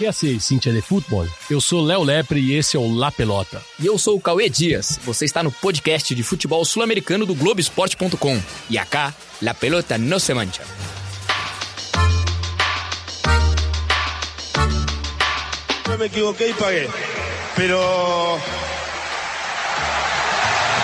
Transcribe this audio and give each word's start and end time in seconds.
E 0.00 0.06
assim, 0.06 0.40
Cintia 0.40 0.72
de 0.72 0.80
Futebol? 0.80 1.24
Eu 1.48 1.60
sou 1.60 1.80
Léo 1.80 2.02
Lepre 2.02 2.40
e 2.40 2.54
esse 2.54 2.76
é 2.76 2.80
o 2.80 2.92
La 2.92 3.12
Pelota. 3.12 3.62
E 3.78 3.86
eu 3.86 3.96
sou 3.96 4.16
o 4.16 4.20
Cauê 4.20 4.48
Dias. 4.48 4.98
Você 5.04 5.24
está 5.24 5.40
no 5.40 5.52
podcast 5.52 6.12
de 6.12 6.22
futebol 6.24 6.64
sul-americano 6.64 7.24
do 7.24 7.34
Globoesporte.com. 7.34 8.42
E 8.68 8.76
acá, 8.76 9.14
La 9.40 9.54
Pelota 9.54 9.96
no 9.96 10.18
se 10.18 10.34
mancha. 10.34 10.64
No 15.88 15.96
me 15.96 16.06
equivoqué 16.06 16.48
y 16.48 16.52
pagué. 16.54 16.88
Pero. 17.54 18.38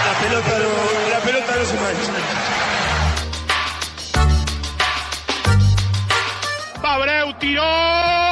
La 0.07 0.19
pelota 0.21 0.59
no, 0.59 1.11
la 1.11 1.21
pelota 1.21 1.57
no 1.57 1.65
se 1.65 1.75
mancha. 1.75 2.13
Abreu 6.83 7.33
tiró. 7.41 8.30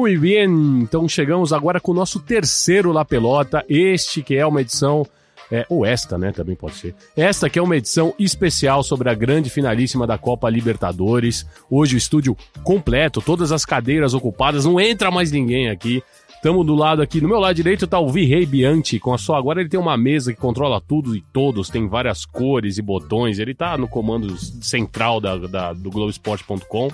Muito 0.00 0.20
bem, 0.20 0.44
então 0.82 1.08
chegamos 1.08 1.52
agora 1.52 1.80
com 1.80 1.92
o 1.92 1.94
nosso 1.94 2.18
terceiro 2.20 2.92
La 2.92 3.04
Pelota, 3.04 3.64
este 3.68 4.22
que 4.22 4.34
é 4.36 4.46
uma 4.46 4.60
edição, 4.60 5.06
é, 5.50 5.66
ou 5.68 5.84
esta, 5.84 6.16
né, 6.16 6.32
também 6.32 6.54
pode 6.56 6.74
ser. 6.76 6.94
Esta 7.16 7.50
que 7.50 7.58
é 7.58 7.62
uma 7.62 7.76
edição 7.76 8.14
especial 8.18 8.82
sobre 8.82 9.10
a 9.10 9.14
grande 9.14 9.50
finalíssima 9.50 10.06
da 10.06 10.16
Copa 10.16 10.48
Libertadores. 10.48 11.46
Hoje 11.70 11.96
o 11.96 11.98
estúdio 11.98 12.36
completo, 12.64 13.20
todas 13.20 13.52
as 13.52 13.64
cadeiras 13.64 14.14
ocupadas, 14.14 14.64
não 14.64 14.80
entra 14.80 15.10
mais 15.10 15.30
ninguém 15.30 15.68
aqui. 15.68 16.02
Estamos 16.36 16.64
do 16.64 16.74
lado 16.74 17.02
aqui, 17.02 17.20
no 17.20 17.28
meu 17.28 17.38
lado 17.38 17.54
direito 17.54 17.86
tá 17.86 17.98
o 18.00 18.08
Virrei 18.08 18.46
Bianchi, 18.46 18.98
com 18.98 19.12
a 19.12 19.18
sua. 19.18 19.36
Agora 19.36 19.60
ele 19.60 19.68
tem 19.68 19.78
uma 19.78 19.98
mesa 19.98 20.32
que 20.32 20.40
controla 20.40 20.80
tudo 20.80 21.14
e 21.14 21.20
todos, 21.32 21.68
tem 21.68 21.86
várias 21.86 22.24
cores 22.24 22.78
e 22.78 22.82
botões. 22.82 23.38
Ele 23.38 23.54
tá 23.54 23.76
no 23.76 23.86
comando 23.86 24.34
central 24.38 25.20
da, 25.20 25.36
da- 25.36 25.72
do 25.74 25.90
Globoesporte.com. 25.90 26.88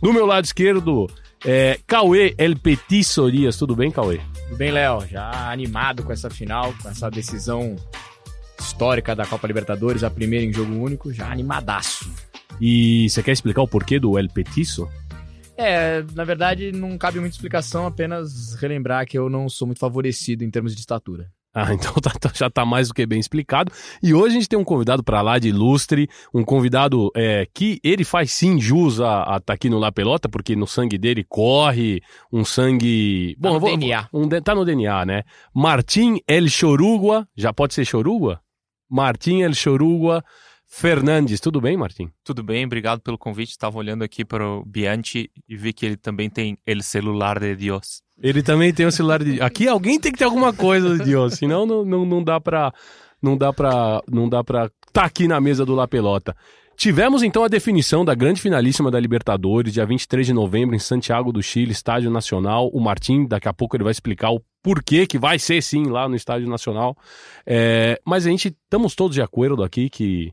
Do 0.00 0.12
meu 0.14 0.24
lado 0.24 0.44
esquerdo, 0.46 1.06
é, 1.44 1.78
Cauê 1.86 2.34
El 2.38 2.56
Petit 2.56 3.04
Sorias. 3.04 3.56
Tudo 3.56 3.76
bem, 3.76 3.90
Cauê? 3.90 4.20
Tudo 4.48 4.56
bem, 4.56 4.70
Léo? 4.70 5.06
Já 5.06 5.50
animado 5.50 6.02
com 6.02 6.12
essa 6.12 6.30
final, 6.30 6.72
com 6.82 6.88
essa 6.88 7.10
decisão 7.10 7.76
histórica 8.58 9.14
da 9.14 9.26
Copa 9.26 9.46
Libertadores, 9.46 10.02
a 10.02 10.10
primeira 10.10 10.44
em 10.44 10.52
jogo 10.52 10.74
único, 10.74 11.12
já 11.12 11.30
animadaço. 11.30 12.10
E 12.60 13.08
você 13.08 13.22
quer 13.22 13.32
explicar 13.32 13.62
o 13.62 13.68
porquê 13.68 13.98
do 13.98 14.18
El 14.18 14.28
Petiço? 14.28 14.88
É, 15.56 16.04
na 16.14 16.24
verdade, 16.24 16.70
não 16.72 16.98
cabe 16.98 17.18
muita 17.18 17.34
explicação, 17.34 17.86
apenas 17.86 18.54
relembrar 18.54 19.06
que 19.06 19.16
eu 19.16 19.30
não 19.30 19.48
sou 19.48 19.66
muito 19.66 19.78
favorecido 19.78 20.44
em 20.44 20.50
termos 20.50 20.74
de 20.74 20.80
estatura. 20.80 21.30
Ah, 21.58 21.72
então 21.74 21.90
tá- 21.94 22.10
tá- 22.20 22.30
já 22.34 22.50
tá 22.50 22.66
mais 22.66 22.88
do 22.88 22.94
que 22.94 23.06
bem 23.06 23.18
explicado. 23.18 23.72
E 24.02 24.12
hoje 24.12 24.32
a 24.36 24.38
gente 24.38 24.48
tem 24.48 24.58
um 24.58 24.64
convidado 24.64 25.02
pra 25.02 25.22
lá 25.22 25.38
de 25.38 25.48
ilustre, 25.48 26.06
um 26.34 26.44
convidado 26.44 27.10
é, 27.16 27.46
que 27.54 27.80
ele 27.82 28.04
faz 28.04 28.30
sim 28.30 28.60
jus 28.60 29.00
a 29.00 29.38
estar 29.38 29.54
aqui 29.54 29.70
no 29.70 29.78
La 29.78 29.90
Pelota, 29.90 30.28
porque 30.28 30.54
no 30.54 30.66
sangue 30.66 30.98
dele 30.98 31.24
corre 31.26 32.02
um 32.30 32.44
sangue. 32.44 33.36
Tá 33.40 33.48
no 33.48 33.54
eu 33.56 33.60
vou- 33.60 33.70
DNA. 33.76 34.06
Um, 34.12 34.28
tá 34.28 34.54
no 34.54 34.64
DNA, 34.66 35.06
né? 35.06 35.22
Martim 35.54 36.18
El 36.28 36.46
Chorugua, 36.48 37.26
já 37.34 37.54
pode 37.54 37.72
ser 37.72 37.86
Chorugua? 37.86 38.38
Martim 38.90 39.40
El 39.40 39.54
Chorugua 39.54 40.22
Fernandes. 40.68 41.40
Tudo 41.40 41.60
bem, 41.60 41.76
Martim? 41.76 42.10
Tudo 42.24 42.42
bem, 42.42 42.64
obrigado 42.64 43.00
pelo 43.00 43.16
convite. 43.16 43.50
Estava 43.50 43.78
olhando 43.78 44.02
aqui 44.02 44.24
para 44.24 44.46
o 44.46 44.64
Bianchi 44.64 45.30
e 45.48 45.56
vi 45.56 45.72
que 45.72 45.86
ele 45.86 45.96
também 45.96 46.28
tem 46.28 46.58
el 46.66 46.82
celular 46.82 47.38
de 47.38 47.54
Dios. 47.54 48.02
Ele 48.20 48.42
também 48.42 48.72
tem 48.72 48.86
o 48.86 48.92
celular 48.92 49.22
de. 49.22 49.40
Aqui 49.40 49.68
alguém 49.68 50.00
tem 50.00 50.10
que 50.10 50.18
ter 50.18 50.24
alguma 50.24 50.52
coisa 50.52 50.96
de 50.96 51.04
Deus, 51.04 51.34
senão 51.34 51.66
não, 51.66 51.84
não, 51.84 52.04
não 52.04 52.22
dá 52.22 52.40
pra. 52.40 52.72
Não 53.22 53.36
dá 53.36 53.52
pra. 53.52 54.02
Não 54.10 54.28
dá 54.28 54.42
pra. 54.42 54.70
Tá 54.92 55.04
aqui 55.04 55.28
na 55.28 55.40
mesa 55.40 55.64
do 55.64 55.74
La 55.74 55.86
Pelota. 55.86 56.34
Tivemos 56.76 57.22
então 57.22 57.42
a 57.42 57.48
definição 57.48 58.04
da 58.04 58.14
grande 58.14 58.40
finalíssima 58.40 58.90
da 58.90 59.00
Libertadores, 59.00 59.72
dia 59.72 59.86
23 59.86 60.26
de 60.26 60.32
novembro, 60.34 60.76
em 60.76 60.78
Santiago 60.78 61.32
do 61.32 61.42
Chile, 61.42 61.72
Estádio 61.72 62.10
Nacional. 62.10 62.68
O 62.68 62.80
Martim, 62.80 63.26
daqui 63.26 63.48
a 63.48 63.52
pouco 63.52 63.76
ele 63.76 63.84
vai 63.84 63.92
explicar 63.92 64.30
o 64.30 64.42
porquê 64.62 65.06
que 65.06 65.18
vai 65.18 65.38
ser 65.38 65.62
sim 65.62 65.84
lá 65.84 66.06
no 66.06 66.14
Estádio 66.14 66.48
Nacional. 66.48 66.94
É, 67.46 67.98
mas 68.04 68.26
a 68.26 68.30
gente 68.30 68.48
estamos 68.48 68.94
todos 68.94 69.14
de 69.14 69.22
acordo 69.22 69.62
aqui 69.62 69.88
que 69.88 70.32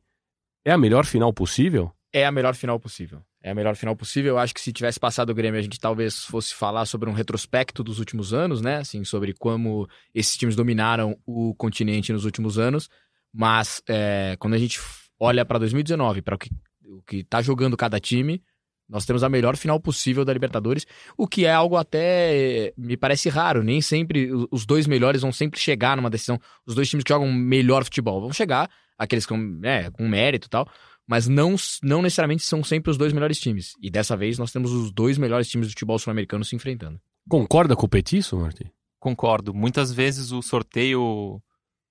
é 0.66 0.72
a 0.72 0.78
melhor 0.78 1.06
final 1.06 1.34
possível. 1.34 1.92
É 2.12 2.26
a 2.26 2.32
melhor 2.32 2.56
final 2.56 2.80
possível. 2.80 3.22
É 3.42 3.52
a 3.52 3.56
melhor 3.56 3.76
final 3.76 3.96
possível. 3.96 4.34
Eu 4.34 4.38
acho 4.38 4.54
que 4.54 4.62
se 4.62 4.72
tivesse 4.72 5.00
passado 5.00 5.32
o 5.32 5.34
Grêmio, 5.34 5.60
a 5.60 5.64
gente 5.64 5.80
talvez 5.80 6.24
fosse 6.24 6.54
falar 6.54 6.86
sobre 6.86 7.10
um 7.10 7.14
retrospecto 7.14 7.84
dos 7.84 8.00
últimos 8.00 8.34
anos, 8.34 8.62
né? 8.62 8.78
Assim, 8.78 9.04
sobre 9.04 9.34
como 9.34 9.88
esses 10.14 10.38
times 10.38 10.56
dominaram 10.56 11.18
o 11.26 11.54
continente 11.56 12.14
nos 12.14 12.24
últimos 12.24 12.58
anos. 12.58 12.88
Mas 13.34 13.82
é, 13.90 14.36
quando 14.40 14.54
a 14.54 14.58
gente 14.58 14.80
olha 15.20 15.44
para 15.44 15.60
2019, 15.60 16.22
para 16.22 16.36
o 16.36 16.38
que, 16.38 16.50
o 16.86 17.02
que 17.02 17.24
tá 17.24 17.42
jogando 17.42 17.76
cada 17.76 18.00
time, 18.00 18.42
nós 18.88 19.06
temos 19.06 19.24
a 19.24 19.30
melhor 19.30 19.58
final 19.58 19.80
possível 19.80 20.24
da 20.24 20.32
Libertadores, 20.32 20.86
o 21.18 21.28
que 21.28 21.46
é 21.46 21.52
algo 21.52 21.78
até 21.78 22.68
eh, 22.68 22.74
me 22.78 22.96
parece 22.96 23.28
raro. 23.28 23.64
Nem 23.64 23.82
sempre 23.82 24.30
os 24.52 24.66
dois 24.66 24.86
melhores 24.86 25.22
vão 25.22 25.32
sempre 25.32 25.60
chegar 25.60 25.98
numa 25.98 26.10
decisão. 26.10 26.40
Os 26.66 26.76
dois 26.76 26.90
times 26.90 27.04
que 27.04 27.12
jogam 27.12 27.32
melhor 27.32 27.84
futebol 27.84 28.22
vão 28.22 28.32
chegar, 28.32 28.70
aqueles 28.98 29.26
com, 29.26 29.60
é, 29.64 29.90
com 29.92 30.08
mérito 30.08 30.48
e 30.48 30.50
tal 30.50 30.68
mas 31.08 31.28
não, 31.28 31.56
não 31.82 32.02
necessariamente 32.02 32.44
são 32.44 32.64
sempre 32.64 32.90
os 32.90 32.98
dois 32.98 33.14
melhores 33.14 33.40
times. 33.40 33.74
E 33.82 33.90
dessa 33.90 34.16
vez 34.16 34.38
nós 34.38 34.52
temos 34.52 34.72
os 34.72 34.92
dois 34.92 35.18
melhores 35.18 35.50
times 35.50 35.68
do 35.68 35.72
futebol 35.72 36.00
sul-americano 36.00 36.46
se 36.46 36.56
enfrentando. 36.56 37.00
Concorda 37.30 37.76
com 37.76 37.86
o 37.86 37.90
Petiço, 37.90 38.38
Martim? 38.38 38.70
Concordo. 39.00 39.54
Muitas 39.54 39.92
vezes 39.92 40.32
o 40.32 40.42
sorteio 40.42 41.42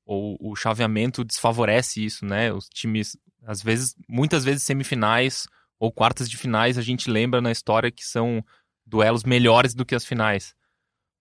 ou 0.04 0.36
o 0.40 0.56
chaveamento 0.56 1.24
desfavorece 1.24 2.04
isso, 2.04 2.24
né? 2.24 2.52
Os 2.52 2.68
times, 2.68 3.16
às 3.44 3.62
vezes, 3.62 3.94
muitas 4.08 4.44
vezes 4.44 4.62
semifinais 4.62 5.46
ou 5.78 5.92
quartas 5.92 6.28
de 6.28 6.36
finais, 6.36 6.78
a 6.78 6.82
gente 6.82 7.10
lembra 7.10 7.40
na 7.40 7.52
história 7.52 7.90
que 7.90 8.04
são 8.04 8.44
duelos 8.86 9.24
melhores 9.24 9.74
do 9.74 9.84
que 9.84 9.94
as 9.94 10.04
finais. 10.04 10.54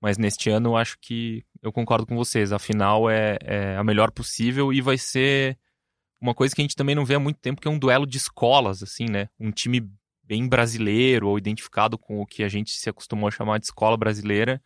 Mas 0.01 0.17
neste 0.17 0.49
ano 0.49 0.71
eu 0.71 0.77
acho 0.77 0.97
que 0.99 1.43
eu 1.61 1.71
concordo 1.71 2.07
com 2.07 2.15
vocês. 2.15 2.51
A 2.51 2.57
final 2.57 3.09
é, 3.09 3.37
é 3.41 3.77
a 3.77 3.83
melhor 3.83 4.11
possível 4.11 4.73
e 4.73 4.81
vai 4.81 4.97
ser 4.97 5.57
uma 6.21 6.35
coisa 6.35 6.53
que 6.53 6.61
a 6.61 6.63
gente 6.63 6.75
também 6.75 6.93
não 6.93 7.03
vê 7.03 7.15
há 7.15 7.19
muito 7.19 7.39
tempo, 7.39 7.59
que 7.59 7.67
é 7.67 7.71
um 7.71 7.79
duelo 7.79 8.05
de 8.05 8.17
escolas, 8.17 8.83
assim, 8.83 9.05
né? 9.09 9.27
Um 9.39 9.51
time 9.51 9.89
bem 10.23 10.47
brasileiro 10.47 11.27
ou 11.27 11.37
identificado 11.37 11.97
com 11.97 12.21
o 12.21 12.25
que 12.25 12.43
a 12.43 12.47
gente 12.47 12.71
se 12.71 12.89
acostumou 12.89 13.27
a 13.27 13.31
chamar 13.31 13.57
de 13.57 13.65
escola 13.65 13.97
brasileira 13.97 14.61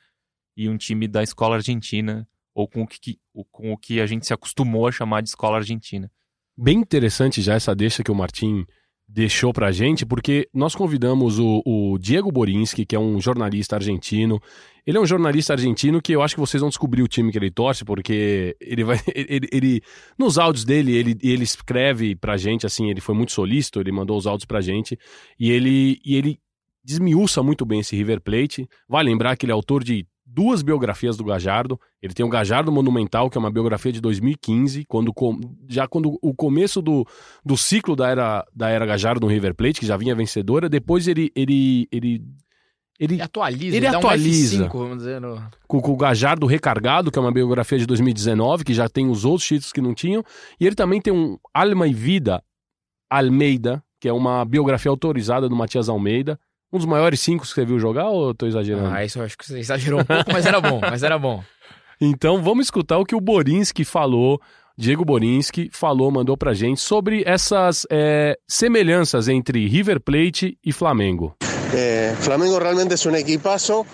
e 0.56 0.70
um 0.70 0.78
time 0.78 1.08
da 1.08 1.24
escola 1.24 1.56
argentina 1.56 2.28
ou 2.54 2.68
com 2.68 2.84
o 2.84 2.88
que, 2.88 3.20
com 3.52 3.74
o 3.74 3.78
que 3.78 4.00
a 4.00 4.06
gente 4.06 4.26
se 4.26 4.34
acostumou 4.34 4.88
a 4.88 4.92
chamar 4.92 5.22
de 5.22 5.30
escola 5.30 5.58
argentina. 5.58 6.12
bem 6.58 6.78
interessante 6.78 7.42
já 7.42 7.56
essa 7.56 7.76
deixa 7.76 8.04
que 8.04 8.12
o 8.12 8.16
Martim 8.16 8.66
deixou 9.08 9.54
pra 9.54 9.72
gente, 9.72 10.06
porque 10.06 10.48
nós 10.54 10.74
convidamos 10.76 11.40
o, 11.40 11.62
o 11.66 11.98
Diego 12.00 12.32
Borinski, 12.32 12.86
que 12.86 12.96
é 12.96 13.00
um 13.00 13.22
jornalista 13.22 13.76
argentino. 13.76 14.42
Ele 14.86 14.98
é 14.98 15.02
um 15.02 15.06
jornalista 15.06 15.54
argentino 15.54 16.02
que 16.02 16.12
eu 16.14 16.22
acho 16.22 16.36
que 16.36 16.40
vocês 16.40 16.60
vão 16.62 16.70
descobrir 16.70 17.02
o 17.02 17.08
time 17.08 17.32
que 17.32 17.38
ele 17.38 17.52
torce, 17.52 17.86
porque 17.86 18.56
ele 18.60 18.84
vai. 18.84 19.00
Ele, 19.16 19.48
ele- 19.52 19.82
nos 20.18 20.38
áudios 20.38 20.66
dele, 20.66 20.96
ele, 20.96 21.18
ele 21.22 21.44
escreve 21.44 22.16
pra 22.16 22.38
gente, 22.38 22.66
assim, 22.66 22.90
ele 22.90 23.02
foi 23.02 23.16
muito 23.16 23.32
solícito, 23.32 23.80
ele 23.80 23.92
mandou 23.92 24.18
os 24.18 24.28
áudios 24.28 24.46
pra 24.46 24.62
gente, 24.62 24.98
e 25.40 25.50
ele, 25.52 26.00
e 26.06 26.16
ele 26.16 26.40
desmiuça 26.84 27.42
muito 27.42 27.66
bem 27.66 27.80
esse 27.80 27.96
River 27.96 28.22
Plate. 28.22 28.68
Vai 28.88 29.04
lembrar 29.04 29.36
que 29.36 29.46
ele 29.46 29.52
é 29.52 29.56
autor 29.56 29.84
de 29.84 30.06
duas 30.36 30.62
biografias 30.62 31.16
do 31.16 31.24
Gajardo. 31.24 31.80
Ele 32.02 32.14
tem 32.14 32.26
o 32.26 32.30
Gajardo 32.30 32.72
Monumental, 32.72 33.30
que 33.30 33.38
é 33.38 33.40
uma 33.40 33.50
biografia 33.50 33.92
de 33.92 34.02
2015, 34.02 34.84
quando 34.86 35.14
já 35.70 35.88
quando 35.88 36.20
o 36.22 36.34
começo 36.34 36.82
do, 36.82 37.08
do 37.44 37.56
ciclo 37.56 37.96
da 37.96 38.10
era 38.10 38.46
da 38.54 38.70
era 38.70 38.86
Gajardo 38.86 39.22
no 39.22 39.32
River 39.32 39.56
Plate, 39.56 39.80
que 39.80 39.86
já 39.86 39.96
vinha 39.96 40.14
vencedora, 40.14 40.68
depois 40.68 41.08
ele 41.08 41.32
ele 41.34 41.88
ele 41.90 42.22
ele 43.00 43.14
Ele 43.16 43.22
atualiza, 43.22 43.78
Ele 43.78 43.90
dá 43.90 43.98
atualiza. 43.98 44.66
um 44.66 44.68
F5, 44.68 44.72
vamos 44.74 44.98
dizer. 44.98 45.22
No... 45.22 45.42
com, 45.68 45.82
com 45.82 45.92
o 45.94 45.98
Gajardo 45.98 46.46
Recargado, 46.46 47.12
que 47.12 47.18
é 47.18 47.22
uma 47.22 47.32
biografia 47.32 47.78
de 47.80 47.86
2019, 47.86 48.64
que 48.66 48.74
já 48.74 48.90
tem 48.90 49.10
os 49.10 49.24
outros 49.24 49.48
títulos 49.48 49.72
que 49.72 49.82
não 49.82 49.94
tinham, 49.94 50.24
e 50.60 50.66
ele 50.66 50.76
também 50.76 51.00
tem 51.00 51.14
um 51.14 51.38
Alma 51.54 51.88
e 51.88 51.94
Vida 51.94 52.44
Almeida, 53.10 53.82
que 54.02 54.10
é 54.10 54.14
uma 54.14 54.44
biografia 54.46 54.90
autorizada 54.90 55.48
do 55.48 55.56
Matias 55.56 55.88
Almeida, 55.90 56.40
um 56.76 56.80
dos 56.80 56.88
maiores 56.88 57.20
cinco 57.20 57.44
que 57.44 57.50
você 57.50 57.66
viu 57.66 57.80
jogar, 57.80 58.10
ou 58.10 58.30
eu 58.30 58.34
tô 58.34 58.46
exagerando? 58.46 58.90
Ah, 58.94 59.04
isso 59.04 59.20
eu 59.20 59.24
acho 59.24 59.38
que 59.38 59.46
você 59.46 59.60
exagerou 59.60 60.02
um 60.02 60.06
pouco, 60.06 60.32
mas 60.32 60.46
era 60.46 60.60
bom, 60.60 60.80
mas 60.82 61.04
era 61.04 61.18
bom. 61.18 61.44
Então 62.00 62.42
vamos 62.42 62.66
escutar 62.68 62.98
o 62.98 63.06
que 63.06 63.16
o 63.16 63.22
Borinski 63.22 63.86
falou, 63.86 64.40
Diego 64.78 65.06
Borinski 65.06 65.70
falou, 65.72 66.12
mandou 66.12 66.36
pra 66.36 66.54
gente 66.54 66.82
sobre 66.82 67.24
essas 67.26 67.88
é, 67.90 68.38
semelhanças 68.48 69.30
entre 69.30 69.66
River 69.68 70.02
Plate 70.02 70.58
e 70.64 70.74
Flamengo. 70.74 71.36
Eh, 71.74 72.14
Flamengo 72.20 72.60
realmente 72.60 72.96
es 72.96 73.06
un 73.06 73.16
equipazo 73.16 73.86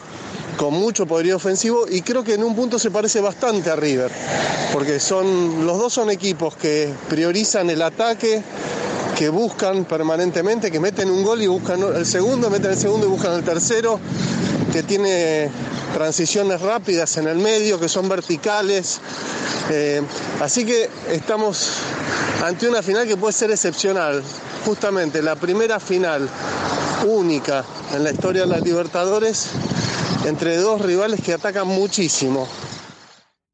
con 0.58 0.74
mucho 0.74 1.06
poderío 1.06 1.38
ofensivo 1.38 1.86
y 1.90 2.02
creo 2.02 2.24
que 2.24 2.36
en 2.36 2.44
un 2.44 2.56
punto 2.56 2.78
se 2.78 2.92
parece 2.92 3.22
bastante 3.22 3.70
a 3.70 3.76
River, 3.76 4.12
porque 4.74 5.00
son 5.00 5.66
los 5.66 5.78
dos 5.80 5.94
son 5.94 6.10
equipos 6.10 6.56
que 6.56 6.94
priorizan 7.10 7.70
el 7.70 7.82
ataque, 7.82 8.44
que 9.22 9.30
buscan 9.30 9.86
permanentemente, 9.86 10.72
que 10.72 10.80
meten 10.80 11.12
un 11.12 11.24
gol 11.24 11.44
y 11.44 11.46
buscan 11.46 11.80
el 11.96 12.08
segundo, 12.08 12.50
meten 12.50 12.72
el 12.72 12.78
segundo 12.78 13.06
y 13.06 13.10
buscan 13.12 13.36
el 13.36 13.44
tercero, 13.44 14.00
que 14.74 14.82
tiene 14.82 15.48
transiciones 15.94 16.60
rápidas 16.60 17.18
en 17.18 17.28
el 17.28 17.38
medio 17.38 17.80
que 17.80 17.88
son 17.88 18.10
verticales. 18.10 19.00
Eh, 19.70 20.02
así 20.40 20.66
que 20.66 20.90
estamos 21.12 21.74
ante 22.44 22.68
una 22.68 22.82
final 22.82 23.06
que 23.08 23.16
puede 23.16 23.34
ser 23.34 23.52
excepcional. 23.52 24.24
Justamente 24.66 25.22
la 25.22 25.36
primera 25.36 25.80
final 25.80 26.28
única 27.06 27.64
en 27.94 28.04
la 28.04 28.10
historia 28.10 28.42
de 28.42 28.48
la 28.48 28.58
Libertadores 28.58 29.50
entre 30.26 30.58
dos 30.58 30.82
rivales 30.82 31.22
que 31.22 31.34
atacam 31.34 31.68
muitíssimo. 31.68 32.48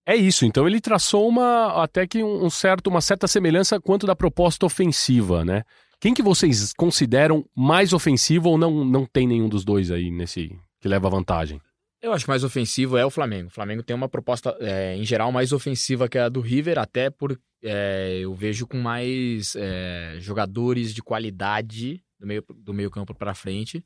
É 0.07 0.15
isso, 0.15 0.45
então 0.45 0.65
ele 0.65 0.79
traçou 0.79 1.27
uma 1.27 1.83
até 1.83 2.07
que 2.07 2.23
um 2.23 2.49
certo, 2.49 2.87
uma 2.87 3.01
certa 3.01 3.27
semelhança 3.27 3.77
quanto 3.77 4.07
da 4.07 4.15
proposta 4.15 4.65
ofensiva, 4.65 5.43
né? 5.43 5.63
Quem 5.99 6.13
que 6.13 6.23
vocês 6.23 6.71
consideram 6.71 7.43
mais 7.53 7.91
ofensivo 7.91 8.51
ou 8.51 8.57
não, 8.57 8.85
não 8.85 9.05
tem 9.05 9.27
nenhum 9.27 9.49
dos 9.49 9.65
dois 9.65 9.91
aí 9.91 10.09
nesse 10.09 10.57
que 10.79 10.87
leva 10.87 11.09
vantagem? 11.09 11.59
Eu 12.01 12.13
acho 12.13 12.23
que 12.23 12.29
mais 12.29 12.45
ofensivo 12.45 12.95
é 12.95 13.05
o 13.05 13.09
Flamengo. 13.09 13.49
O 13.49 13.53
Flamengo 13.53 13.83
tem 13.83 13.93
uma 13.93 14.07
proposta, 14.07 14.55
é, 14.61 14.95
em 14.95 15.03
geral, 15.03 15.29
mais 15.29 15.51
ofensiva 15.51 16.07
que 16.07 16.17
a 16.17 16.29
do 16.29 16.39
River, 16.39 16.79
até 16.79 17.09
por 17.09 17.37
é, 17.61 18.19
eu 18.21 18.33
vejo 18.33 18.65
com 18.65 18.77
mais 18.77 19.57
é, 19.57 20.15
jogadores 20.19 20.93
de 20.93 21.03
qualidade 21.03 22.01
do 22.17 22.25
meio, 22.25 22.45
do 22.55 22.73
meio 22.73 22.89
campo 22.89 23.13
para 23.13 23.35
frente. 23.35 23.83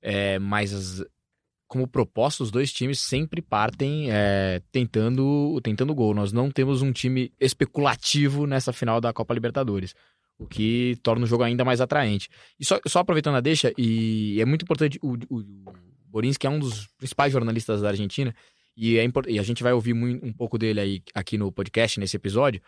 É, 0.00 0.38
mas 0.38 0.72
as, 0.72 1.04
como 1.70 1.86
proposta, 1.86 2.42
os 2.42 2.50
dois 2.50 2.72
times 2.72 2.98
sempre 2.98 3.40
partem 3.40 4.10
é, 4.10 4.60
tentando, 4.72 5.60
tentando 5.62 5.94
gol. 5.94 6.12
Nós 6.12 6.32
não 6.32 6.50
temos 6.50 6.82
um 6.82 6.90
time 6.90 7.32
especulativo 7.38 8.44
nessa 8.44 8.72
final 8.72 9.00
da 9.00 9.12
Copa 9.12 9.32
Libertadores 9.32 9.94
o 10.36 10.46
que 10.46 10.98
torna 11.02 11.24
o 11.24 11.28
jogo 11.28 11.42
ainda 11.42 11.66
mais 11.66 11.82
atraente. 11.82 12.30
E 12.58 12.64
só, 12.64 12.80
só 12.86 13.00
aproveitando 13.00 13.36
a 13.36 13.40
deixa, 13.40 13.74
e 13.76 14.40
é 14.40 14.44
muito 14.46 14.62
importante, 14.62 14.98
o, 15.02 15.12
o, 15.28 15.40
o 15.40 15.74
Borinski 16.06 16.46
é 16.46 16.50
um 16.50 16.58
dos 16.58 16.86
principais 16.96 17.30
jornalistas 17.30 17.82
da 17.82 17.88
Argentina, 17.88 18.34
e, 18.74 18.96
é 18.96 19.04
e 19.28 19.38
a 19.38 19.42
gente 19.42 19.62
vai 19.62 19.74
ouvir 19.74 19.92
muito, 19.92 20.24
um 20.24 20.32
pouco 20.32 20.56
dele 20.56 20.80
aí 20.80 21.02
aqui 21.14 21.36
no 21.36 21.52
podcast, 21.52 22.00
nesse 22.00 22.16
episódio, 22.16 22.62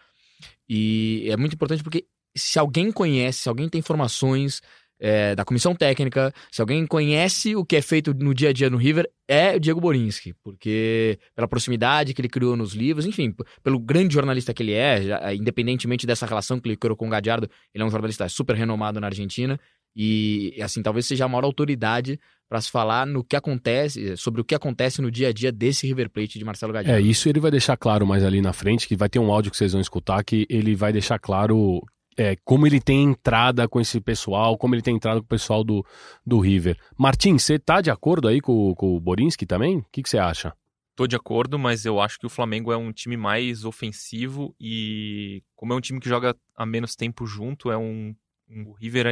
e 0.69 1.27
é 1.31 1.37
muito 1.37 1.55
importante 1.55 1.83
porque 1.83 2.05
se 2.37 2.59
alguém 2.59 2.93
conhece, 2.93 3.41
se 3.41 3.49
alguém 3.49 3.71
tem 3.71 3.79
informações 3.79 4.61
é, 5.03 5.35
da 5.35 5.45
comissão 5.45 5.75
técnica, 5.75 6.33
se 6.49 6.61
alguém 6.61 6.87
conhece 6.87 7.57
o 7.57 7.65
que 7.65 7.75
é 7.75 7.83
feito 7.83 8.15
no 8.15 8.33
dia 8.33 8.51
a 8.51 8.53
dia 8.53 8.71
no 8.71 8.77
River, 8.77 9.11
é 9.27 9.57
o 9.57 9.61
Diego 9.61 9.81
Borinski, 9.81 10.33
porque 10.45 11.19
pela 11.35 11.49
proximidade 11.49 12.15
que 12.15 12.21
ele 12.21 12.29
criou 12.29 12.57
nos 12.57 12.73
livros, 12.73 13.05
enfim, 13.05 13.35
pelo 13.65 13.81
grande 13.81 14.15
jornalista 14.15 14.55
que 14.55 14.63
ele 14.63 14.75
é, 14.75 15.03
já, 15.03 15.35
independentemente 15.35 16.07
dessa 16.07 16.25
relação 16.25 16.61
que 16.61 16.69
ele 16.69 16.77
criou 16.77 16.97
com 16.97 17.09
o 17.09 17.11
Gadiardo, 17.11 17.51
ele 17.75 17.83
é 17.83 17.87
um 17.87 17.91
jornalista 17.91 18.29
super 18.29 18.55
renomado 18.55 19.01
na 19.01 19.09
Argentina 19.09 19.59
e, 19.95 20.57
assim, 20.63 20.83
talvez 20.83 21.05
seja 21.05 21.25
a 21.25 21.29
maior 21.29 21.45
autoridade 21.45 22.21
para 22.49 22.61
se 22.61 22.71
falar 22.71 23.05
no 23.05 23.25
que 23.25 23.35
acontece, 23.35 24.17
sobre 24.17 24.41
o 24.41 24.45
que 24.45 24.55
acontece 24.55 25.03
no 25.03 25.11
dia 25.11 25.31
a 25.31 25.33
dia 25.33 25.51
desse 25.51 25.85
River 25.85 26.11
Plate 26.11 26.39
de 26.39 26.45
Marcelo 26.45 26.73
Gadiardo. 26.73 27.05
É, 27.05 27.05
isso 27.05 27.29
ele 27.29 27.41
vai 27.41 27.51
deixar 27.51 27.77
claro 27.77 28.07
mais 28.07 28.23
ali 28.23 28.41
na 28.41 28.53
frente, 28.53 28.87
que 28.87 28.95
vai 28.95 29.09
ter 29.09 29.19
um 29.19 29.33
áudio 29.33 29.51
que 29.51 29.57
vocês 29.57 29.73
vão 29.73 29.81
escutar, 29.81 30.23
que 30.23 30.47
ele 30.49 30.77
vai 30.77 30.93
deixar 30.93 31.19
claro 31.19 31.83
é, 32.17 32.37
como 32.45 32.67
ele 32.67 32.81
tem 32.81 33.03
entrada 33.03 33.69
com 33.69 33.81
esse 33.81 34.01
pessoal, 34.01 34.57
como 34.57 34.75
ele 34.75 34.83
tem 34.83 34.97
entrada 34.97 35.21
com 35.21 35.25
o 35.25 35.29
pessoal 35.29 35.65
do, 35.65 35.85
do 36.25 36.39
River. 36.39 36.79
Martins, 36.97 37.43
você 37.43 37.59
tá 37.59 37.81
de 37.81 37.91
acordo 37.91 38.29
aí 38.29 38.41
com, 38.41 38.75
com 38.75 38.97
o 38.97 39.01
Borinski 39.01 39.47
também? 39.47 39.79
O 39.79 39.87
que, 39.91 40.03
você 40.05 40.19
acha? 40.19 40.55
Tô 40.95 41.07
de 41.07 41.17
acordo, 41.17 41.59
mas 41.59 41.87
eu 41.87 42.01
acho 42.01 42.19
que 42.19 42.27
o 42.27 42.31
Flamengo 42.31 42.71
é 42.71 42.77
um 42.77 42.93
time 42.93 43.17
mais 43.17 43.65
ofensivo 43.65 44.55
e 44.61 45.43
como 45.57 45.73
é 45.73 45.77
um 45.77 45.81
time 45.81 45.99
que 45.99 46.09
joga 46.09 46.37
há 46.55 46.67
menos 46.67 46.95
tempo 46.95 47.27
junto, 47.27 47.71
é 47.71 47.79
um, 47.79 48.15
um 48.49 48.69
o 48.69 48.73
River 48.73 49.07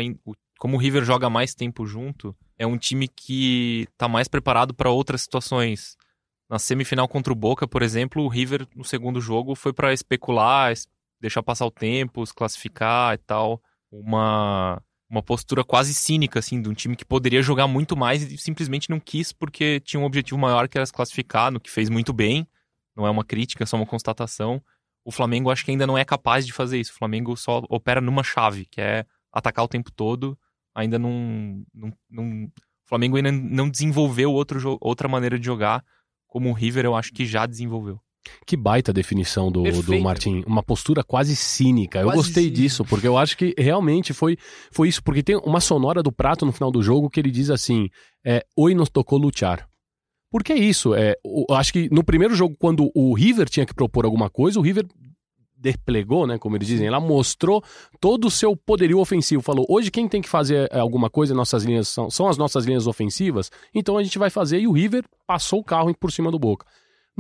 como 0.59 0.77
o 0.77 0.79
River 0.79 1.03
joga 1.05 1.31
mais 1.31 1.55
tempo 1.55 1.87
junto, 1.87 2.37
é 2.59 2.67
um 2.67 2.77
time 2.77 3.09
que 3.09 3.89
tá 3.97 4.07
mais 4.07 4.29
preparado 4.29 4.75
para 4.75 4.91
outras 4.91 5.23
situações. 5.23 5.97
Na 6.51 6.59
semifinal 6.59 7.09
contra 7.09 7.33
o 7.33 7.37
Boca, 7.37 7.67
por 7.67 7.81
exemplo, 7.81 8.23
o 8.23 8.29
River 8.29 8.67
no 8.77 8.85
segundo 8.85 9.21
jogo 9.21 9.55
foi 9.55 9.73
para 9.73 9.95
especular, 9.95 10.75
deixar 11.21 11.43
passar 11.43 11.67
o 11.67 11.71
tempo, 11.71 12.25
se 12.27 12.35
classificar 12.35 13.15
e 13.15 13.19
tal. 13.19 13.63
Uma, 13.91 14.83
uma 15.09 15.23
postura 15.23 15.65
quase 15.65 15.93
cínica, 15.93 16.39
assim, 16.39 16.63
de 16.63 16.69
um 16.69 16.75
time 16.75 16.97
que 16.97 17.05
poderia 17.05 17.43
jogar 17.43 17.67
muito 17.67 17.97
mais 17.97 18.23
e 18.23 18.39
simplesmente 18.39 18.89
não 18.89 19.01
quis 19.01 19.33
porque 19.33 19.81
tinha 19.81 20.01
um 20.01 20.05
objetivo 20.05 20.39
maior 20.39 20.69
que 20.69 20.79
era 20.79 20.87
se 20.87 20.93
classificar, 20.93 21.51
no 21.51 21.61
que 21.61 21.71
fez 21.71 21.89
muito 21.89 22.13
bem. 22.13 22.47
Não 22.97 23.07
é 23.07 23.11
uma 23.11 23.25
crítica, 23.25 23.65
é 23.65 23.67
só 23.67 23.77
uma 23.77 23.87
constatação. 23.87 24.63
O 25.05 25.11
Flamengo 25.11 25.51
acho 25.51 25.65
que 25.65 25.71
ainda 25.71 25.87
não 25.87 25.99
é 25.99 26.05
capaz 26.05 26.47
de 26.47 26.53
fazer 26.53 26.79
isso. 26.79 26.93
O 26.93 26.97
Flamengo 26.97 27.37
só 27.37 27.63
opera 27.69 28.01
numa 28.01 28.23
chave, 28.23 28.67
que 28.67 28.81
é 28.81 29.05
atacar 29.33 29.65
o 29.65 29.69
tempo 29.69 29.91
todo. 29.91 30.39
Ainda 30.75 30.99
não. 30.99 31.65
não, 31.75 31.93
não 32.09 32.45
o 32.45 32.89
Flamengo 32.89 33.17
ainda 33.17 33.31
não 33.31 33.71
desenvolveu 33.71 34.33
outro, 34.33 34.77
outra 34.81 35.09
maneira 35.09 35.39
de 35.39 35.47
jogar, 35.47 35.85
como 36.27 36.51
o 36.51 36.53
River 36.53 36.85
eu 36.85 36.97
acho 36.97 37.13
que 37.13 37.25
já 37.25 37.47
desenvolveu. 37.47 38.01
Que 38.47 38.57
baita 38.57 38.93
definição 38.93 39.51
do, 39.51 39.63
do 39.63 40.01
Martin. 40.01 40.43
Uma 40.47 40.63
postura 40.63 41.03
quase 41.03 41.35
cínica. 41.37 42.03
Quase 42.03 42.09
eu 42.09 42.23
gostei 42.23 42.45
cínica. 42.45 42.63
disso, 42.63 42.85
porque 42.85 43.07
eu 43.07 43.17
acho 43.17 43.37
que 43.37 43.55
realmente 43.57 44.13
foi, 44.13 44.37
foi 44.71 44.89
isso. 44.89 45.03
Porque 45.03 45.23
tem 45.23 45.37
uma 45.37 45.61
sonora 45.61 46.03
do 46.03 46.13
prato 46.13 46.47
no 46.47 46.53
final 46.53 46.71
do 46.71 46.83
jogo 46.83 47.11
que 47.11 47.21
ele 47.21 47.31
diz 47.31 47.51
assim: 47.51 47.89
é, 48.25 48.45
Oi, 48.57 48.75
nos 48.75 48.89
tocou 48.89 49.19
lutar. 49.19 49.69
Porque 50.31 50.53
é 50.53 50.59
isso. 50.59 50.95
É, 50.95 51.17
eu 51.25 51.57
acho 51.57 51.73
que 51.73 51.89
no 51.91 52.05
primeiro 52.05 52.35
jogo, 52.35 52.57
quando 52.59 52.91
o 52.95 53.13
River 53.15 53.49
tinha 53.49 53.67
que 53.67 53.75
propor 53.75 54.05
alguma 54.05 54.31
coisa, 54.31 54.61
o 54.61 54.63
River 54.63 54.87
desplegou, 55.61 56.27
né, 56.27 56.39
como 56.39 56.57
eles 56.57 56.67
dizem, 56.67 56.87
ela 56.87 56.99
mostrou 56.99 57.63
todo 58.01 58.27
o 58.27 58.31
seu 58.31 58.57
poderio 58.57 58.99
ofensivo. 58.99 59.43
Falou: 59.43 59.67
hoje 59.69 59.91
quem 59.91 60.09
tem 60.09 60.23
que 60.23 60.29
fazer 60.29 60.69
é, 60.73 60.79
alguma 60.79 61.11
coisa, 61.11 61.35
nossas 61.35 61.65
linhas 61.65 61.89
são, 61.89 62.11
são 62.11 62.27
as 62.29 62.39
nossas 62.39 62.65
linhas 62.65 62.87
ofensivas, 62.87 63.51
então 63.75 63.99
a 63.99 64.03
gente 64.03 64.19
vai 64.19 64.31
fazer. 64.31 64.61
E 64.61 64.67
o 64.67 64.73
River 64.73 65.05
passou 65.27 65.61
o 65.61 65.65
carro 65.65 65.95
por 65.95 66.11
cima 66.11 66.31
do 66.31 66.39
Boca. 66.39 66.67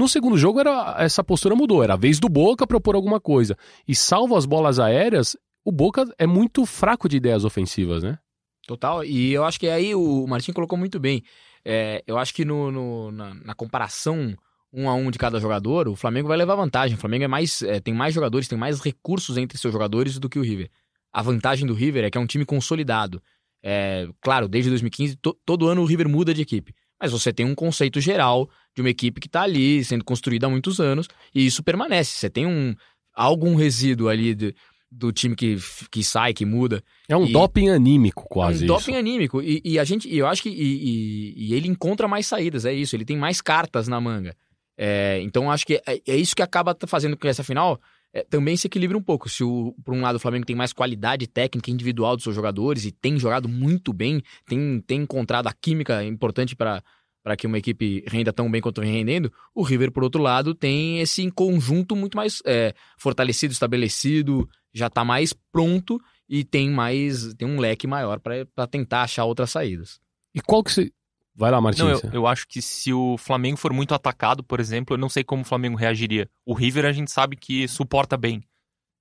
No 0.00 0.08
segundo 0.08 0.38
jogo, 0.38 0.58
era 0.58 0.96
essa 0.98 1.22
postura 1.22 1.54
mudou. 1.54 1.84
Era 1.84 1.92
a 1.92 1.96
vez 1.96 2.18
do 2.18 2.26
Boca 2.26 2.66
propor 2.66 2.94
alguma 2.94 3.20
coisa. 3.20 3.54
E 3.86 3.94
salvo 3.94 4.34
as 4.34 4.46
bolas 4.46 4.78
aéreas, 4.78 5.36
o 5.62 5.70
Boca 5.70 6.06
é 6.16 6.26
muito 6.26 6.64
fraco 6.64 7.06
de 7.06 7.18
ideias 7.18 7.44
ofensivas, 7.44 8.02
né? 8.02 8.18
Total. 8.66 9.04
E 9.04 9.30
eu 9.30 9.44
acho 9.44 9.60
que 9.60 9.68
aí 9.68 9.94
o 9.94 10.26
Martin 10.26 10.54
colocou 10.54 10.78
muito 10.78 10.98
bem. 10.98 11.22
É, 11.62 12.02
eu 12.06 12.16
acho 12.16 12.32
que 12.32 12.46
no, 12.46 12.72
no 12.72 13.12
na, 13.12 13.34
na, 13.34 13.54
comparação 13.54 14.34
um 14.72 14.88
a 14.88 14.94
um 14.94 15.10
de 15.10 15.18
cada 15.18 15.38
jogador, 15.38 15.86
o 15.86 15.94
Flamengo 15.94 16.28
vai 16.28 16.38
levar 16.38 16.54
vantagem. 16.54 16.96
O 16.96 16.98
Flamengo 16.98 17.24
é 17.24 17.28
mais, 17.28 17.60
é, 17.60 17.78
tem 17.78 17.92
mais 17.92 18.14
jogadores, 18.14 18.48
tem 18.48 18.58
mais 18.58 18.80
recursos 18.80 19.36
entre 19.36 19.58
seus 19.58 19.70
jogadores 19.70 20.18
do 20.18 20.30
que 20.30 20.38
o 20.38 20.42
River. 20.42 20.70
A 21.12 21.20
vantagem 21.20 21.66
do 21.66 21.74
River 21.74 22.04
é 22.04 22.10
que 22.10 22.16
é 22.16 22.20
um 22.22 22.26
time 22.26 22.46
consolidado. 22.46 23.22
É, 23.62 24.08
claro, 24.22 24.48
desde 24.48 24.70
2015, 24.70 25.16
to, 25.16 25.36
todo 25.44 25.68
ano 25.68 25.82
o 25.82 25.84
River 25.84 26.08
muda 26.08 26.32
de 26.32 26.40
equipe. 26.40 26.74
Mas 27.00 27.12
você 27.12 27.32
tem 27.32 27.46
um 27.46 27.54
conceito 27.54 28.00
geral 28.00 28.48
de 28.74 28.82
uma 28.82 28.90
equipe 28.90 29.20
que 29.20 29.26
está 29.26 29.42
ali 29.42 29.82
sendo 29.84 30.04
construída 30.04 30.46
há 30.46 30.50
muitos 30.50 30.80
anos 30.80 31.08
e 31.34 31.46
isso 31.46 31.62
permanece. 31.62 32.18
Você 32.18 32.28
tem 32.28 32.46
um 32.46 32.74
algum 33.14 33.54
resíduo 33.54 34.08
ali 34.08 34.34
de, 34.34 34.54
do 34.90 35.12
time 35.12 35.36
que, 35.36 35.56
que 35.90 36.02
sai, 36.02 36.32
que 36.32 36.44
muda. 36.44 36.82
É 37.08 37.16
um 37.16 37.26
e, 37.26 37.32
doping 37.32 37.68
anímico, 37.68 38.24
quase. 38.28 38.62
É 38.62 38.64
um 38.64 38.66
doping 38.66 38.96
anímico. 38.96 39.40
E, 39.40 39.60
e, 39.64 39.78
a 39.78 39.84
gente, 39.84 40.12
eu 40.14 40.26
acho 40.26 40.42
que. 40.42 40.48
E, 40.48 41.34
e, 41.36 41.54
ele 41.54 41.68
encontra 41.68 42.08
mais 42.08 42.26
saídas, 42.26 42.64
é 42.64 42.72
isso. 42.72 42.96
Ele 42.96 43.04
tem 43.04 43.16
mais 43.16 43.40
cartas 43.40 43.88
na 43.88 44.00
manga. 44.00 44.34
É, 44.76 45.20
então 45.22 45.50
acho 45.50 45.66
que 45.66 45.74
é, 45.86 46.00
é, 46.06 46.16
isso 46.16 46.34
que 46.34 46.42
acaba 46.42 46.76
fazendo 46.86 47.14
com 47.14 47.20
que 47.20 47.28
essa 47.28 47.44
final 47.44 47.78
é, 48.12 48.24
também 48.24 48.56
se 48.56 48.66
equilibre 48.66 48.96
um 48.96 49.02
pouco. 49.02 49.28
Se, 49.28 49.44
o, 49.44 49.74
por 49.84 49.94
um 49.94 50.00
lado, 50.00 50.16
o 50.16 50.20
Flamengo 50.20 50.46
tem 50.46 50.56
mais 50.56 50.72
qualidade 50.72 51.26
técnica 51.26 51.70
individual 51.70 52.16
dos 52.16 52.24
seus 52.24 52.34
jogadores 52.34 52.84
e 52.84 52.92
tem 52.92 53.18
jogado 53.18 53.48
muito 53.48 53.92
bem, 53.92 54.22
tem, 54.46 54.80
tem 54.86 55.02
encontrado 55.02 55.46
a 55.46 55.52
química 55.52 56.04
importante 56.04 56.54
para 56.56 56.82
para 57.22 57.36
que 57.36 57.46
uma 57.46 57.58
equipe 57.58 58.02
renda 58.06 58.32
tão 58.32 58.50
bem 58.50 58.62
quanto 58.62 58.80
vem 58.80 58.92
rendendo, 58.92 59.30
o 59.54 59.62
River, 59.62 59.92
por 59.92 60.02
outro 60.02 60.22
lado, 60.22 60.54
tem 60.54 61.00
esse 61.00 61.30
conjunto 61.30 61.94
muito 61.94 62.16
mais 62.16 62.40
é, 62.46 62.74
fortalecido, 62.98 63.52
estabelecido, 63.52 64.48
já 64.72 64.86
está 64.86 65.04
mais 65.04 65.34
pronto 65.52 66.00
e 66.28 66.44
tem 66.44 66.70
mais 66.70 67.34
tem 67.34 67.46
um 67.46 67.60
leque 67.60 67.86
maior 67.86 68.20
para 68.20 68.66
tentar 68.66 69.02
achar 69.02 69.24
outras 69.24 69.50
saídas. 69.50 70.00
E 70.34 70.40
qual 70.40 70.62
que. 70.62 70.92
Vai 71.40 71.50
lá, 71.50 71.58
Martins. 71.58 71.82
Não, 71.82 71.90
eu, 71.90 72.00
eu, 72.12 72.26
acho 72.26 72.46
que 72.46 72.60
se 72.60 72.92
o 72.92 73.16
Flamengo 73.16 73.56
for 73.56 73.72
muito 73.72 73.94
atacado, 73.94 74.44
por 74.44 74.60
exemplo, 74.60 74.92
eu 74.94 74.98
não 74.98 75.08
sei 75.08 75.24
como 75.24 75.40
o 75.40 75.44
Flamengo 75.44 75.74
reagiria. 75.74 76.28
O 76.44 76.52
River 76.52 76.84
a 76.84 76.92
gente 76.92 77.10
sabe 77.10 77.34
que 77.34 77.66
suporta 77.66 78.14
bem. 78.14 78.42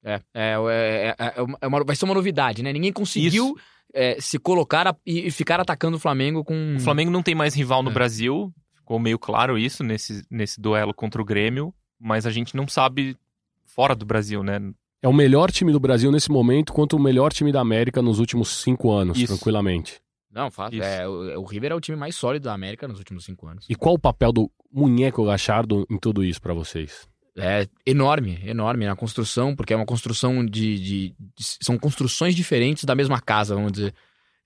É, 0.02 0.22
é, 0.34 1.16
é, 1.20 1.34
é 1.60 1.68
uma, 1.68 1.84
vai 1.84 1.98
ser 1.98 2.06
uma 2.06 2.14
novidade, 2.14 2.64
né? 2.64 2.72
Ninguém 2.72 2.94
conseguiu. 2.94 3.58
É, 3.94 4.22
se 4.22 4.40
colocar 4.40 4.88
a, 4.88 4.96
e 5.06 5.30
ficar 5.32 5.60
atacando 5.60 5.98
o 5.98 6.00
Flamengo 6.00 6.42
com. 6.46 6.76
O 6.78 6.80
Flamengo 6.80 7.12
não 7.12 7.22
tem 7.22 7.36
mais 7.36 7.54
rival 7.54 7.84
no 7.84 7.90
é. 7.90 7.94
Brasil, 7.94 8.54
ficou 8.74 9.00
meio 9.00 9.20
claro 9.20 9.58
isso 9.58 9.84
nesse, 9.84 10.24
nesse 10.32 10.62
duelo 10.62 10.94
contra 10.94 11.22
o 11.22 11.26
Grêmio, 11.26 11.74
mas 12.00 12.26
a 12.26 12.32
gente 12.32 12.56
não 12.56 12.70
sabe 12.70 13.18
fora 13.66 13.94
do 13.94 14.06
Brasil, 14.06 14.44
né? 14.44 14.62
É 15.02 15.10
o 15.10 15.14
melhor 15.14 15.52
time 15.52 15.74
do 15.74 15.80
Brasil 15.80 16.10
nesse 16.10 16.32
momento 16.32 16.72
contra 16.72 16.98
o 16.98 17.02
melhor 17.02 17.34
time 17.34 17.52
da 17.52 17.60
América 17.60 18.02
nos 18.02 18.20
últimos 18.20 18.62
cinco 18.62 18.92
anos, 18.92 19.18
isso. 19.18 19.28
tranquilamente. 19.28 20.00
Não, 20.32 20.52
fácil. 20.52 20.82
É, 20.84 21.08
o, 21.08 21.42
o 21.42 21.46
River 21.46 21.72
é 21.72 21.76
o 21.76 21.82
time 21.82 21.98
mais 21.98 22.16
sólido 22.16 22.44
da 22.44 22.54
América 22.54 22.88
nos 22.88 23.00
últimos 23.00 23.26
cinco 23.26 23.48
anos. 23.48 23.66
E 23.70 23.76
qual 23.76 23.96
o 23.96 24.00
papel 24.00 24.32
do 24.32 24.52
Munheco 24.72 25.26
Gachardo 25.26 25.86
em 25.90 25.98
tudo 25.98 26.24
isso 26.24 26.42
para 26.42 26.54
vocês? 26.54 27.10
é 27.40 27.68
enorme, 27.86 28.40
enorme 28.46 28.86
na 28.86 28.96
construção, 28.96 29.56
porque 29.56 29.74
é 29.74 29.76
uma 29.76 29.86
construção 29.86 30.46
de, 30.46 30.78
de, 30.78 31.10
de, 31.10 31.44
São 31.62 31.78
construções 31.78 32.36
diferentes 32.36 32.84
da 32.84 32.96
mesma 32.96 33.20
casa, 33.20 33.56
vamos 33.56 33.72
dizer. 33.72 33.94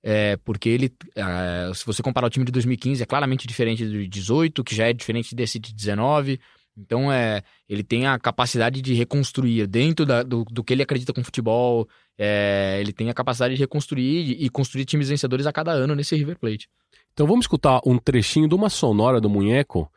é, 0.03 0.37
porque 0.37 0.69
ele, 0.69 0.93
é, 1.15 1.73
se 1.73 1.85
você 1.85 2.03
comparar 2.03 2.27
o 2.27 2.29
time 2.29 2.45
de 2.45 2.51
2015, 2.51 3.01
é 3.01 3.05
claramente 3.05 3.47
diferente 3.47 3.85
do 3.85 3.91
de 3.91 4.07
18, 4.07 4.63
que 4.63 4.75
já 4.75 4.87
é 4.87 4.93
diferente 4.93 5.33
desse 5.33 5.59
de 5.59 5.73
19. 5.73 6.39
Então, 6.77 7.11
é, 7.11 7.43
ele 7.69 7.83
tem 7.83 8.07
a 8.07 8.17
capacidade 8.17 8.81
de 8.81 8.93
reconstruir 8.93 9.67
dentro 9.67 10.05
da, 10.05 10.23
do, 10.23 10.43
do 10.45 10.63
que 10.63 10.73
ele 10.73 10.83
acredita 10.83 11.13
com 11.13 11.23
futebol. 11.23 11.87
É, 12.17 12.77
ele 12.79 12.91
tem 12.91 13.09
a 13.09 13.13
capacidade 13.13 13.55
de 13.55 13.59
reconstruir 13.59 14.31
e 14.43 14.49
construir 14.49 14.85
times 14.85 15.09
vencedores 15.09 15.45
a 15.45 15.53
cada 15.53 15.71
ano 15.71 15.95
nesse 15.95 16.15
River 16.15 16.39
Plate. 16.39 16.67
Então 17.13 17.27
vamos 17.27 17.43
escutar 17.43 17.79
um 17.85 17.97
trechinho 17.97 18.47
de 18.47 18.55
uma 18.55 18.69
sonora 18.69 19.21
do 19.21 19.29
Munheco 19.29 19.89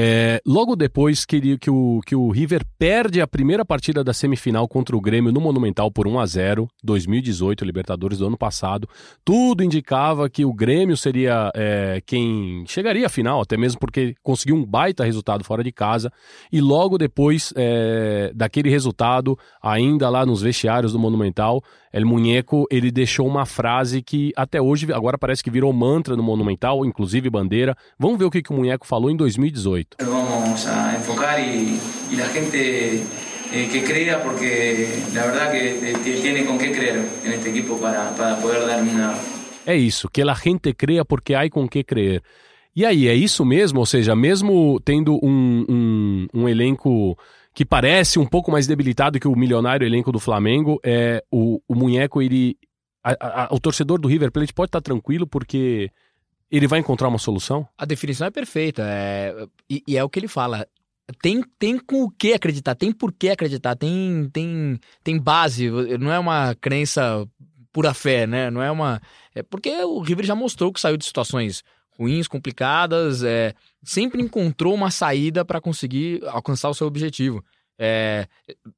é, 0.00 0.40
logo 0.46 0.76
depois 0.76 1.24
que, 1.24 1.58
que, 1.58 1.68
o, 1.68 2.00
que 2.06 2.14
o 2.14 2.30
River 2.30 2.64
perde 2.78 3.20
a 3.20 3.26
primeira 3.26 3.64
partida 3.64 4.04
da 4.04 4.12
semifinal 4.14 4.68
contra 4.68 4.96
o 4.96 5.00
Grêmio 5.00 5.32
no 5.32 5.40
Monumental 5.40 5.90
por 5.90 6.06
1 6.06 6.20
a 6.20 6.26
0 6.26 6.68
2018, 6.84 7.64
Libertadores 7.64 8.18
do 8.18 8.26
ano 8.28 8.38
passado, 8.38 8.88
tudo 9.24 9.64
indicava 9.64 10.30
que 10.30 10.44
o 10.44 10.54
Grêmio 10.54 10.96
seria 10.96 11.50
é, 11.52 12.00
quem 12.06 12.62
chegaria 12.68 13.06
à 13.06 13.08
final, 13.08 13.40
até 13.40 13.56
mesmo 13.56 13.80
porque 13.80 14.14
conseguiu 14.22 14.54
um 14.54 14.64
baita 14.64 15.02
resultado 15.02 15.42
fora 15.42 15.64
de 15.64 15.72
casa. 15.72 16.12
E 16.52 16.60
logo 16.60 16.96
depois 16.96 17.52
é, 17.56 18.30
daquele 18.32 18.70
resultado, 18.70 19.36
ainda 19.60 20.08
lá 20.08 20.24
nos 20.24 20.42
vestiários 20.42 20.92
do 20.92 20.98
Monumental, 21.00 21.60
El 21.92 22.04
Munheco 22.04 22.66
ele 22.70 22.90
deixou 22.90 23.26
uma 23.26 23.46
frase 23.46 24.02
que 24.02 24.32
até 24.36 24.60
hoje 24.60 24.92
agora 24.92 25.16
parece 25.16 25.42
que 25.42 25.50
virou 25.50 25.72
mantra 25.72 26.16
no 26.16 26.22
Monumental, 26.22 26.84
inclusive 26.84 27.30
bandeira. 27.30 27.76
Vamos 27.98 28.18
ver 28.18 28.26
o 28.26 28.30
que, 28.30 28.42
que 28.42 28.50
o 28.50 28.54
Munheco 28.54 28.86
falou 28.86 29.10
em 29.10 29.16
2018. 29.16 29.96
Vamos 30.00 30.66
a 30.66 30.96
enfocar 30.96 31.40
y, 31.40 31.78
y 32.10 32.16
la 32.16 32.26
gente 32.26 33.02
eh, 33.52 33.68
que 33.72 33.82
crea, 33.82 34.22
porque 34.22 35.02
la 35.14 35.24
verdad 35.26 35.50
que 35.50 35.90
eh, 35.90 36.18
tiene 36.20 36.44
con 36.44 36.58
qué 36.58 36.70
creer 36.72 37.02
en 37.24 37.32
este 37.32 37.50
equipo 37.50 37.78
para, 37.78 38.10
para 38.10 38.36
poder 38.36 38.66
dar 38.66 38.82
una. 38.82 39.14
É 39.66 39.76
isso, 39.76 40.08
que 40.08 40.22
a 40.22 40.34
gente 40.34 40.72
creia 40.74 41.04
porque 41.04 41.34
há 41.34 41.48
com 41.50 41.68
que 41.68 41.84
crer. 41.84 42.22
E 42.74 42.84
aí, 42.86 43.08
é 43.08 43.14
isso 43.14 43.44
mesmo? 43.44 43.80
Ou 43.80 43.86
seja, 43.86 44.14
mesmo 44.14 44.80
tendo 44.84 45.18
um, 45.22 45.64
um, 45.68 46.26
um 46.32 46.48
elenco 46.48 47.18
que 47.58 47.64
parece 47.64 48.20
um 48.20 48.24
pouco 48.24 48.52
mais 48.52 48.68
debilitado 48.68 49.18
que 49.18 49.26
o 49.26 49.34
milionário 49.34 49.84
elenco 49.84 50.12
do 50.12 50.20
Flamengo, 50.20 50.78
é 50.80 51.24
o, 51.28 51.60
o 51.66 51.74
Munheco, 51.74 52.22
ele. 52.22 52.56
A, 53.02 53.46
a, 53.46 53.48
o 53.50 53.58
torcedor 53.58 53.98
do 53.98 54.06
River 54.06 54.30
Plate 54.30 54.54
pode 54.54 54.68
estar 54.68 54.80
tranquilo 54.80 55.26
porque 55.26 55.90
ele 56.48 56.68
vai 56.68 56.78
encontrar 56.78 57.08
uma 57.08 57.18
solução? 57.18 57.66
A 57.76 57.84
definição 57.84 58.28
é 58.28 58.30
perfeita. 58.30 58.84
É, 58.86 59.44
e, 59.68 59.82
e, 59.88 59.96
é 59.96 60.04
o 60.04 60.08
que 60.08 60.20
ele 60.20 60.28
fala. 60.28 60.68
Tem, 61.20 61.42
tem 61.58 61.80
com 61.80 62.04
o 62.04 62.10
que 62.12 62.32
acreditar, 62.32 62.76
tem 62.76 62.92
por 62.92 63.12
que 63.12 63.28
acreditar, 63.28 63.74
tem, 63.74 64.30
tem, 64.32 64.78
tem 65.02 65.18
base, 65.18 65.68
não 65.98 66.12
é 66.12 66.18
uma 66.20 66.54
crença 66.54 67.28
pura 67.72 67.92
fé, 67.92 68.24
né? 68.24 68.52
Não 68.52 68.62
é 68.62 68.70
uma. 68.70 69.02
É 69.34 69.42
porque 69.42 69.70
o 69.82 69.98
River 69.98 70.24
já 70.24 70.36
mostrou 70.36 70.72
que 70.72 70.78
saiu 70.78 70.96
de 70.96 71.04
situações 71.04 71.64
ruins, 71.98 72.28
complicadas, 72.28 73.24
é, 73.24 73.54
sempre 73.82 74.22
encontrou 74.22 74.74
uma 74.74 74.90
saída 74.90 75.44
para 75.44 75.60
conseguir 75.60 76.22
alcançar 76.28 76.68
o 76.68 76.74
seu 76.74 76.86
objetivo. 76.86 77.44
É, 77.80 78.26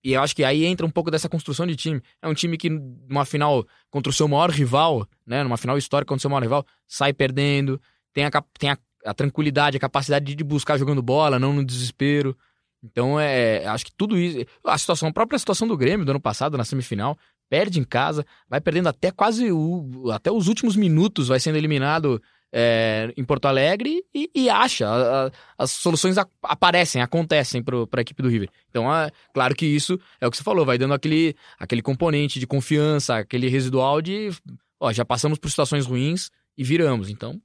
e 0.05 0.13
eu 0.13 0.23
acho 0.23 0.37
que 0.37 0.45
aí 0.45 0.65
entra 0.65 0.85
um 0.85 0.91
pouco 0.91 1.11
dessa 1.11 1.29
construção 1.29 1.67
de 1.67 1.77
time. 1.77 2.03
É 2.23 2.29
um 2.29 2.35
time 2.35 2.57
que, 2.57 2.69
numa 2.69 3.25
final 3.25 3.67
contra 3.91 4.11
o 4.11 4.13
seu 4.13 4.29
maior 4.29 4.51
rival, 4.51 5.07
né, 5.27 5.43
numa 5.43 5.57
final 5.57 5.77
histórica 5.79 6.09
contra 6.09 6.21
o 6.21 6.23
seu 6.23 6.31
maior 6.31 6.43
rival, 6.43 6.67
sai 6.87 7.13
perdendo, 7.13 7.81
tem 8.13 8.25
a, 8.25 8.31
tem 8.59 8.71
a, 8.71 8.79
a 9.05 9.15
tranquilidade, 9.15 9.77
a 9.77 9.81
capacidade 9.81 10.35
de 10.35 10.45
buscar 10.45 10.79
jogando 10.79 11.03
bola, 11.03 11.39
não 11.39 11.53
no 11.53 11.65
desespero. 11.65 12.37
Então, 12.83 13.21
é, 13.21 13.67
acho 13.67 13.85
que 13.85 13.93
tudo 13.93 14.17
isso. 14.19 14.47
A 14.65 14.77
situação, 14.79 15.09
a 15.09 15.13
própria 15.13 15.39
situação 15.39 15.69
do 15.69 15.77
Grêmio 15.77 16.05
do 16.05 16.11
ano 16.11 16.21
passado, 16.21 16.57
na 16.57 16.65
semifinal, 16.65 17.19
perde 17.49 17.81
em 17.81 17.85
casa, 17.85 18.25
vai 18.49 18.61
perdendo 18.61 18.89
até 18.89 19.11
quase 19.11 19.51
o, 19.51 20.11
até 20.13 20.31
os 20.31 20.47
últimos 20.47 20.77
minutos, 20.77 21.29
vai 21.29 21.41
sendo 21.41 21.59
eliminado 21.59 22.23
é, 22.53 23.13
em 23.17 23.25
Porto 23.25 23.47
Alegre 23.47 24.05
e, 24.15 24.31
e 24.35 24.51
acha. 24.51 24.89
A, 24.89 25.27
a, 25.27 25.31
as 25.59 25.71
soluções 25.71 26.19
a, 26.19 26.27
aparecem, 26.43 27.03
acontecem 27.03 27.63
para 27.63 27.77
a 27.77 28.01
equipe 28.01 28.23
do 28.23 28.29
River. 28.29 28.49
Então, 28.69 28.93
é, 28.93 29.11
claro 29.33 29.55
que 29.55 29.67
isso 29.67 29.99
é 30.21 30.27
o 30.27 30.31
que 30.31 30.37
você 30.37 30.43
falou, 30.43 30.65
vai 30.65 30.79
dando 30.79 30.95
aquele, 30.95 31.35
aquele 31.59 31.83
componente 31.83 32.41
de 32.41 32.47
confiança, 32.47 33.17
aquele 33.17 33.49
residual 33.49 34.01
de. 34.03 34.31
Ó, 34.79 34.93
já 34.93 35.05
passamos 35.05 35.39
por 35.39 35.51
situações 35.51 35.87
ruins 35.87 36.31
e 36.57 36.65
viramos. 36.65 37.11
Então, 37.11 37.41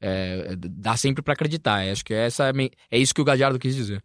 é, 0.00 0.54
dá 0.56 0.96
sempre 0.96 1.22
para 1.22 1.34
acreditar. 1.34 1.88
Acho 1.90 2.04
que 2.04 2.14
essa 2.14 2.48
é, 2.48 2.52
é 2.90 2.98
isso 2.98 3.14
que 3.14 3.20
o 3.20 3.24
Gadiardo 3.24 3.58
quis 3.58 3.74
dizer. 3.74 4.02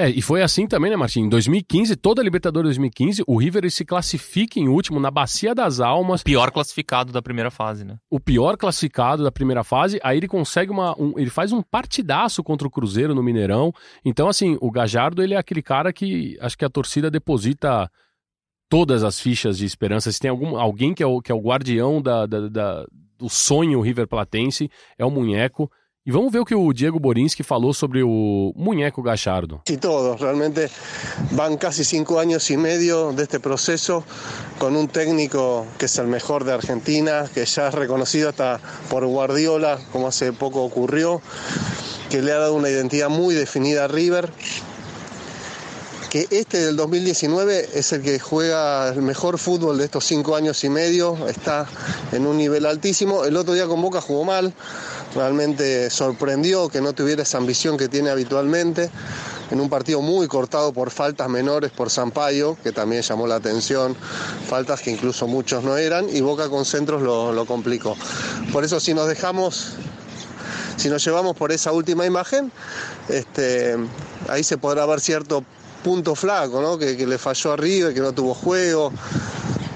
É, 0.00 0.08
e 0.08 0.22
foi 0.22 0.42
assim 0.42 0.66
também, 0.66 0.90
né, 0.90 0.96
Martim? 0.96 1.20
Em 1.20 1.28
2015, 1.28 1.94
toda 1.94 2.22
a 2.22 2.24
Libertadores 2.24 2.68
2015, 2.68 3.22
o 3.26 3.36
River 3.36 3.70
se 3.70 3.84
classifica 3.84 4.58
em 4.58 4.66
último 4.66 4.98
na 4.98 5.10
Bacia 5.10 5.54
das 5.54 5.78
Almas. 5.78 6.22
O 6.22 6.24
pior 6.24 6.50
classificado 6.50 7.12
da 7.12 7.20
primeira 7.20 7.50
fase, 7.50 7.84
né? 7.84 7.98
O 8.08 8.18
pior 8.18 8.56
classificado 8.56 9.22
da 9.22 9.30
primeira 9.30 9.62
fase. 9.62 10.00
Aí 10.02 10.16
ele 10.16 10.26
consegue 10.26 10.70
uma. 10.70 10.98
Um, 10.98 11.18
ele 11.18 11.28
faz 11.28 11.52
um 11.52 11.60
partidaço 11.60 12.42
contra 12.42 12.66
o 12.66 12.70
Cruzeiro 12.70 13.14
no 13.14 13.22
Mineirão. 13.22 13.74
Então, 14.02 14.26
assim, 14.26 14.56
o 14.62 14.70
Gajardo, 14.70 15.22
ele 15.22 15.34
é 15.34 15.36
aquele 15.36 15.60
cara 15.60 15.92
que 15.92 16.38
acho 16.40 16.56
que 16.56 16.64
a 16.64 16.70
torcida 16.70 17.10
deposita 17.10 17.90
todas 18.70 19.04
as 19.04 19.20
fichas 19.20 19.58
de 19.58 19.66
esperança. 19.66 20.10
Se 20.10 20.18
tem 20.18 20.30
algum, 20.30 20.56
alguém 20.56 20.94
que 20.94 21.02
é 21.02 21.06
o, 21.06 21.20
que 21.20 21.30
é 21.30 21.34
o 21.34 21.42
guardião 21.42 22.00
da, 22.00 22.24
da, 22.24 22.48
da 22.48 22.86
do 23.18 23.28
sonho 23.28 23.82
River 23.82 24.08
Platense, 24.08 24.70
é 24.96 25.04
o 25.04 25.10
Munheco. 25.10 25.70
E 26.10 26.12
vamos 26.12 26.32
ver 26.32 26.40
o 26.40 26.44
que 26.44 26.56
o 26.56 26.72
Diego 26.72 26.98
Borinski 26.98 27.44
falou 27.44 27.72
sobre 27.72 28.02
o 28.02 28.52
muñeco 28.56 29.00
Gallardo. 29.00 29.62
Sí, 29.64 29.76
todos. 29.76 30.18
Realmente 30.18 30.68
van 31.30 31.56
casi 31.56 31.84
cinco 31.84 32.18
años 32.18 32.50
y 32.50 32.56
medio 32.56 33.12
de 33.12 33.22
este 33.22 33.38
proceso 33.38 34.02
con 34.58 34.74
un 34.74 34.88
técnico 34.88 35.64
que 35.78 35.84
es 35.84 35.96
el 35.98 36.08
mejor 36.08 36.42
de 36.42 36.52
Argentina, 36.52 37.30
que 37.32 37.44
ya 37.44 37.68
es 37.68 37.74
reconocido 37.74 38.30
hasta 38.30 38.58
por 38.90 39.06
Guardiola, 39.06 39.78
como 39.92 40.08
hace 40.08 40.32
poco 40.32 40.64
ocurrió, 40.64 41.22
que 42.10 42.22
le 42.22 42.32
ha 42.32 42.38
dado 42.38 42.54
una 42.54 42.70
identidad 42.70 43.08
muy 43.08 43.36
definida 43.36 43.84
a 43.84 43.86
River 43.86 44.32
que 46.10 46.26
este 46.30 46.58
del 46.58 46.76
2019 46.76 47.70
es 47.74 47.92
el 47.92 48.02
que 48.02 48.18
juega 48.18 48.88
el 48.88 49.00
mejor 49.00 49.38
fútbol 49.38 49.78
de 49.78 49.84
estos 49.84 50.04
cinco 50.04 50.34
años 50.34 50.64
y 50.64 50.68
medio, 50.68 51.28
está 51.28 51.66
en 52.10 52.26
un 52.26 52.36
nivel 52.36 52.66
altísimo. 52.66 53.24
El 53.24 53.36
otro 53.36 53.54
día 53.54 53.68
con 53.68 53.80
Boca 53.80 54.00
jugó 54.00 54.24
mal, 54.24 54.52
realmente 55.14 55.88
sorprendió 55.88 56.68
que 56.68 56.80
no 56.80 56.94
tuviera 56.94 57.22
esa 57.22 57.38
ambición 57.38 57.78
que 57.78 57.88
tiene 57.88 58.10
habitualmente. 58.10 58.90
En 59.52 59.60
un 59.60 59.70
partido 59.70 60.02
muy 60.02 60.26
cortado 60.26 60.72
por 60.72 60.90
faltas 60.90 61.28
menores 61.28 61.70
por 61.70 61.90
Sampaio, 61.90 62.56
que 62.62 62.72
también 62.72 63.02
llamó 63.02 63.28
la 63.28 63.36
atención, 63.36 63.96
faltas 64.48 64.80
que 64.80 64.90
incluso 64.90 65.28
muchos 65.28 65.62
no 65.62 65.76
eran, 65.76 66.08
y 66.08 66.20
Boca 66.22 66.48
con 66.48 66.64
centros 66.64 67.02
lo, 67.02 67.32
lo 67.32 67.46
complicó. 67.46 67.96
Por 68.52 68.64
eso 68.64 68.80
si 68.80 68.94
nos 68.94 69.06
dejamos 69.06 69.76
si 70.76 70.88
nos 70.88 71.04
llevamos 71.04 71.36
por 71.36 71.52
esa 71.52 71.72
última 71.72 72.06
imagen, 72.06 72.50
este, 73.10 73.76
ahí 74.28 74.42
se 74.42 74.56
podrá 74.56 74.86
ver 74.86 75.00
cierto 75.00 75.44
punto 75.82 76.14
flaco, 76.14 76.60
¿no? 76.60 76.78
Que, 76.78 76.94
le 77.06 77.18
falló 77.18 77.52
arriba, 77.52 77.92
que 77.92 78.00
no 78.00 78.12
tuvo 78.12 78.34
juego, 78.34 78.92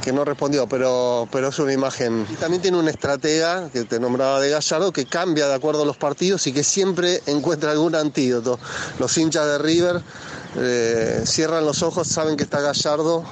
que 0.03 0.13
no 0.13 0.25
respondió, 0.25 0.67
pero, 0.69 1.29
pero 1.33 1.49
es 1.49 1.59
una 1.59 1.73
imagen. 1.73 2.27
Y 2.31 2.35
también 2.35 2.63
tiene 2.63 2.79
un 2.79 2.89
estratega, 2.89 3.71
que 3.71 3.85
te 3.85 3.99
nombraba 3.99 4.41
de 4.41 4.51
Gallardo, 4.51 4.93
que 4.93 5.07
cambia 5.07 5.49
de 5.49 5.55
acuerdo 5.55 5.83
a 5.83 5.87
los 5.87 5.97
partidos 5.97 6.47
y 6.47 6.53
que 6.53 6.63
siempre 6.63 7.23
encuentra 7.27 7.73
algún 7.73 7.95
antídoto. 7.95 8.59
Los 8.99 9.17
hinchas 9.17 9.47
de 9.47 9.59
River 9.59 10.03
eh, 10.57 11.23
cierran 11.27 11.65
los 11.65 11.83
ojos, 11.83 12.07
saben 12.07 12.37
que 12.37 12.45
está 12.45 12.61
Gallardo 12.61 13.25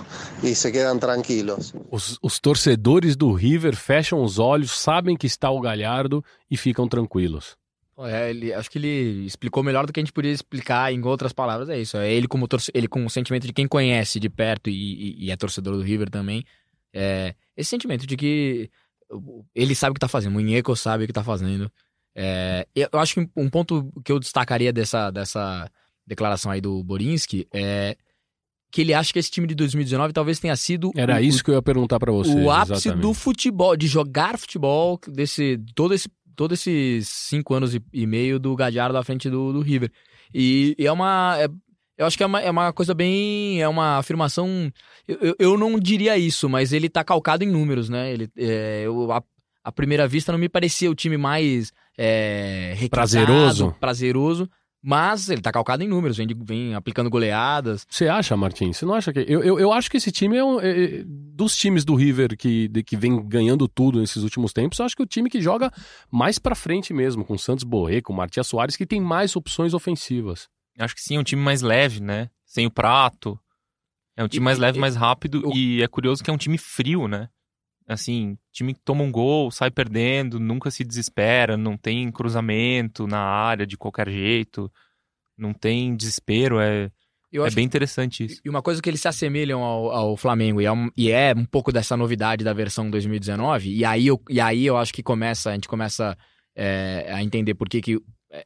e 0.42 0.54
se 0.54 0.72
quedam 0.72 0.98
tranquilos. 0.98 1.72
Os, 1.90 2.18
os, 2.20 2.40
torcedores 2.40 3.16
do 3.16 3.32
River 3.32 3.76
fecham 3.76 4.22
os 4.22 4.38
olhos, 4.38 4.72
sabem 4.72 5.16
que 5.16 5.26
está 5.26 5.50
o 5.50 5.60
Galhardo 5.60 6.24
e 6.50 6.56
ficam 6.56 6.88
tranquilos. 6.88 7.56
É, 8.06 8.30
ele, 8.30 8.52
acho 8.52 8.70
que 8.70 8.78
ele 8.78 9.26
explicou 9.26 9.62
melhor 9.62 9.86
do 9.86 9.92
que 9.92 10.00
a 10.00 10.02
gente 10.02 10.12
podia 10.12 10.30
explicar 10.30 10.92
em 10.92 11.02
outras 11.04 11.32
palavras. 11.32 11.68
É 11.68 11.80
isso. 11.80 11.96
É 11.96 12.12
ele 12.12 12.28
como 12.28 12.48
ele 12.74 12.88
com 12.88 13.04
o 13.04 13.10
sentimento 13.10 13.46
de 13.46 13.52
quem 13.52 13.66
conhece 13.66 14.18
de 14.18 14.28
perto 14.28 14.70
e, 14.70 14.72
e, 14.72 15.26
e 15.26 15.30
é 15.30 15.36
torcedor 15.36 15.76
do 15.76 15.82
River 15.82 16.10
também. 16.10 16.44
É, 16.92 17.34
esse 17.56 17.70
sentimento 17.70 18.06
de 18.06 18.16
que 18.16 18.70
ele 19.54 19.74
sabe 19.74 19.92
o 19.92 19.94
que 19.94 20.00
tá 20.00 20.08
fazendo, 20.08 20.36
o 20.36 20.40
Inheco 20.40 20.74
sabe 20.76 21.04
o 21.04 21.06
que 21.06 21.12
tá 21.12 21.24
fazendo. 21.24 21.70
É, 22.14 22.66
eu 22.74 22.98
acho 22.98 23.14
que 23.14 23.30
um 23.36 23.48
ponto 23.48 23.90
que 24.04 24.12
eu 24.12 24.18
destacaria 24.18 24.72
dessa, 24.72 25.10
dessa 25.10 25.70
declaração 26.06 26.50
aí 26.50 26.60
do 26.60 26.82
Borinski 26.82 27.46
é 27.52 27.96
que 28.70 28.80
ele 28.80 28.94
acha 28.94 29.12
que 29.12 29.18
esse 29.18 29.30
time 29.30 29.46
de 29.46 29.54
2019 29.54 30.14
talvez 30.14 30.40
tenha 30.40 30.56
sido. 30.56 30.90
Era 30.96 31.16
o, 31.16 31.20
isso 31.20 31.44
que 31.44 31.50
eu 31.50 31.54
ia 31.54 31.62
perguntar 31.62 32.00
para 32.00 32.10
você. 32.10 32.32
O 32.32 32.50
ápice 32.50 32.88
exatamente. 32.88 33.02
do 33.02 33.12
futebol, 33.12 33.76
de 33.76 33.86
jogar 33.86 34.38
futebol, 34.38 34.98
desse 35.08 35.60
todo 35.74 35.92
esse 35.92 36.08
todos 36.34 36.58
esses 36.60 37.08
cinco 37.08 37.54
anos 37.54 37.74
e, 37.74 37.82
e 37.92 38.06
meio 38.06 38.38
do 38.38 38.54
Gadiardo 38.54 38.98
à 38.98 39.04
frente 39.04 39.28
do, 39.30 39.52
do 39.52 39.60
River. 39.60 39.90
E, 40.34 40.74
e 40.78 40.86
é 40.86 40.92
uma. 40.92 41.36
É, 41.38 41.48
eu 41.96 42.06
acho 42.06 42.16
que 42.16 42.22
é 42.22 42.26
uma, 42.26 42.40
é 42.40 42.50
uma 42.50 42.72
coisa 42.72 42.94
bem. 42.94 43.60
É 43.60 43.68
uma 43.68 43.98
afirmação. 43.98 44.72
Eu, 45.06 45.34
eu 45.38 45.58
não 45.58 45.78
diria 45.78 46.16
isso, 46.16 46.48
mas 46.48 46.72
ele 46.72 46.88
tá 46.88 47.04
calcado 47.04 47.44
em 47.44 47.50
números, 47.50 47.88
né? 47.88 48.12
Ele, 48.12 48.28
é, 48.36 48.82
eu, 48.84 49.10
a, 49.12 49.72
primeira 49.72 50.08
vista 50.08 50.32
não 50.32 50.38
me 50.38 50.48
parecia 50.48 50.90
o 50.90 50.94
time 50.94 51.16
mais. 51.16 51.72
É, 51.96 52.76
prazeroso. 52.90 53.76
Prazeroso. 53.78 54.48
Mas 54.84 55.30
ele 55.30 55.40
tá 55.40 55.52
calcado 55.52 55.84
em 55.84 55.88
números, 55.88 56.16
vem, 56.16 56.26
vem 56.44 56.74
aplicando 56.74 57.08
goleadas. 57.08 57.86
Você 57.88 58.08
acha, 58.08 58.36
Martins? 58.36 58.78
Você 58.78 58.84
não 58.84 58.94
acha 58.94 59.12
que. 59.12 59.20
Eu, 59.20 59.44
eu, 59.44 59.60
eu 59.60 59.72
acho 59.72 59.88
que 59.88 59.96
esse 59.96 60.10
time 60.10 60.36
é, 60.36 60.44
um, 60.44 60.60
é, 60.60 60.70
é 60.70 61.04
dos 61.06 61.56
times 61.56 61.84
do 61.84 61.94
River 61.94 62.36
que, 62.36 62.66
de, 62.66 62.82
que 62.82 62.96
vem 62.96 63.24
ganhando 63.28 63.68
tudo 63.68 64.00
nesses 64.00 64.24
últimos 64.24 64.52
tempos, 64.52 64.80
eu 64.80 64.84
acho 64.84 64.96
que 64.96 65.02
o 65.02 65.06
time 65.06 65.30
que 65.30 65.40
joga 65.40 65.70
mais 66.10 66.36
pra 66.38 66.56
frente 66.56 66.92
mesmo, 66.92 67.24
com 67.24 67.38
Santos 67.38 67.62
Borré, 67.62 68.00
com 68.00 68.12
Martias 68.12 68.48
Soares, 68.48 68.76
que 68.76 68.84
tem 68.84 69.00
mais 69.00 69.36
opções 69.36 69.72
ofensivas. 69.72 70.48
Acho 70.76 70.96
que 70.96 71.00
sim, 71.00 71.14
é 71.14 71.20
um 71.20 71.24
time 71.24 71.40
mais 71.40 71.62
leve, 71.62 72.00
né? 72.00 72.28
Sem 72.44 72.66
o 72.66 72.70
prato. 72.70 73.38
É 74.16 74.24
um 74.24 74.28
time 74.28 74.44
mais 74.44 74.58
leve, 74.58 74.80
mais 74.80 74.96
rápido. 74.96 75.48
E 75.54 75.80
é 75.80 75.86
curioso 75.86 76.24
que 76.24 76.30
é 76.30 76.32
um 76.32 76.38
time 76.38 76.58
frio, 76.58 77.06
né? 77.06 77.28
Assim, 77.86 78.38
time 78.52 78.74
que 78.74 78.80
toma 78.84 79.02
um 79.02 79.10
gol, 79.10 79.50
sai 79.50 79.70
perdendo, 79.70 80.38
nunca 80.38 80.70
se 80.70 80.84
desespera, 80.84 81.56
não 81.56 81.76
tem 81.76 82.10
cruzamento 82.10 83.06
na 83.06 83.20
área 83.20 83.66
de 83.66 83.76
qualquer 83.76 84.08
jeito, 84.08 84.70
não 85.36 85.52
tem 85.52 85.96
desespero, 85.96 86.60
é, 86.60 86.90
é 87.32 87.50
bem 87.50 87.64
interessante 87.64 88.24
isso. 88.24 88.40
E 88.44 88.50
uma 88.50 88.62
coisa 88.62 88.80
que 88.80 88.88
eles 88.88 89.00
se 89.00 89.08
assemelham 89.08 89.62
ao, 89.62 89.90
ao 89.90 90.16
Flamengo, 90.16 90.60
e 90.60 90.66
é, 90.66 90.72
um, 90.72 90.90
e 90.96 91.10
é, 91.10 91.34
um, 91.36 91.44
pouco 91.44 91.72
dessa 91.72 91.96
novidade 91.96 92.44
da 92.44 92.52
versão 92.52 92.90
2019, 92.90 93.74
e 93.74 93.84
aí 93.84 94.06
eu, 94.06 94.20
e 94.28 94.40
aí 94.40 94.66
eu 94.66 94.76
acho 94.76 94.92
que 94.92 95.02
começa, 95.02 95.50
a 95.50 95.54
gente 95.54 95.68
começa 95.68 96.16
é, 96.54 97.10
a 97.12 97.22
entender 97.22 97.54
por 97.54 97.68
que, 97.68 97.80
que 97.80 97.98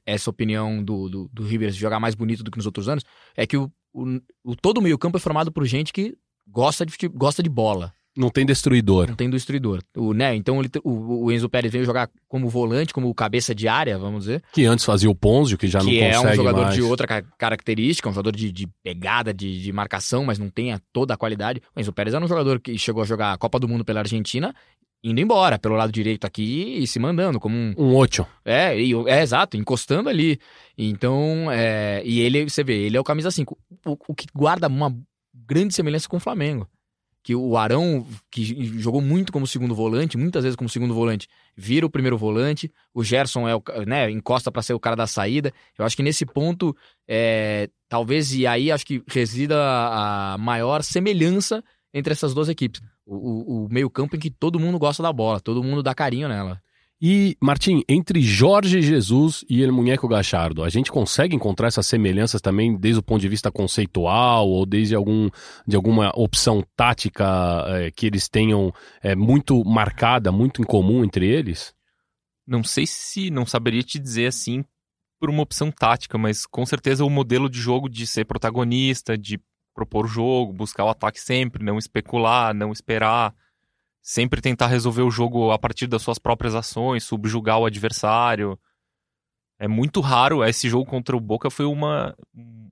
essa 0.04 0.30
opinião 0.30 0.82
do, 0.82 1.08
do, 1.08 1.30
do 1.32 1.44
River 1.44 1.70
jogar 1.72 2.00
mais 2.00 2.14
bonito 2.14 2.42
do 2.42 2.50
que 2.50 2.58
nos 2.58 2.66
outros 2.66 2.88
anos, 2.88 3.04
é 3.36 3.46
que 3.46 3.56
o, 3.56 3.70
o, 3.92 4.20
o 4.44 4.56
todo 4.56 4.78
o 4.78 4.82
meio 4.82 4.98
campo 4.98 5.16
é 5.16 5.20
formado 5.20 5.52
por 5.52 5.64
gente 5.64 5.92
que 5.92 6.16
gosta 6.46 6.84
de, 6.84 6.94
gosta 7.08 7.42
de 7.42 7.50
bola. 7.50 7.92
Não 8.16 8.30
tem 8.30 8.46
destruidor. 8.46 9.08
Não 9.08 9.14
tem 9.14 9.28
destruidor. 9.28 9.80
O, 9.96 10.14
né, 10.14 10.34
então 10.34 10.60
ele, 10.60 10.70
o, 10.82 11.24
o, 11.24 11.32
Enzo 11.32 11.48
Pérez 11.48 11.70
veio 11.70 11.84
jogar 11.84 12.08
como 12.28 12.48
volante, 12.48 12.94
como 12.94 13.12
cabeça 13.14 13.54
de 13.54 13.68
área, 13.68 13.98
vamos 13.98 14.24
dizer. 14.24 14.42
Que 14.52 14.64
antes 14.64 14.84
fazia 14.84 15.10
o 15.10 15.14
Ponzio, 15.14 15.58
que 15.58 15.68
já 15.68 15.80
que 15.80 15.84
não 15.84 15.92
consegue 15.92 16.10
Que 16.10 16.16
é 16.16 16.20
um 16.20 16.34
jogador 16.34 16.62
mais. 16.62 16.74
de 16.74 16.82
outra 16.82 17.22
característica, 17.36 18.08
um 18.08 18.12
jogador 18.12 18.34
de, 18.34 18.50
de 18.50 18.66
pegada, 18.82 19.34
de, 19.34 19.62
de, 19.62 19.72
marcação, 19.72 20.24
mas 20.24 20.38
não 20.38 20.48
tem 20.48 20.74
toda 20.92 21.14
a 21.14 21.16
qualidade. 21.16 21.60
O 21.74 21.80
Enzo 21.80 21.92
Pérez 21.92 22.14
era 22.14 22.24
um 22.24 22.28
jogador 22.28 22.58
que 22.58 22.78
chegou 22.78 23.02
a 23.02 23.06
jogar 23.06 23.32
a 23.32 23.38
Copa 23.38 23.58
do 23.58 23.68
Mundo 23.68 23.84
pela 23.84 24.00
Argentina 24.00 24.54
indo 25.04 25.20
embora 25.20 25.58
pelo 25.58 25.76
lado 25.76 25.92
direito 25.92 26.26
aqui 26.26 26.78
e 26.78 26.86
se 26.86 26.98
mandando 26.98 27.38
como 27.38 27.56
um 27.56 27.74
um 27.78 27.94
ocho. 27.94 28.26
É, 28.44 28.78
e, 28.78 28.92
é 29.06 29.22
exato, 29.22 29.56
encostando 29.56 30.08
ali. 30.08 30.40
Então, 30.76 31.50
é, 31.50 32.02
e 32.04 32.20
ele, 32.20 32.48
você 32.48 32.64
vê, 32.64 32.74
ele 32.86 32.96
é 32.96 33.00
o 33.00 33.04
camisa 33.04 33.30
5, 33.30 33.56
o, 33.86 33.96
o, 34.08 34.14
que 34.14 34.26
guarda 34.34 34.66
uma 34.66 34.94
grande 35.32 35.74
semelhança 35.74 36.08
com 36.08 36.16
o 36.16 36.20
Flamengo. 36.20 36.68
Que 37.26 37.34
o 37.34 37.56
Arão, 37.56 38.06
que 38.30 38.44
jogou 38.78 39.00
muito 39.00 39.32
como 39.32 39.48
segundo 39.48 39.74
volante, 39.74 40.16
muitas 40.16 40.44
vezes 40.44 40.54
como 40.54 40.68
segundo 40.68 40.94
volante, 40.94 41.26
vira 41.56 41.84
o 41.84 41.90
primeiro 41.90 42.16
volante. 42.16 42.72
O 42.94 43.02
Gerson 43.02 43.48
é 43.48 43.56
o, 43.56 43.62
né, 43.84 44.08
encosta 44.08 44.52
para 44.52 44.62
ser 44.62 44.74
o 44.74 44.78
cara 44.78 44.94
da 44.94 45.08
saída. 45.08 45.52
Eu 45.76 45.84
acho 45.84 45.96
que 45.96 46.04
nesse 46.04 46.24
ponto, 46.24 46.76
é, 47.08 47.68
talvez, 47.88 48.32
e 48.32 48.46
aí 48.46 48.70
acho 48.70 48.86
que 48.86 49.02
resida 49.08 49.56
a 49.58 50.36
maior 50.38 50.84
semelhança 50.84 51.64
entre 51.92 52.12
essas 52.12 52.32
duas 52.32 52.48
equipes. 52.48 52.80
O, 53.04 53.16
o, 53.16 53.64
o 53.64 53.68
meio-campo 53.68 54.14
em 54.14 54.20
que 54.20 54.30
todo 54.30 54.60
mundo 54.60 54.78
gosta 54.78 55.02
da 55.02 55.12
bola, 55.12 55.40
todo 55.40 55.64
mundo 55.64 55.82
dá 55.82 55.92
carinho 55.96 56.28
nela. 56.28 56.62
E, 57.00 57.36
Martim, 57.42 57.82
entre 57.86 58.22
Jorge 58.22 58.80
Jesus 58.80 59.44
e 59.50 59.62
El 59.62 59.70
Muñeco 59.70 60.08
Gachardo, 60.08 60.64
a 60.64 60.70
gente 60.70 60.90
consegue 60.90 61.36
encontrar 61.36 61.68
essas 61.68 61.86
semelhanças 61.86 62.40
também 62.40 62.74
desde 62.74 63.00
o 63.00 63.02
ponto 63.02 63.20
de 63.20 63.28
vista 63.28 63.52
conceitual 63.52 64.48
ou 64.48 64.64
desde 64.64 64.94
algum, 64.94 65.28
de 65.66 65.76
alguma 65.76 66.10
opção 66.14 66.64
tática 66.74 67.64
é, 67.68 67.90
que 67.90 68.06
eles 68.06 68.28
tenham 68.28 68.72
é, 69.02 69.14
muito 69.14 69.62
marcada, 69.62 70.32
muito 70.32 70.62
em 70.62 70.64
comum 70.64 71.04
entre 71.04 71.26
eles? 71.28 71.74
Não 72.46 72.64
sei 72.64 72.86
se, 72.86 73.30
não 73.30 73.44
saberia 73.44 73.82
te 73.82 73.98
dizer 73.98 74.28
assim 74.28 74.64
por 75.20 75.28
uma 75.28 75.42
opção 75.42 75.70
tática, 75.70 76.16
mas 76.16 76.46
com 76.46 76.64
certeza 76.64 77.04
o 77.04 77.10
modelo 77.10 77.50
de 77.50 77.60
jogo 77.60 77.90
de 77.90 78.06
ser 78.06 78.24
protagonista, 78.24 79.18
de 79.18 79.38
propor 79.74 80.06
o 80.06 80.08
jogo, 80.08 80.54
buscar 80.54 80.84
o 80.84 80.90
ataque 80.90 81.20
sempre, 81.20 81.62
não 81.62 81.76
especular, 81.76 82.54
não 82.54 82.72
esperar 82.72 83.34
sempre 84.06 84.40
tentar 84.40 84.68
resolver 84.68 85.02
o 85.02 85.10
jogo 85.10 85.50
a 85.50 85.58
partir 85.58 85.88
das 85.88 86.00
suas 86.00 86.16
próprias 86.16 86.54
ações, 86.54 87.02
subjugar 87.02 87.58
o 87.58 87.66
adversário. 87.66 88.56
É 89.58 89.66
muito 89.66 90.00
raro, 90.00 90.44
esse 90.44 90.68
jogo 90.68 90.88
contra 90.88 91.16
o 91.16 91.20
Boca 91.20 91.50
foi 91.50 91.66
uma, 91.66 92.16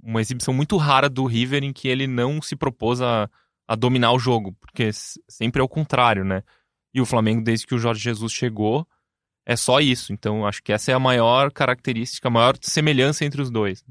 uma 0.01 0.21
exibição 0.21 0.55
muito 0.55 0.77
rara 0.77 1.09
do 1.09 1.25
River 1.25 1.65
em 1.65 1.73
que 1.73 1.89
ele 1.89 2.07
não 2.07 2.41
se 2.41 2.55
propôs 2.55 3.03
a, 3.03 3.29
a 3.67 3.75
dominar 3.75 4.13
o 4.13 4.19
jogo, 4.19 4.53
porque 4.61 4.91
sempre 5.29 5.61
é 5.61 5.65
o 5.65 5.69
contrário, 5.69 6.25
né? 6.25 6.45
E 6.95 7.01
o 7.01 7.07
Flamengo, 7.07 7.43
desde 7.43 7.67
que 7.67 7.75
o 7.75 7.79
Jorge 7.79 8.01
Jesus 8.01 8.33
chegou, 8.33 8.87
é 9.45 9.57
só 9.57 9.81
isso. 9.81 10.13
Então, 10.13 10.47
acho 10.47 10.63
que 10.63 10.73
essa 10.73 10.93
é 10.93 10.95
a 10.95 11.01
maior 11.01 11.51
característica, 11.51 12.29
a 12.29 12.31
maior 12.31 12.57
semelhança 12.61 13.25
entre 13.25 13.43
os 13.43 13.51
dois. 13.51 13.85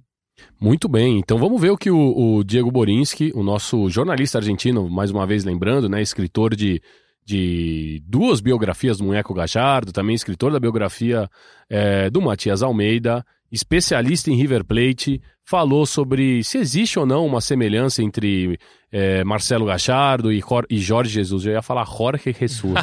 Muito 0.61 0.87
bem, 0.87 1.19
então 1.19 1.37
vamos 1.37 1.59
ver 1.59 1.71
o 1.71 1.77
que 1.77 1.91
o, 1.91 2.37
o 2.37 2.43
Diego 2.43 2.71
Borinski, 2.71 3.33
o 3.35 3.43
nosso 3.43 3.89
jornalista 3.89 4.37
argentino, 4.37 4.89
mais 4.89 5.11
uma 5.11 5.27
vez 5.27 5.43
lembrando, 5.43 5.89
né, 5.89 6.01
escritor 6.01 6.55
de 6.55 6.81
de 7.25 8.01
duas 8.05 8.41
biografias 8.41 8.97
do 8.97 9.05
Munheco 9.05 9.33
Gajardo, 9.33 9.91
também 9.91 10.15
escritor 10.15 10.51
da 10.51 10.59
biografia 10.59 11.29
é, 11.69 12.09
do 12.09 12.21
Matias 12.21 12.61
Almeida, 12.61 13.25
especialista 13.51 14.31
em 14.31 14.35
River 14.35 14.65
Plate, 14.65 15.21
falou 15.45 15.85
sobre 15.85 16.43
se 16.43 16.57
existe 16.57 16.97
ou 16.97 17.05
não 17.05 17.25
uma 17.25 17.41
semelhança 17.41 18.01
entre 18.01 18.57
é, 18.91 19.23
Marcelo 19.23 19.65
Gachardo 19.65 20.31
e, 20.31 20.41
e, 20.69 20.79
Jorge 20.79 21.11
Jesus. 21.11 21.45
Eu 21.45 21.53
ia 21.53 21.61
falar 21.61 21.85
Jorge 21.85 22.35
Jesus. 22.39 22.73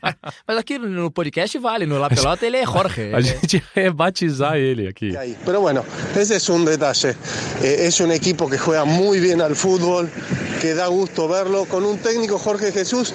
Mas 0.46 0.56
aqui 0.56 0.78
no 0.78 1.10
podcast 1.10 1.58
vale, 1.58 1.86
no 1.86 1.98
La 1.98 2.08
Pelota 2.08 2.46
ele 2.46 2.56
é 2.56 2.64
Jorge. 2.64 3.12
A 3.14 3.20
gente 3.20 3.62
ia 3.76 3.92
batizar 3.92 4.56
ele 4.56 4.88
aqui. 4.88 5.12
Pero 5.44 5.60
bueno, 5.60 5.84
ese 6.16 6.36
es 6.36 6.48
un 6.48 6.64
detalle. 6.64 7.14
Eh, 7.62 7.86
es 7.86 8.00
un 8.00 8.10
equipo 8.10 8.48
que 8.48 8.58
juega 8.58 8.84
muy 8.84 9.20
bien 9.20 9.40
al 9.40 9.54
fútbol, 9.54 10.08
que 10.60 10.74
da 10.74 10.86
gusto 10.86 11.28
verlo, 11.28 11.66
con 11.66 11.84
un 11.84 11.98
técnico 11.98 12.38
Jorge 12.38 12.72
Jesús 12.72 13.12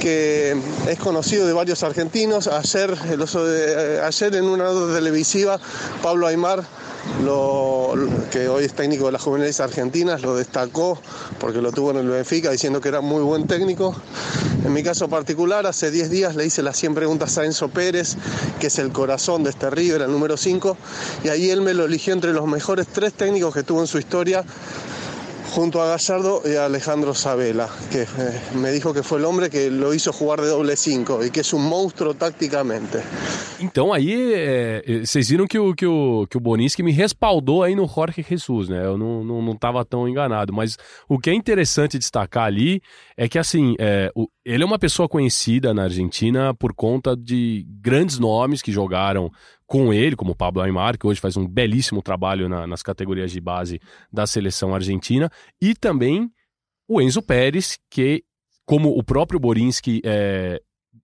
que 0.00 0.56
es 0.88 0.98
conocido 0.98 1.46
de 1.46 1.52
varios 1.52 1.82
argentinos. 1.82 2.48
Ayer, 2.48 2.96
eh, 3.10 4.00
ayer 4.04 4.34
en 4.34 4.44
una 4.44 4.64
nota 4.64 4.94
televisiva, 4.94 5.58
Pablo 6.02 6.26
Aymar 6.26 6.64
lo, 7.24 7.94
que 8.30 8.48
hoy 8.48 8.64
es 8.64 8.74
técnico 8.74 9.06
de 9.06 9.12
las 9.12 9.22
juveniles 9.22 9.60
argentinas, 9.60 10.22
lo 10.22 10.36
destacó 10.36 11.00
porque 11.40 11.60
lo 11.60 11.72
tuvo 11.72 11.90
en 11.90 11.98
el 11.98 12.08
Benfica 12.08 12.50
diciendo 12.50 12.80
que 12.80 12.88
era 12.88 13.00
muy 13.00 13.22
buen 13.22 13.46
técnico. 13.46 13.94
En 14.64 14.72
mi 14.72 14.82
caso 14.82 15.08
particular, 15.08 15.66
hace 15.66 15.90
10 15.90 16.10
días 16.10 16.36
le 16.36 16.46
hice 16.46 16.62
las 16.62 16.76
100 16.76 16.94
preguntas 16.94 17.38
a 17.38 17.44
Enzo 17.44 17.68
Pérez, 17.68 18.16
que 18.60 18.68
es 18.68 18.78
el 18.78 18.92
corazón 18.92 19.42
de 19.44 19.50
este 19.50 19.70
River, 19.70 20.02
el 20.02 20.12
número 20.12 20.36
5, 20.36 20.76
y 21.24 21.28
ahí 21.28 21.50
él 21.50 21.60
me 21.60 21.74
lo 21.74 21.84
eligió 21.84 22.12
entre 22.12 22.32
los 22.32 22.46
mejores 22.46 22.86
tres 22.88 23.14
técnicos 23.14 23.54
que 23.54 23.62
tuvo 23.62 23.80
en 23.80 23.86
su 23.86 23.98
historia 23.98 24.44
junto 25.54 25.80
a 25.80 25.86
Gallardo 25.86 26.42
y 26.44 26.54
a 26.54 26.66
Alejandro 26.66 27.14
Sabela, 27.14 27.68
que 27.90 28.02
eh, 28.02 28.40
me 28.54 28.70
dijo 28.70 28.92
que 28.92 29.02
fue 29.02 29.18
el 29.18 29.24
hombre 29.24 29.50
que 29.50 29.70
lo 29.70 29.94
hizo 29.94 30.12
jugar 30.12 30.40
de 30.40 30.48
doble 30.48 30.76
5 30.76 31.24
e 31.24 31.30
que 31.30 31.40
é 31.40 31.42
um 31.54 31.58
monstro 31.58 32.14
taticamente. 32.14 32.98
Então 33.60 33.92
aí, 33.92 34.34
é, 34.34 35.00
vocês 35.04 35.28
viram 35.28 35.46
que 35.46 35.58
o, 35.58 35.74
que, 35.74 35.86
o, 35.86 36.26
que 36.28 36.36
o 36.36 36.40
Boninski 36.40 36.82
me 36.82 36.92
respaldou 36.92 37.62
aí 37.62 37.74
no 37.74 37.86
Jorge 37.86 38.24
Jesus, 38.28 38.68
né? 38.68 38.84
Eu 38.84 38.96
não, 38.96 39.24
não, 39.24 39.42
não 39.42 39.56
tava 39.56 39.84
tão 39.84 40.08
enganado, 40.08 40.52
mas 40.52 40.76
o 41.08 41.18
que 41.18 41.30
é 41.30 41.34
interessante 41.34 41.98
destacar 41.98 42.44
ali 42.44 42.80
é 43.16 43.28
que, 43.28 43.38
assim, 43.38 43.74
o, 44.14 44.28
ele 44.44 44.62
é 44.62 44.66
uma 44.66 44.78
pessoa 44.78 45.08
conhecida 45.08 45.74
na 45.74 45.84
Argentina 45.84 46.54
por 46.54 46.72
conta 46.72 47.16
de 47.16 47.66
grandes 47.80 48.18
nomes 48.18 48.62
que 48.62 48.70
jogaram 48.70 49.30
com 49.68 49.92
ele, 49.92 50.16
como 50.16 50.34
Pablo 50.34 50.62
Aymar, 50.62 50.98
que 50.98 51.06
hoje 51.06 51.20
faz 51.20 51.36
um 51.36 51.46
belíssimo 51.46 52.02
trabalho 52.02 52.48
na, 52.48 52.66
nas 52.66 52.82
categorias 52.82 53.30
de 53.30 53.38
base 53.38 53.78
da 54.10 54.26
seleção 54.26 54.74
argentina, 54.74 55.30
e 55.60 55.74
também 55.74 56.32
o 56.88 57.02
Enzo 57.02 57.20
Pérez, 57.20 57.78
que, 57.90 58.24
como 58.64 58.88
o 58.88 59.04
próprio 59.04 59.38
Borinski 59.38 60.00
é, 60.02 60.58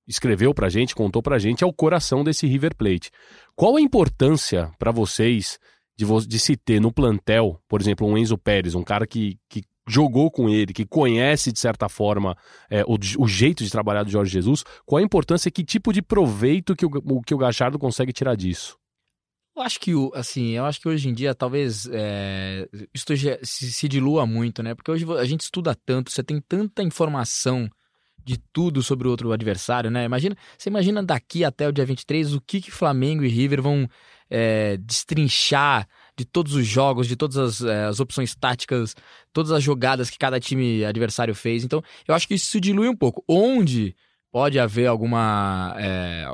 escreveu 0.08 0.54
pra 0.54 0.70
gente, 0.70 0.94
contou 0.94 1.22
pra 1.22 1.38
gente, 1.38 1.62
é 1.62 1.66
o 1.66 1.74
coração 1.74 2.24
desse 2.24 2.46
River 2.46 2.74
Plate. 2.74 3.10
Qual 3.54 3.76
a 3.76 3.80
importância 3.82 4.70
para 4.78 4.90
vocês 4.90 5.58
de, 5.94 6.06
de 6.26 6.38
se 6.38 6.56
ter 6.56 6.80
no 6.80 6.90
plantel, 6.90 7.60
por 7.68 7.82
exemplo, 7.82 8.06
um 8.06 8.16
Enzo 8.16 8.38
Pérez, 8.38 8.74
um 8.74 8.82
cara 8.82 9.06
que, 9.06 9.38
que 9.46 9.62
jogou 9.86 10.30
com 10.30 10.48
ele, 10.48 10.72
que 10.72 10.86
conhece 10.86 11.52
de 11.52 11.58
certa 11.58 11.88
forma 11.88 12.36
é, 12.70 12.82
o, 12.84 12.96
o, 13.18 13.28
jeito 13.28 13.62
de 13.62 13.70
trabalhar 13.70 14.02
do 14.02 14.10
Jorge 14.10 14.32
Jesus, 14.32 14.64
qual 14.86 14.98
a 14.98 15.02
importância, 15.02 15.50
que 15.50 15.62
tipo 15.62 15.92
de 15.92 16.00
proveito 16.00 16.74
que 16.74 16.86
o, 16.86 17.22
que 17.22 17.34
o 17.34 17.38
Gachardo 17.38 17.78
consegue 17.78 18.12
tirar 18.12 18.34
disso? 18.34 18.78
Eu 19.56 19.62
acho 19.62 19.78
que, 19.78 19.92
assim, 20.14 20.50
eu 20.50 20.64
acho 20.64 20.80
que 20.80 20.88
hoje 20.88 21.08
em 21.08 21.14
dia 21.14 21.32
talvez 21.32 21.88
é, 21.92 22.68
isso 22.92 23.04
se, 23.44 23.72
se, 23.72 23.88
dilua 23.88 24.26
muito, 24.26 24.64
né? 24.64 24.74
Porque 24.74 24.90
hoje 24.90 25.06
a 25.12 25.24
gente 25.24 25.42
estuda 25.42 25.76
tanto, 25.76 26.10
você 26.10 26.24
tem 26.24 26.40
tanta 26.40 26.82
informação 26.82 27.70
de 28.24 28.36
tudo 28.52 28.82
sobre 28.82 29.06
o 29.06 29.10
outro 29.10 29.30
adversário, 29.30 29.90
né? 29.90 30.04
Imagina, 30.04 30.36
você 30.58 30.70
imagina 30.70 31.02
daqui 31.04 31.44
até 31.44 31.68
o 31.68 31.72
dia 31.72 31.84
23 31.84 32.34
o 32.34 32.40
que, 32.40 32.60
que 32.60 32.70
Flamengo 32.70 33.22
e 33.22 33.28
River 33.28 33.62
vão 33.62 33.88
é, 34.28 34.76
destrinchar 34.78 35.86
de 36.16 36.24
todos 36.24 36.54
os 36.54 36.66
jogos, 36.66 37.08
de 37.08 37.16
todas 37.16 37.36
as, 37.36 37.60
é, 37.62 37.84
as, 37.84 38.00
opções 38.00 38.34
táticas, 38.34 38.94
todas 39.32 39.50
as 39.50 39.62
jogadas 39.62 40.10
que 40.10 40.18
cada 40.18 40.38
time 40.38 40.84
adversário 40.84 41.34
fez. 41.34 41.64
Então, 41.64 41.82
eu 42.06 42.14
acho 42.14 42.28
que 42.28 42.34
isso 42.34 42.46
se 42.46 42.60
dilui 42.60 42.88
um 42.88 42.96
pouco. 42.96 43.24
Onde 43.28 43.94
pode 44.30 44.58
haver 44.58 44.86
alguma. 44.86 45.74
É, 45.78 46.24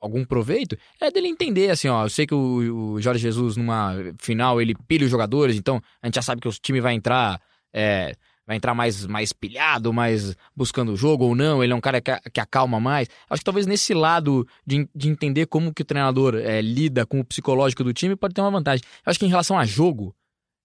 algum 0.00 0.24
proveito 0.24 0.76
é 1.00 1.10
dele 1.10 1.26
entender 1.26 1.70
assim, 1.70 1.88
ó, 1.88 2.04
eu 2.04 2.08
sei 2.08 2.24
que 2.24 2.34
o, 2.34 2.92
o, 2.92 3.00
Jorge 3.00 3.20
Jesus 3.20 3.56
numa 3.56 3.94
final 4.18 4.60
ele 4.60 4.74
pilha 4.86 5.04
os 5.04 5.10
jogadores, 5.10 5.56
então 5.56 5.82
a 6.00 6.06
gente 6.06 6.14
já 6.14 6.22
sabe 6.22 6.40
que 6.40 6.46
o 6.46 6.52
time 6.52 6.80
vai 6.80 6.94
entrar 6.94 7.40
é, 7.72 8.14
vai 8.48 8.56
entrar 8.56 8.72
mais, 8.72 9.04
mais 9.04 9.30
pilhado, 9.30 9.92
mais 9.92 10.34
buscando 10.56 10.92
o 10.92 10.96
jogo 10.96 11.26
ou 11.26 11.34
não, 11.34 11.62
ele 11.62 11.74
é 11.74 11.76
um 11.76 11.82
cara 11.82 12.00
que, 12.00 12.10
que 12.32 12.40
acalma 12.40 12.80
mais. 12.80 13.06
Acho 13.28 13.40
que 13.42 13.44
talvez 13.44 13.66
nesse 13.66 13.92
lado 13.92 14.48
de, 14.66 14.88
de 14.94 15.10
entender 15.10 15.44
como 15.44 15.72
que 15.72 15.82
o 15.82 15.84
treinador 15.84 16.34
é, 16.34 16.62
lida 16.62 17.04
com 17.04 17.20
o 17.20 17.24
psicológico 17.24 17.84
do 17.84 17.92
time 17.92 18.16
pode 18.16 18.32
ter 18.32 18.40
uma 18.40 18.50
vantagem. 18.50 18.82
Eu 19.04 19.10
acho 19.10 19.18
que 19.18 19.26
em 19.26 19.28
relação 19.28 19.58
a 19.58 19.66
jogo, 19.66 20.16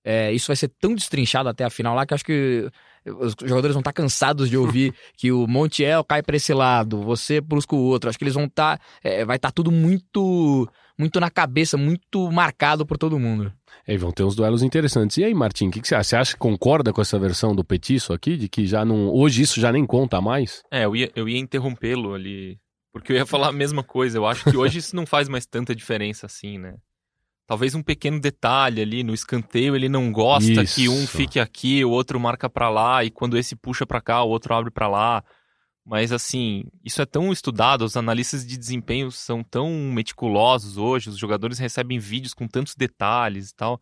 é, 0.02 0.32
isso 0.32 0.48
vai 0.48 0.56
ser 0.56 0.69
tão 0.80 0.96
destrinchado 0.96 1.50
até 1.50 1.65
a 1.65 1.69
final 1.69 1.93
lá 1.93 2.06
que 2.06 2.13
acho 2.13 2.24
que 2.24 2.69
os 3.06 3.36
jogadores 3.41 3.74
vão 3.74 3.82
estar 3.82 3.91
cansados 3.91 4.50
de 4.50 4.58
ouvir 4.58 4.93
que 5.17 5.34
o 5.34 5.46
Montiel 5.46 6.06
cai 6.06 6.24
para 6.24 6.38
esse 6.38 6.54
lado, 6.54 7.02
você 7.02 7.41
busca 7.41 7.76
o 7.76 7.80
outro. 7.80 8.10
Acho 8.10 8.17
que 8.17 8.24
eles 8.24 8.34
vão 8.34 8.46
estar. 8.46 8.80
É, 9.04 9.26
vai 9.26 9.36
estar 9.36 9.52
tudo 9.52 9.69
muito 9.69 10.69
muito 10.97 11.19
na 11.19 11.29
cabeça, 11.29 11.77
muito 11.77 12.32
marcado 12.32 12.86
por 12.86 12.97
todo 12.97 13.19
mundo. 13.19 13.51
É, 13.88 13.97
vão 13.97 14.12
ter 14.12 14.23
uns 14.23 14.36
duelos 14.36 14.63
interessantes. 14.63 15.17
E 15.17 15.23
aí, 15.23 15.34
Martim, 15.34 15.67
o 15.67 15.71
que, 15.71 15.82
que, 15.82 15.88
você 15.88 15.95
acha? 15.95 16.10
Você 16.10 16.15
acha 16.15 16.34
que 16.34 16.39
concorda 16.39 16.93
com 16.93 17.01
essa 17.01 17.19
versão 17.19 17.56
do 17.56 17.63
Petiço 17.63 18.13
aqui? 18.13 18.38
De 18.38 18.47
que 18.47 18.65
já 18.65 18.86
não. 18.86 19.10
Hoje 19.10 19.41
isso 19.41 19.60
já 19.60 19.71
nem 19.71 19.86
conta 19.86 20.21
mais? 20.21 20.63
É, 20.71 20.86
eu 20.86 20.95
ia, 20.95 21.12
eu 21.15 21.27
ia 21.27 21.38
interrompê-lo 21.38 22.13
ali. 22.13 22.60
Porque 22.91 23.12
eu 23.12 23.17
ia 23.17 23.25
falar 23.25 23.49
a 23.49 23.53
mesma 23.53 23.84
coisa. 23.84 24.17
Eu 24.17 24.25
acho 24.25 24.49
que 24.49 24.56
hoje 24.56 24.79
isso 24.79 24.95
não 24.95 25.06
faz 25.06 25.27
mais 25.27 25.45
tanta 25.45 25.75
diferença 25.75 26.27
assim, 26.27 26.58
né? 26.58 26.75
Talvez 27.45 27.75
um 27.75 27.84
pequeno 27.84 28.19
detalhe 28.19 28.82
ali 28.82 29.03
no 29.03 29.13
escanteio 29.13 29.75
ele 29.75 29.89
não 29.89 30.12
gosta 30.12 30.63
Isso. 30.63 30.75
que 30.75 30.88
um 30.88 31.06
fique 31.06 31.39
aqui, 31.39 31.84
o 31.84 31.89
outro 31.89 32.17
marca 32.17 32.49
para 32.49 32.69
lá 32.69 33.03
e 33.03 33.12
quando 33.12 33.38
esse 33.38 33.53
puxa 33.53 33.86
para 33.86 33.99
cá, 33.99 34.23
o 34.23 34.29
outro 34.29 34.53
abre 34.53 34.71
para 34.71 34.88
lá. 34.88 35.23
Mas 35.86 36.12
assim, 36.12 36.63
isso 36.84 37.02
é 37.02 37.06
tão 37.06 37.32
estudado, 37.32 37.84
os 37.84 37.98
analistas 37.98 38.46
de 38.46 38.58
desempenho 38.58 39.12
são 39.12 39.43
tão 39.43 39.69
meticulosos 39.69 40.78
hoje, 40.78 41.10
os 41.10 41.17
jogadores 41.17 41.60
recebem 41.60 42.00
vídeos 42.00 42.34
com 42.34 42.48
tantos 42.48 42.74
detalhes 42.74 43.50
e 43.50 43.56
tal, 43.56 43.82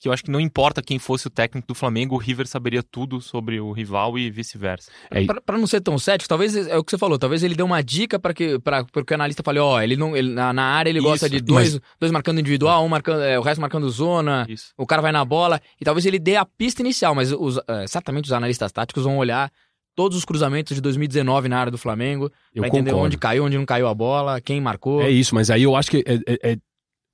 que 0.00 0.08
eu 0.08 0.12
acho 0.12 0.24
que 0.24 0.30
não 0.30 0.40
importa 0.40 0.82
quem 0.82 0.98
fosse 0.98 1.26
o 1.26 1.30
técnico 1.30 1.68
do 1.68 1.74
Flamengo, 1.74 2.14
o 2.14 2.18
River 2.18 2.46
saberia 2.46 2.82
tudo 2.82 3.20
sobre 3.20 3.60
o 3.60 3.70
rival 3.70 4.18
e 4.18 4.30
vice-versa. 4.30 4.90
É, 5.10 5.24
para 5.24 5.58
não 5.58 5.66
ser 5.66 5.82
tão 5.82 5.98
cético, 5.98 6.28
talvez 6.28 6.56
é 6.56 6.76
o 6.76 6.82
que 6.82 6.90
você 6.90 6.96
falou, 6.96 7.18
talvez 7.18 7.42
ele 7.42 7.54
dê 7.54 7.62
uma 7.62 7.82
dica 7.82 8.18
para 8.18 8.32
que 8.32 8.58
para 8.58 8.82
o 8.82 9.14
analista 9.14 9.42
fale, 9.42 9.58
ó, 9.58 9.76
oh, 9.76 9.80
ele 9.80 9.96
não 9.96 10.16
ele, 10.16 10.32
na, 10.32 10.54
na, 10.54 10.64
área 10.64 10.88
ele 10.88 11.00
Isso, 11.00 11.08
gosta 11.08 11.28
de 11.28 11.40
dois, 11.40 11.74
mas... 11.74 11.82
dois 12.00 12.12
marcando 12.12 12.40
individual, 12.40 12.84
um 12.84 12.88
marcando, 12.88 13.22
é, 13.22 13.38
o 13.38 13.42
resto 13.42 13.60
marcando 13.60 13.88
zona, 13.90 14.46
Isso. 14.48 14.72
o 14.76 14.86
cara 14.86 15.02
vai 15.02 15.12
na 15.12 15.24
bola, 15.24 15.60
e 15.78 15.84
talvez 15.84 16.06
ele 16.06 16.18
dê 16.18 16.36
a 16.36 16.46
pista 16.46 16.80
inicial, 16.80 17.14
mas 17.14 17.30
os, 17.30 17.58
é, 17.68 17.86
certamente 17.86 18.24
os 18.24 18.32
analistas 18.32 18.72
táticos 18.72 19.04
vão 19.04 19.18
olhar 19.18 19.52
todos 19.94 20.16
os 20.16 20.24
cruzamentos 20.24 20.74
de 20.74 20.80
2019 20.80 21.48
na 21.48 21.58
área 21.58 21.70
do 21.70 21.78
Flamengo, 21.78 22.30
eu 22.54 22.62
pra 22.62 22.68
entender 22.68 22.92
onde 22.92 23.18
caiu, 23.18 23.44
onde 23.44 23.56
não 23.56 23.66
caiu 23.66 23.88
a 23.88 23.94
bola, 23.94 24.40
quem 24.40 24.60
marcou. 24.60 25.02
É 25.02 25.10
isso, 25.10 25.34
mas 25.34 25.50
aí 25.50 25.62
eu 25.62 25.76
acho 25.76 25.90
que 25.90 26.04
é, 26.06 26.14
é, 26.26 26.52
é 26.52 26.58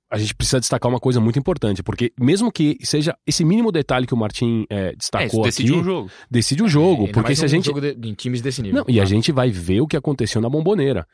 a 0.09 0.17
gente 0.17 0.33
precisa 0.33 0.59
destacar 0.59 0.89
uma 0.89 0.99
coisa 0.99 1.19
muito 1.19 1.37
importante, 1.37 1.83
porque 1.83 2.13
mesmo 2.17 2.51
que 2.51 2.77
seja 2.81 3.15
esse 3.25 3.43
mínimo 3.43 3.71
detalhe 3.71 4.07
que 4.07 4.13
o 4.13 4.17
Martin 4.17 4.65
é, 4.69 4.95
destacou 4.95 5.41
é, 5.41 5.43
decide 5.45 5.71
aqui, 5.71 5.79
um 5.79 5.83
jogo. 5.83 6.11
Decide 6.31 6.63
um 6.63 6.67
jogo, 6.67 7.05
é, 7.07 7.11
porque 7.11 7.35
se 7.35 7.43
a 7.43 7.47
gente 7.47 7.65
jogo 7.65 7.81
de, 7.81 7.97
em 8.07 8.13
times 8.13 8.41
desse 8.41 8.61
nível. 8.61 8.79
Não, 8.79 8.93
e 8.93 9.01
a 9.01 9.05
gente 9.05 9.31
vai 9.31 9.51
ver 9.51 9.81
o 9.81 9.87
que 9.87 9.97
aconteceu 9.97 10.41
na 10.41 10.49
Bomboneira 10.49 11.05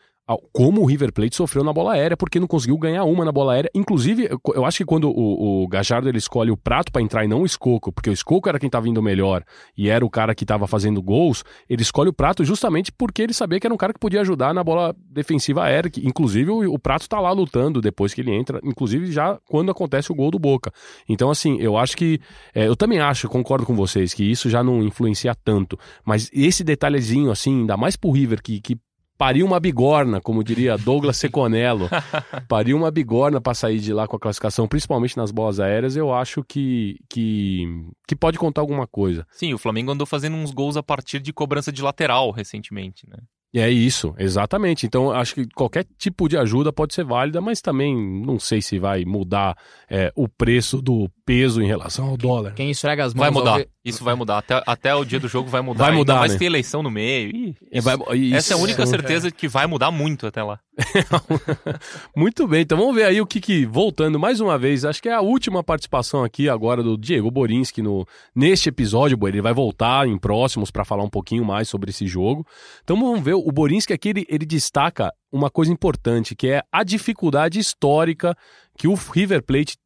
como 0.53 0.81
o 0.81 0.85
River 0.85 1.11
Plate 1.11 1.35
sofreu 1.35 1.63
na 1.63 1.73
bola 1.73 1.93
aérea, 1.93 2.15
porque 2.15 2.39
não 2.39 2.47
conseguiu 2.47 2.77
ganhar 2.77 3.03
uma 3.03 3.25
na 3.25 3.31
bola 3.31 3.53
aérea. 3.53 3.69
Inclusive, 3.75 4.29
eu 4.53 4.65
acho 4.65 4.77
que 4.77 4.85
quando 4.85 5.09
o, 5.09 5.63
o 5.63 5.67
Gajardo 5.67 6.07
ele 6.07 6.17
escolhe 6.17 6.49
o 6.49 6.57
prato 6.57 6.91
para 6.91 7.01
entrar 7.01 7.25
e 7.25 7.27
não 7.27 7.41
o 7.41 7.45
Escoco, 7.45 7.91
porque 7.91 8.09
o 8.09 8.13
Escoco 8.13 8.47
era 8.47 8.57
quem 8.57 8.67
estava 8.67 8.87
indo 8.87 9.01
melhor 9.01 9.43
e 9.77 9.89
era 9.89 10.05
o 10.05 10.09
cara 10.09 10.33
que 10.33 10.43
estava 10.43 10.65
fazendo 10.65 11.01
gols, 11.01 11.43
ele 11.69 11.81
escolhe 11.81 12.09
o 12.09 12.13
prato 12.13 12.45
justamente 12.45 12.91
porque 12.91 13.21
ele 13.21 13.33
sabia 13.33 13.59
que 13.59 13.67
era 13.67 13.73
um 13.73 13.77
cara 13.77 13.93
que 13.93 13.99
podia 13.99 14.21
ajudar 14.21 14.53
na 14.53 14.63
bola 14.63 14.95
defensiva 14.97 15.63
aérea. 15.63 15.89
Que, 15.89 16.05
inclusive, 16.07 16.49
o, 16.49 16.73
o 16.73 16.79
prato 16.79 17.01
está 17.01 17.19
lá 17.19 17.31
lutando 17.31 17.81
depois 17.81 18.13
que 18.13 18.21
ele 18.21 18.31
entra, 18.31 18.59
inclusive 18.63 19.11
já 19.11 19.37
quando 19.45 19.71
acontece 19.71 20.11
o 20.11 20.15
gol 20.15 20.31
do 20.31 20.39
Boca. 20.39 20.71
Então, 21.07 21.29
assim, 21.29 21.57
eu 21.59 21.77
acho 21.77 21.97
que. 21.97 22.19
É, 22.55 22.67
eu 22.67 22.75
também 22.75 22.99
acho, 22.99 23.27
concordo 23.27 23.65
com 23.65 23.75
vocês, 23.75 24.13
que 24.13 24.23
isso 24.23 24.49
já 24.49 24.63
não 24.63 24.81
influencia 24.81 25.35
tanto. 25.35 25.77
Mas 26.05 26.29
esse 26.33 26.63
detalhezinho, 26.63 27.31
assim, 27.31 27.61
ainda 27.61 27.75
mais 27.75 27.95
pro 27.95 28.11
River, 28.11 28.41
que, 28.41 28.61
que 28.61 28.77
pariu 29.23 29.45
uma 29.45 29.57
bigorna, 29.57 30.19
como 30.19 30.43
diria 30.43 30.77
Douglas 30.77 31.15
Seconello. 31.15 31.89
pariu 32.49 32.75
uma 32.75 32.91
bigorna 32.91 33.39
para 33.39 33.53
sair 33.53 33.79
de 33.79 33.93
lá 33.93 34.05
com 34.05 34.17
a 34.17 34.19
classificação, 34.19 34.67
principalmente 34.67 35.15
nas 35.15 35.31
bolas 35.31 35.61
aéreas, 35.61 35.95
eu 35.95 36.13
acho 36.13 36.43
que, 36.43 36.99
que, 37.09 37.65
que 38.05 38.17
pode 38.17 38.37
contar 38.37 38.59
alguma 38.59 38.85
coisa. 38.85 39.25
Sim, 39.31 39.53
o 39.53 39.57
Flamengo 39.57 39.93
andou 39.93 40.05
fazendo 40.05 40.35
uns 40.35 40.51
gols 40.51 40.75
a 40.75 40.83
partir 40.83 41.21
de 41.21 41.31
cobrança 41.31 41.71
de 41.71 41.81
lateral 41.81 42.31
recentemente, 42.31 43.07
né? 43.09 43.17
É 43.55 43.69
isso, 43.69 44.15
exatamente. 44.17 44.87
Então, 44.87 45.11
acho 45.11 45.35
que 45.35 45.47
qualquer 45.53 45.85
tipo 45.97 46.27
de 46.27 46.35
ajuda 46.35 46.73
pode 46.73 46.93
ser 46.93 47.05
válida, 47.05 47.39
mas 47.39 47.61
também 47.61 47.95
não 47.95 48.39
sei 48.39 48.61
se 48.63 48.79
vai 48.79 49.05
mudar 49.05 49.55
é, 49.87 50.11
o 50.15 50.27
preço 50.27 50.81
do 50.81 51.07
peso 51.25 51.61
em 51.61 51.67
relação 51.67 52.09
ao 52.09 52.17
dólar. 52.17 52.53
Quem 52.53 52.71
esfrega 52.71 53.05
as 53.05 53.13
mãos... 53.13 53.21
Vai 53.21 53.31
mudar, 53.31 53.59
ao... 53.59 53.65
isso 53.85 54.03
vai 54.03 54.15
mudar. 54.15 54.39
Até, 54.39 54.63
até 54.65 54.95
o 54.95 55.05
dia 55.05 55.19
do 55.19 55.27
jogo 55.27 55.49
vai 55.49 55.61
mudar. 55.61 55.85
Vai 55.85 55.95
mudar, 55.95 56.19
Mas 56.19 56.33
né? 56.33 56.39
tem 56.39 56.47
eleição 56.47 56.81
no 56.81 56.89
meio. 56.89 57.29
Ih, 57.29 57.55
isso, 57.71 57.81
vai, 57.83 58.17
isso, 58.17 58.35
essa 58.35 58.53
é 58.53 58.55
a 58.57 58.59
única 58.59 58.85
certeza 58.87 59.27
é. 59.27 59.31
que 59.31 59.47
vai 59.47 59.67
mudar 59.67 59.91
muito 59.91 60.25
até 60.25 60.41
lá. 60.43 60.59
muito 62.17 62.47
bem, 62.47 62.61
então 62.61 62.77
vamos 62.77 62.95
ver 62.95 63.05
aí 63.05 63.21
o 63.21 63.27
que, 63.27 63.39
que, 63.39 63.63
voltando 63.63 64.19
mais 64.19 64.41
uma 64.41 64.57
vez, 64.57 64.83
acho 64.83 65.01
que 65.01 65.07
é 65.07 65.13
a 65.13 65.21
última 65.21 65.63
participação 65.63 66.23
aqui 66.23 66.49
agora 66.49 66.81
do 66.81 66.97
Diego 66.97 67.29
Borinski 67.29 67.79
no, 67.83 68.07
neste 68.35 68.69
episódio, 68.69 69.15
ele 69.27 69.41
vai 69.41 69.53
voltar 69.53 70.07
em 70.07 70.17
próximos 70.17 70.71
para 70.71 70.83
falar 70.83 71.03
um 71.03 71.09
pouquinho 71.09 71.45
mais 71.45 71.69
sobre 71.69 71.91
esse 71.91 72.07
jogo. 72.07 72.45
Então 72.83 72.99
vamos 72.99 73.21
ver, 73.21 73.35
o 73.35 73.51
Borinski 73.51 73.93
aqui, 73.93 74.09
ele 74.09 74.23
ele, 74.27 74.45
destaca 74.45 75.11
uma 75.31 75.49
coisa 75.49 75.71
importante, 75.71 76.35
que 76.35 76.47
é 76.47 76.61
a 76.71 76.83
dificuldade 76.83 77.59
histórica 77.59 78.35
que 78.77 78.87
o 78.87 78.93
River 78.93 79.43
Plate 79.43 79.77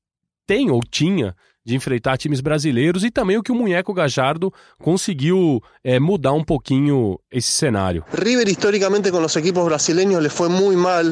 tem 0.48 0.72
ou 0.72 0.80
tinha 0.82 1.36
de 1.66 1.76
enfrentar 1.76 2.18
times 2.18 2.40
brasileiros 2.40 3.04
e 3.04 3.12
também 3.12 3.38
o 3.38 3.44
que 3.44 3.52
o 3.52 3.56
Munheco 3.56 3.94
Gajardo 3.94 4.54
conseguiu 4.82 5.62
é, 5.84 6.00
mudar 6.00 6.32
um 6.32 6.44
pouquinho 6.44 7.20
esse 7.30 7.52
cenário. 7.52 8.06
River 8.14 8.48
historicamente 8.48 9.12
com 9.12 9.22
os 9.22 9.36
equipos 9.36 9.66
brasileiros 9.66 10.24
le 10.24 10.30
foi 10.30 10.48
muito 10.48 10.80
mal, 10.80 11.04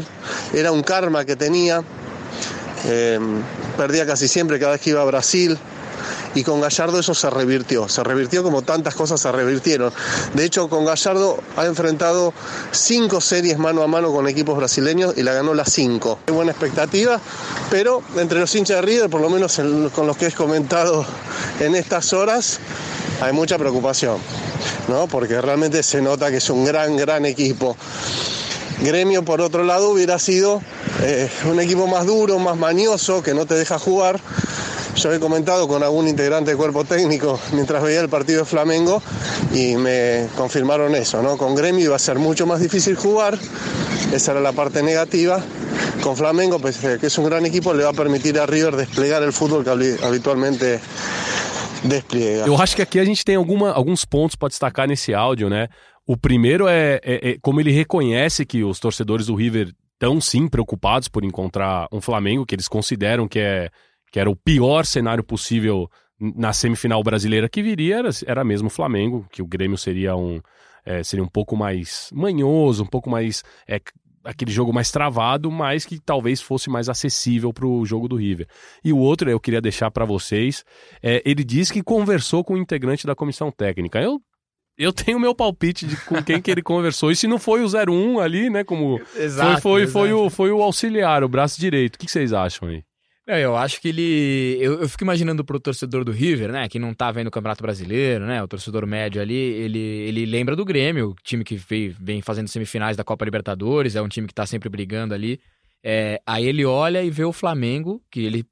era 0.54 0.72
um 0.72 0.82
karma 0.82 1.26
que 1.26 1.36
tinha, 1.36 1.84
eh, 2.86 3.20
perdia 3.76 4.06
casi 4.06 4.30
sempre 4.30 4.58
cada 4.58 4.72
vez 4.72 4.82
que 4.82 4.92
ia 4.92 5.02
a 5.02 5.06
Brasil. 5.06 5.58
Y 6.34 6.44
con 6.44 6.62
Gallardo 6.62 7.00
eso 7.00 7.14
se 7.14 7.30
revirtió, 7.30 7.88
se 7.88 8.04
revirtió 8.04 8.44
como 8.44 8.62
tantas 8.62 8.96
cosas 8.96 9.22
se 9.22 9.32
revirtieron. 9.32 9.92
De 10.34 10.46
hecho, 10.46 10.68
con 10.70 10.86
Gallardo 10.86 11.40
ha 11.58 11.66
enfrentado 11.66 12.34
cinco 12.72 13.22
series 13.22 13.58
mano 13.58 13.84
a 13.84 13.88
mano 13.88 14.12
con 14.12 14.28
equipos 14.28 14.58
brasileños 14.58 15.14
y 15.18 15.24
la 15.24 15.34
ganó 15.34 15.54
las 15.54 15.72
cinco. 15.72 16.20
Hay 16.28 16.34
buena 16.34 16.52
expectativa, 16.52 17.20
pero 17.70 18.02
entre 18.18 18.40
los 18.40 18.54
hinchas 18.54 18.78
de 18.78 18.82
River, 18.82 19.10
por 19.10 19.22
lo 19.22 19.30
menos 19.30 19.60
con 19.94 20.08
los 20.08 20.18
que 20.18 20.28
he 20.28 20.32
comentado 20.32 21.06
en 21.60 21.76
estas 21.76 22.14
horas, 22.14 22.60
hay 23.22 23.34
mucha 23.34 23.58
preocupación, 23.58 24.18
¿no? 24.88 25.08
porque 25.08 25.40
realmente 25.42 25.84
se 25.84 26.02
nota 26.02 26.30
que 26.30 26.38
es 26.38 26.50
un 26.50 26.66
gran, 26.66 26.98
gran 26.98 27.26
equipo. 27.26 27.78
Gremio, 28.82 29.24
por 29.24 29.40
otro 29.40 29.64
lado, 29.64 29.90
hubiera 29.90 30.20
sido 30.20 30.62
eh, 31.02 31.30
un 31.50 31.60
equipo 31.62 31.88
más 31.88 32.06
duro, 32.06 32.40
más 32.40 32.58
manioso, 32.58 33.24
que 33.24 33.34
no 33.34 33.46
te 33.46 33.56
deja 33.56 33.80
jugar, 33.80 34.20
yo 34.96 35.14
he 35.14 35.20
comentado 35.20 35.68
con 35.68 35.84
algún 35.84 36.08
integrante 36.08 36.52
del 36.52 36.58
cuerpo 36.58 36.84
técnico 36.84 37.40
mientras 37.54 37.84
veía 37.84 38.02
el 38.02 38.10
partido 38.10 38.40
de 38.40 38.46
Flamengo 38.46 39.02
y 39.54 39.76
me 39.76 40.28
confirmaron 40.36 40.96
eso, 40.96 41.22
¿no? 41.22 41.38
Con 41.38 41.56
Gremio 41.56 41.86
iba 41.86 41.96
a 41.96 42.00
ser 42.00 42.18
mucho 42.18 42.46
más 42.46 42.60
difícil 42.60 42.96
jugar, 42.96 43.38
esa 44.14 44.32
era 44.32 44.42
la 44.42 44.54
parte 44.54 44.82
negativa. 44.82 45.44
Con 46.02 46.16
Flamengo, 46.16 46.60
pues, 46.60 46.84
eh, 46.84 46.98
que 47.00 47.08
es 47.08 47.18
un 47.18 47.26
gran 47.26 47.46
equipo, 47.46 47.74
le 47.74 47.84
va 47.84 47.90
a 47.90 47.94
permitir 47.94 48.40
a 48.40 48.46
River 48.46 48.76
desplegar 48.76 49.24
el 49.24 49.34
fútbol 49.34 49.64
que 49.64 49.98
habitualmente 50.04 50.80
despliega. 51.84 52.46
Eu 52.46 52.56
acho 52.62 52.76
que 52.76 52.82
aqui 52.82 53.00
a 53.00 53.06
gente 53.06 53.24
tem 53.24 53.36
alguma, 53.36 53.72
alguns 53.72 54.06
pontos 54.06 54.36
para 54.36 54.50
destacar 54.50 54.88
nesse 54.88 55.14
áudio, 55.14 55.50
né? 55.50 55.68
O 56.06 56.16
primeiro 56.16 56.68
é, 56.68 57.00
é, 57.04 57.30
é, 57.32 57.38
como 57.42 57.60
ele 57.60 57.72
reconhece 57.72 58.46
que 58.46 58.64
os 58.64 58.80
torcedores 58.80 59.26
do 59.26 59.36
River 59.36 59.74
estão 59.94 60.22
sim 60.22 60.48
preocupados 60.48 61.08
por 61.08 61.24
encontrar 61.24 61.88
um 61.92 62.00
Flamengo 62.00 62.46
que 62.46 62.54
eles 62.54 62.68
consideram 62.68 63.28
que 63.28 63.40
é 63.40 63.70
que 64.16 64.20
era 64.22 64.30
o 64.30 64.36
pior 64.36 64.86
cenário 64.86 65.22
possível 65.22 65.92
na 66.18 66.54
semifinal 66.54 67.04
brasileira 67.04 67.50
que 67.50 67.62
viria, 67.62 67.98
era, 67.98 68.10
era 68.26 68.44
mesmo 68.46 68.68
o 68.68 68.72
Flamengo, 68.72 69.28
que 69.30 69.42
o 69.42 69.46
Grêmio 69.46 69.78
seria 69.78 70.16
um, 70.16 70.40
é, 70.86 71.04
seria 71.04 71.22
um 71.22 71.28
pouco 71.28 71.54
mais 71.58 72.10
manhoso, 72.14 72.84
um 72.84 72.88
pouco 72.88 73.10
mais. 73.10 73.44
É, 73.68 73.78
aquele 74.24 74.54
jogo 74.54 74.72
mais 74.72 74.90
travado, 74.90 75.52
mas 75.52 75.84
que 75.84 76.00
talvez 76.00 76.42
fosse 76.42 76.70
mais 76.70 76.88
acessível 76.88 77.52
para 77.52 77.68
o 77.68 77.86
jogo 77.86 78.08
do 78.08 78.16
River. 78.16 78.48
E 78.86 78.94
o 78.94 78.98
outro, 78.98 79.30
eu 79.30 79.38
queria 79.38 79.60
deixar 79.60 79.92
para 79.92 80.06
vocês, 80.06 80.64
é, 81.04 81.22
ele 81.26 81.44
diz 81.44 81.70
que 81.70 81.84
conversou 81.84 82.42
com 82.42 82.54
o 82.54 82.58
integrante 82.58 83.06
da 83.06 83.16
comissão 83.16 83.52
técnica. 83.52 84.02
Eu 84.02 84.22
eu 84.78 84.94
tenho 84.94 85.20
meu 85.20 85.36
palpite 85.36 85.86
de 85.86 85.98
com 86.06 86.24
quem 86.24 86.42
que 86.42 86.50
ele 86.50 86.64
conversou. 86.64 87.12
E 87.12 87.18
se 87.18 87.28
não 87.28 87.38
foi 87.38 87.62
o 87.62 87.68
01 87.68 88.20
ali, 88.22 88.50
né? 88.50 88.64
Como 88.64 88.98
exato, 89.18 89.62
foi, 89.62 89.72
foi, 89.72 89.82
exato. 89.82 89.92
foi, 89.92 90.14
o, 90.14 90.30
foi 90.30 90.52
o 90.52 90.64
auxiliar, 90.64 91.22
o 91.22 91.28
braço 91.28 91.60
direito. 91.60 91.96
O 91.96 92.00
que, 92.00 92.06
que 92.06 92.12
vocês 92.14 92.32
acham 92.32 92.70
aí? 92.70 92.82
É, 93.28 93.42
eu 93.42 93.56
acho 93.56 93.82
que 93.82 93.88
ele. 93.88 94.58
Eu, 94.62 94.82
eu, 94.82 94.90
fico 94.90 95.04
imaginando 95.04 95.44
pro 95.44 95.60
torcedor 95.60 96.04
do 96.04 96.12
River, 96.12 96.52
né? 96.52 96.70
Que 96.70 96.78
não 96.78 96.94
tá 96.94 97.12
vendo 97.12 97.28
o 97.28 97.32
Campeonato 97.32 97.64
Brasileiro, 97.64 98.26
né? 98.26 98.44
O 98.44 98.48
torcedor 98.48 98.86
médio 98.86 99.20
ali, 99.20 99.34
ele, 99.34 99.80
ele 99.80 100.26
lembra 100.28 100.56
do 100.56 100.64
Grêmio, 100.64 101.16
time 101.24 101.44
que 101.44 101.56
vem, 101.56 101.90
vem 102.00 102.22
fazendo 102.22 102.48
semifinais 102.48 102.96
da 102.96 103.04
Copa 103.04 103.26
Libertadores, 103.26 103.96
é 103.96 104.02
um 104.02 104.08
time 104.08 104.28
que 104.28 104.34
tá 104.34 104.46
sempre 104.46 104.70
brigando 104.70 105.16
ali. 105.16 105.42
É, 105.84 106.22
aí 106.26 106.46
ele 106.46 106.66
olha 106.66 107.04
e 107.04 107.10
vê 107.10 107.26
o 107.26 107.34
Flamengo, 107.34 108.02
que 108.12 108.20
ele. 108.20 108.46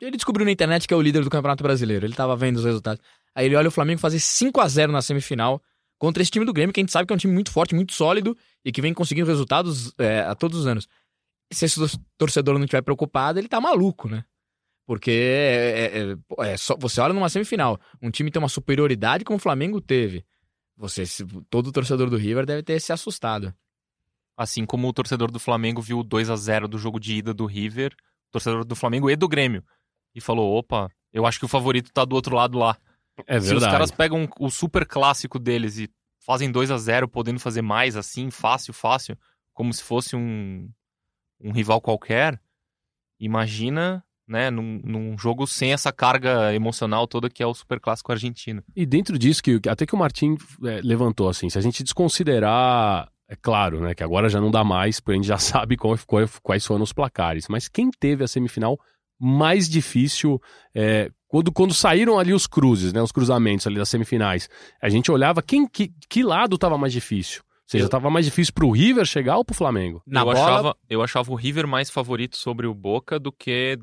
Ele 0.00 0.16
descobriu 0.16 0.46
na 0.46 0.52
internet 0.52 0.86
que 0.86 0.94
é 0.94 0.96
o 0.96 1.02
líder 1.02 1.24
do 1.24 1.30
Campeonato 1.30 1.62
Brasileiro. 1.62 2.06
Ele 2.06 2.14
tava 2.14 2.36
vendo 2.36 2.56
os 2.56 2.64
resultados. 2.64 3.02
Aí 3.34 3.46
ele 3.46 3.56
olha 3.56 3.68
o 3.68 3.72
Flamengo 3.72 4.00
fazer 4.00 4.20
5 4.20 4.60
a 4.60 4.68
0 4.68 4.92
na 4.92 5.02
semifinal 5.02 5.60
contra 5.98 6.22
esse 6.22 6.30
time 6.30 6.46
do 6.46 6.52
Grêmio, 6.52 6.72
que 6.72 6.80
a 6.80 6.82
gente 6.82 6.92
sabe 6.92 7.06
que 7.06 7.12
é 7.12 7.16
um 7.16 7.18
time 7.18 7.34
muito 7.34 7.50
forte, 7.50 7.74
muito 7.74 7.92
sólido 7.92 8.36
e 8.64 8.72
que 8.72 8.80
vem 8.80 8.94
conseguindo 8.94 9.26
resultados 9.26 9.92
é, 9.98 10.20
a 10.20 10.34
todos 10.34 10.58
os 10.58 10.66
anos. 10.66 10.88
Se 11.52 11.64
esse 11.64 11.80
torcedor 12.16 12.54
não 12.54 12.64
estiver 12.64 12.82
preocupado, 12.82 13.38
ele 13.38 13.48
tá 13.48 13.60
maluco, 13.60 14.08
né? 14.08 14.24
Porque 14.86 15.10
é, 15.10 15.80
é, 15.80 16.46
é, 16.46 16.52
é 16.52 16.56
só, 16.56 16.76
você 16.76 17.00
olha 17.00 17.14
numa 17.14 17.28
semifinal, 17.28 17.78
um 18.02 18.10
time 18.10 18.30
tem 18.30 18.42
uma 18.42 18.48
superioridade 18.48 19.24
como 19.24 19.36
o 19.36 19.40
Flamengo 19.40 19.80
teve. 19.80 20.24
Você, 20.76 21.04
todo 21.48 21.70
torcedor 21.70 22.08
do 22.10 22.16
River 22.16 22.46
deve 22.46 22.62
ter 22.62 22.80
se 22.80 22.92
assustado. 22.92 23.54
Assim 24.36 24.64
como 24.64 24.88
o 24.88 24.92
torcedor 24.92 25.30
do 25.30 25.38
Flamengo 25.38 25.82
viu 25.82 25.98
o 25.98 26.02
2 26.02 26.30
a 26.30 26.36
0 26.36 26.66
do 26.66 26.78
jogo 26.78 26.98
de 26.98 27.14
ida 27.14 27.34
do 27.34 27.46
River, 27.46 27.92
o 27.92 28.32
torcedor 28.32 28.64
do 28.64 28.74
Flamengo 28.74 29.10
e 29.10 29.14
do 29.14 29.28
Grêmio, 29.28 29.62
e 30.14 30.20
falou: 30.20 30.56
opa, 30.56 30.90
eu 31.12 31.26
acho 31.26 31.38
que 31.38 31.44
o 31.44 31.48
favorito 31.48 31.92
tá 31.92 32.04
do 32.04 32.16
outro 32.16 32.34
lado 32.34 32.58
lá. 32.58 32.76
É 33.26 33.38
Se 33.38 33.54
os 33.54 33.62
caras 33.62 33.90
pegam 33.90 34.28
o 34.38 34.50
super 34.50 34.86
clássico 34.86 35.38
deles 35.38 35.78
e 35.78 35.90
fazem 36.18 36.50
2 36.50 36.70
a 36.70 36.78
0 36.78 37.08
podendo 37.08 37.38
fazer 37.38 37.62
mais 37.62 37.96
assim, 37.96 38.30
fácil, 38.30 38.72
fácil, 38.72 39.18
como 39.52 39.72
se 39.74 39.82
fosse 39.82 40.16
um, 40.16 40.70
um 41.40 41.52
rival 41.52 41.80
qualquer, 41.80 42.40
imagina 43.18 44.04
né, 44.28 44.48
num, 44.48 44.80
num, 44.84 45.18
jogo 45.18 45.44
sem 45.44 45.72
essa 45.72 45.92
carga 45.92 46.54
emocional 46.54 47.08
toda 47.08 47.28
que 47.28 47.42
é 47.42 47.46
o 47.46 47.52
super 47.52 47.80
clássico 47.80 48.12
argentino. 48.12 48.62
E 48.76 48.86
dentro 48.86 49.18
disso, 49.18 49.42
que 49.42 49.60
até 49.68 49.84
que 49.84 49.94
o 49.94 49.98
Martim 49.98 50.36
é, 50.64 50.80
levantou, 50.82 51.28
assim, 51.28 51.50
se 51.50 51.58
a 51.58 51.60
gente 51.60 51.82
desconsiderar 51.82 53.10
é 53.28 53.36
claro, 53.36 53.80
né, 53.80 53.94
que 53.94 54.02
agora 54.02 54.28
já 54.28 54.40
não 54.40 54.50
dá 54.50 54.64
mais, 54.64 54.98
porque 54.98 55.12
a 55.12 55.16
gente 55.16 55.28
já 55.28 55.38
sabe 55.38 55.76
qual, 55.76 55.96
qual, 56.06 56.24
quais 56.42 56.64
foram 56.66 56.82
os 56.82 56.92
placares. 56.92 57.46
Mas 57.48 57.68
quem 57.68 57.90
teve 57.90 58.24
a 58.24 58.28
semifinal 58.28 58.78
mais 59.20 59.68
difícil 59.68 60.40
é, 60.74 61.10
quando, 61.28 61.52
quando 61.52 61.72
saíram 61.72 62.18
ali 62.18 62.32
os 62.32 62.46
cruzes, 62.46 62.92
né, 62.92 63.00
os 63.00 63.12
cruzamentos 63.12 63.66
ali 63.66 63.76
das 63.76 63.88
semifinais, 63.88 64.48
a 64.82 64.88
gente 64.88 65.12
olhava 65.12 65.40
quem 65.42 65.66
que, 65.66 65.92
que 66.08 66.22
lado 66.22 66.56
estava 66.56 66.76
mais 66.76 66.92
difícil. 66.92 67.42
Ou 67.70 67.78
seja, 67.78 67.84
estava 67.84 68.10
mais 68.10 68.26
difícil 68.26 68.52
para 68.52 68.66
o 68.66 68.72
River 68.72 69.04
chegar 69.04 69.36
ou 69.36 69.44
para 69.44 69.52
o 69.52 69.56
Flamengo? 69.56 70.02
Na 70.04 70.22
eu, 70.22 70.24
bola... 70.24 70.40
achava, 70.40 70.76
eu 70.88 71.02
achava 71.02 71.30
o 71.30 71.36
River 71.36 71.68
mais 71.68 71.88
favorito 71.88 72.36
sobre 72.36 72.66
o 72.66 72.74
Boca 72.74 73.16
do 73.18 73.30
que 73.30 73.78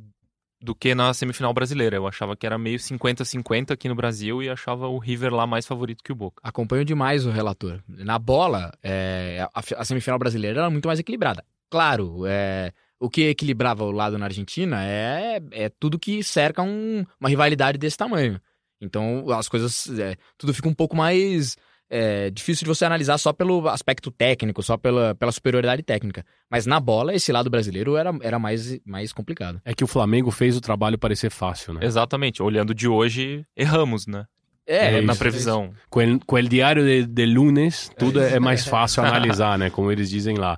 do 0.60 0.76
que 0.76 0.94
na 0.94 1.14
semifinal 1.14 1.54
brasileira. 1.54 1.96
Eu 1.96 2.08
achava 2.08 2.36
que 2.36 2.46
era 2.46 2.58
meio 2.58 2.78
50-50 2.78 3.72
aqui 3.72 3.88
no 3.88 3.96
Brasil 3.96 4.44
e 4.44 4.50
achava 4.50 4.88
o 4.88 4.98
River 4.98 5.34
lá 5.34 5.48
mais 5.48 5.66
favorito 5.66 6.04
que 6.04 6.12
o 6.12 6.16
Boca. 6.16 6.42
Acompanho 6.44 6.84
demais 6.84 7.26
o 7.26 7.32
relator. 7.32 7.80
Na 7.88 8.20
bola, 8.20 8.74
é, 8.84 9.48
a, 9.54 9.62
a, 9.78 9.86
semifinal 9.86 10.20
brasileira 10.20 10.62
era 10.62 10.70
muito 10.70 10.88
mais 10.88 11.00
equilibrada. 11.00 11.46
Claro, 11.70 12.26
é, 12.26 12.74
o 13.00 13.10
que 13.10 13.30
equilibrava 13.30 13.86
o 13.86 13.92
lado 13.92 14.18
na 14.18 14.26
Argentina 14.26 14.84
é, 14.84 15.42
é 15.52 15.70
tudo 15.70 16.00
que 16.00 16.24
cerca 16.24 16.62
um, 16.62 17.06
uma 17.20 17.30
rivalidade 17.30 17.78
desse 17.78 17.98
tamanho. 17.98 18.42
Então 18.82 19.30
as 19.32 19.48
coisas, 19.48 19.88
é, 19.98 20.16
tudo 20.38 20.54
fica 20.54 20.68
um 20.68 20.74
pouco 20.74 20.96
mais 20.96 21.56
é 21.90 22.30
difícil 22.30 22.66
de 22.66 22.70
você 22.70 22.86
analisar 22.86 23.18
só 23.18 23.32
pelo 23.32 23.68
aspecto 23.70 24.12
técnico, 24.12 24.62
só 24.62 24.78
pela, 24.78 25.16
pela 25.16 25.32
superioridade 25.32 25.84
técnica. 25.84 26.26
Mas 26.50 26.66
na 26.66 26.80
bola, 26.80 27.14
esse 27.14 27.32
lado 27.32 27.50
brasileiro 27.50 27.96
era, 27.96 28.12
era 28.22 28.38
mais, 28.38 28.80
mais 28.86 29.14
complicado. 29.14 29.62
É 29.64 29.74
que 29.74 29.84
o 29.84 29.88
Flamengo 29.88 30.32
fez 30.32 30.58
o 30.58 30.62
trabalho 30.62 30.98
parecer 30.98 31.30
fácil, 31.30 31.74
né? 31.74 31.82
Exatamente. 31.84 32.44
Olhando 32.44 32.74
de 32.74 32.88
hoje, 32.88 33.46
erramos, 33.56 34.06
né? 34.08 34.26
É, 34.68 34.98
é 34.98 35.02
na 35.02 35.16
previsão. 35.16 35.72
Com 35.90 36.02
o, 36.02 36.20
com 36.26 36.36
o 36.36 36.42
diário 36.42 36.84
de, 36.84 37.06
de 37.06 37.26
lunes, 37.26 37.90
tudo 37.98 38.22
é, 38.22 38.34
é 38.34 38.40
mais 38.40 38.68
fácil 38.68 39.02
analisar, 39.06 39.58
né? 39.58 39.70
Como 39.70 39.92
eles 39.92 40.10
dizem 40.10 40.36
lá. 40.36 40.58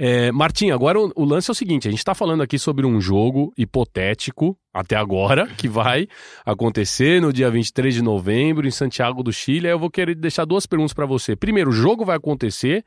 É, 0.00 0.30
Martim, 0.30 0.70
agora 0.70 1.00
o, 1.00 1.12
o, 1.16 1.24
lance 1.24 1.50
é 1.50 1.52
o 1.52 1.54
seguinte: 1.54 1.88
a 1.88 1.90
gente 1.90 1.98
está 1.98 2.14
falando 2.14 2.40
aqui 2.40 2.56
sobre 2.56 2.86
um 2.86 3.00
jogo 3.00 3.52
hipotético, 3.58 4.56
até 4.72 4.94
agora, 4.94 5.48
que 5.58 5.68
vai 5.68 6.06
acontecer 6.46 7.20
no 7.20 7.32
dia 7.32 7.50
23 7.50 7.96
de 7.96 8.02
novembro 8.02 8.66
em 8.66 8.70
Santiago 8.70 9.24
do 9.24 9.32
Chile. 9.32 9.66
Aí 9.66 9.72
eu 9.72 9.78
vou 9.78 9.90
querer 9.90 10.14
deixar 10.14 10.44
duas 10.44 10.66
perguntas 10.66 10.92
para 10.92 11.04
você. 11.04 11.34
Primeiro, 11.34 11.70
o 11.70 11.72
jogo 11.72 12.04
vai 12.04 12.16
acontecer, 12.16 12.84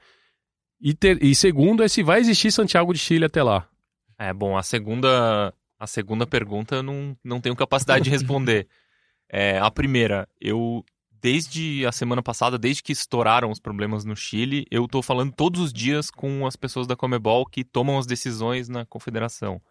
e, 0.80 0.94
ter, 0.94 1.22
e 1.22 1.36
segundo, 1.36 1.84
é 1.84 1.90
se 1.90 2.02
vai 2.02 2.22
existir 2.22 2.50
Santiago 2.50 2.94
de 2.94 3.00
Chile 3.00 3.26
até 3.26 3.44
lá. 3.44 3.68
É, 4.18 4.34
bom, 4.34 4.58
a 4.58 4.64
segunda, 4.64 5.54
a 5.78 5.88
segunda 5.88 6.26
pergunta 6.26 6.76
eu 6.76 6.84
não, 6.84 7.18
não 7.22 7.42
tenho 7.42 7.56
capacidade 7.56 8.06
de 8.06 8.10
responder. 8.10 8.68
É, 9.34 9.58
a 9.60 9.72
primeira, 9.72 10.28
eu 10.42 10.84
desde 11.22 11.86
a 11.86 11.92
semana 11.92 12.24
passada, 12.24 12.58
desde 12.58 12.82
que 12.82 12.92
estouraram 12.92 13.52
os 13.52 13.60
problemas 13.60 14.04
no 14.04 14.16
Chile, 14.16 14.66
eu 14.72 14.86
estou 14.86 15.04
falando 15.04 15.32
todos 15.32 15.62
os 15.62 15.72
dias 15.72 16.10
com 16.10 16.48
as 16.48 16.56
pessoas 16.56 16.88
da 16.88 16.96
Comebol 16.96 17.46
que 17.46 17.64
tomam 17.64 18.00
as 18.00 18.06
decisões 18.06 18.68
na 18.68 18.86
confederação. 18.86 19.62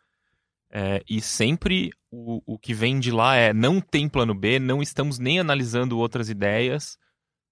É, 0.73 1.03
e 1.09 1.21
sempre 1.21 1.91
o, 2.11 2.41
o 2.47 2.57
que 2.57 2.73
vem 2.73 3.01
de 3.01 3.11
lá 3.11 3.35
é 3.35 3.53
não 3.53 3.81
tem 3.81 4.09
plano 4.09 4.35
B, 4.35 4.61
não 4.61 4.81
estamos 4.81 5.19
nem 5.19 5.41
analisando 5.41 5.99
outras 5.99 6.29
ideias. 6.29 6.97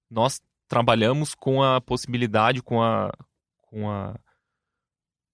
Nós 0.08 0.40
trabalhamos 0.68 1.34
com 1.34 1.62
a 1.62 1.80
possibilidade, 1.80 2.62
com 2.62 2.80
a, 2.80 3.10
com 3.62 3.90
a, 3.90 4.14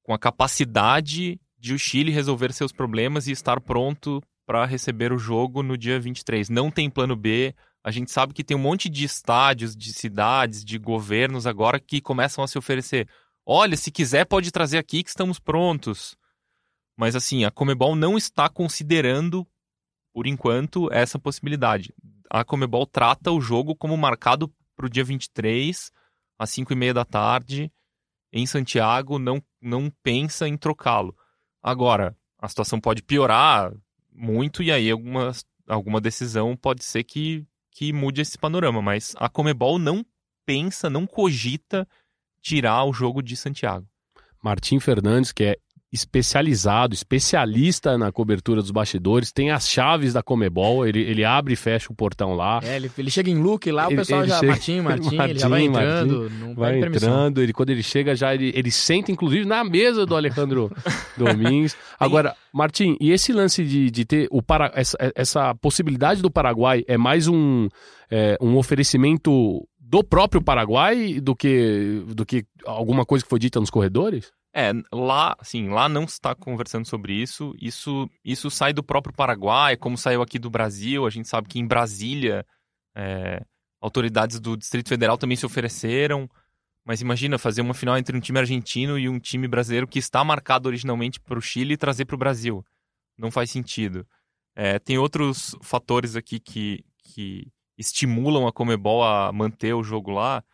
com 0.02 0.14
a 0.14 0.18
capacidade 0.18 1.38
de 1.58 1.74
o 1.74 1.78
Chile 1.78 2.10
resolver 2.10 2.52
seus 2.52 2.72
problemas 2.72 3.26
e 3.26 3.32
estar 3.32 3.60
pronto 3.60 4.22
para 4.46 4.64
receber 4.64 5.12
o 5.12 5.18
jogo 5.18 5.62
no 5.62 5.76
dia 5.76 6.00
23. 6.00 6.48
Não 6.48 6.70
tem 6.70 6.88
plano 6.88 7.16
B, 7.16 7.54
a 7.84 7.90
gente 7.90 8.10
sabe 8.10 8.32
que 8.32 8.42
tem 8.42 8.56
um 8.56 8.60
monte 8.60 8.88
de 8.88 9.04
estádios, 9.04 9.76
de 9.76 9.92
cidades, 9.92 10.64
de 10.64 10.78
governos 10.78 11.46
agora 11.46 11.78
que 11.78 12.00
começam 12.00 12.42
a 12.42 12.48
se 12.48 12.56
oferecer. 12.56 13.06
Olha, 13.44 13.76
se 13.76 13.90
quiser 13.90 14.24
pode 14.24 14.50
trazer 14.50 14.78
aqui 14.78 15.02
que 15.02 15.10
estamos 15.10 15.38
prontos. 15.38 16.16
Mas 16.96 17.14
assim, 17.14 17.44
a 17.44 17.50
Comebol 17.50 17.94
não 17.94 18.16
está 18.16 18.48
considerando, 18.48 19.46
por 20.14 20.26
enquanto, 20.26 20.90
essa 20.90 21.18
possibilidade. 21.18 21.92
A 22.30 22.42
Comebol 22.42 22.86
trata 22.86 23.30
o 23.30 23.40
jogo 23.40 23.76
como 23.76 23.96
marcado 23.98 24.50
para 24.74 24.86
o 24.86 24.88
dia 24.88 25.04
23, 25.04 25.92
às 26.38 26.50
5 26.50 26.72
e 26.72 26.76
meia 26.76 26.94
da 26.94 27.04
tarde, 27.04 27.70
em 28.32 28.46
Santiago, 28.46 29.18
não, 29.18 29.42
não 29.60 29.90
pensa 30.02 30.48
em 30.48 30.56
trocá-lo. 30.56 31.14
Agora, 31.62 32.16
a 32.38 32.48
situação 32.48 32.80
pode 32.80 33.02
piorar 33.02 33.72
muito 34.10 34.62
e 34.62 34.72
aí 34.72 34.90
alguma, 34.90 35.32
alguma 35.68 36.00
decisão 36.00 36.56
pode 36.56 36.82
ser 36.82 37.04
que 37.04 37.46
que 37.74 37.92
mude 37.92 38.22
esse 38.22 38.38
panorama, 38.38 38.80
mas 38.80 39.14
a 39.18 39.28
Comebol 39.28 39.78
não 39.78 40.06
pensa, 40.46 40.88
não 40.88 41.06
cogita 41.06 41.86
tirar 42.40 42.84
o 42.84 42.92
jogo 42.92 43.20
de 43.20 43.36
Santiago. 43.36 43.86
Martim 44.42 44.78
Fernandes, 44.78 45.32
que 45.32 45.44
é 45.44 45.56
especializado, 45.94 46.92
especialista 46.92 47.96
na 47.96 48.10
cobertura 48.10 48.60
dos 48.60 48.72
bastidores, 48.72 49.30
tem 49.30 49.52
as 49.52 49.68
chaves 49.68 50.12
da 50.12 50.24
Comebol, 50.24 50.84
ele, 50.84 51.00
ele 51.00 51.24
abre 51.24 51.54
e 51.54 51.56
fecha 51.56 51.92
o 51.92 51.94
portão 51.94 52.34
lá. 52.34 52.60
É, 52.64 52.74
ele, 52.74 52.90
ele 52.98 53.10
chega 53.10 53.30
em 53.30 53.40
look 53.40 53.70
lá, 53.70 53.86
o 53.86 53.94
pessoal 53.94 54.26
já, 54.26 54.40
chega... 54.40 54.52
Martim, 54.52 54.80
Martim, 54.80 55.16
Martim, 55.16 55.30
ele 55.30 55.38
já 55.38 55.48
vai 55.48 55.62
entrando, 55.62 56.20
Martim, 56.22 56.54
vai 56.54 56.78
entrando, 56.80 57.40
ele, 57.40 57.52
quando 57.52 57.70
ele 57.70 57.82
chega 57.82 58.16
já, 58.16 58.34
ele, 58.34 58.52
ele 58.56 58.72
senta 58.72 59.12
inclusive 59.12 59.44
na 59.44 59.62
mesa 59.62 60.04
do 60.04 60.16
Alejandro 60.16 60.68
Domingues. 61.16 61.76
Agora, 61.98 62.34
Martim, 62.52 62.96
e 63.00 63.12
esse 63.12 63.32
lance 63.32 63.64
de, 63.64 63.88
de 63.88 64.04
ter 64.04 64.26
o 64.32 64.42
para, 64.42 64.72
essa, 64.74 64.96
essa 65.14 65.54
possibilidade 65.54 66.20
do 66.20 66.30
Paraguai 66.30 66.84
é 66.88 66.98
mais 66.98 67.28
um, 67.28 67.68
é, 68.10 68.36
um 68.40 68.56
oferecimento 68.56 69.64
do 69.78 70.02
próprio 70.02 70.42
Paraguai 70.42 71.20
do 71.20 71.36
que, 71.36 72.02
do 72.08 72.26
que 72.26 72.44
alguma 72.66 73.04
coisa 73.04 73.24
que 73.24 73.30
foi 73.30 73.38
dita 73.38 73.60
nos 73.60 73.70
corredores? 73.70 74.32
É, 74.56 74.70
lá, 74.92 75.34
assim, 75.40 75.68
lá 75.68 75.88
não 75.88 76.04
está 76.04 76.32
conversando 76.34 76.86
sobre 76.86 77.12
isso. 77.12 77.52
Isso, 77.60 78.08
isso 78.24 78.48
sai 78.50 78.72
do 78.72 78.84
próprio 78.84 79.14
Paraguai, 79.14 79.76
como 79.76 79.98
saiu 79.98 80.22
aqui 80.22 80.38
do 80.38 80.48
Brasil. 80.48 81.04
A 81.04 81.10
gente 81.10 81.28
sabe 81.28 81.48
que 81.48 81.58
em 81.58 81.66
Brasília, 81.66 82.46
é, 82.94 83.44
autoridades 83.80 84.38
do 84.38 84.56
Distrito 84.56 84.88
Federal 84.88 85.18
também 85.18 85.36
se 85.36 85.44
ofereceram. 85.44 86.30
Mas 86.84 87.00
imagina 87.00 87.38
fazer 87.38 87.62
uma 87.62 87.74
final 87.74 87.98
entre 87.98 88.16
um 88.16 88.20
time 88.20 88.38
argentino 88.38 88.98
e 88.98 89.08
um 89.08 89.18
time 89.18 89.48
brasileiro 89.48 89.88
que 89.88 89.98
está 89.98 90.22
marcado 90.22 90.68
originalmente 90.68 91.18
para 91.18 91.38
o 91.38 91.42
Chile 91.42 91.74
e 91.74 91.78
trazer 91.78 92.04
para 92.04 92.14
o 92.14 92.18
Brasil. 92.18 92.64
Não 93.18 93.30
faz 93.30 93.50
sentido. 93.50 94.06
É, 94.54 94.78
tem 94.78 94.98
outros 94.98 95.56
fatores 95.62 96.14
aqui 96.14 96.38
que, 96.38 96.84
que 96.98 97.48
estimulam 97.76 98.46
a 98.46 98.52
Comebol 98.52 99.02
a 99.02 99.32
manter 99.32 99.74
o 99.74 99.82
jogo 99.82 100.10
lá. 100.10 100.44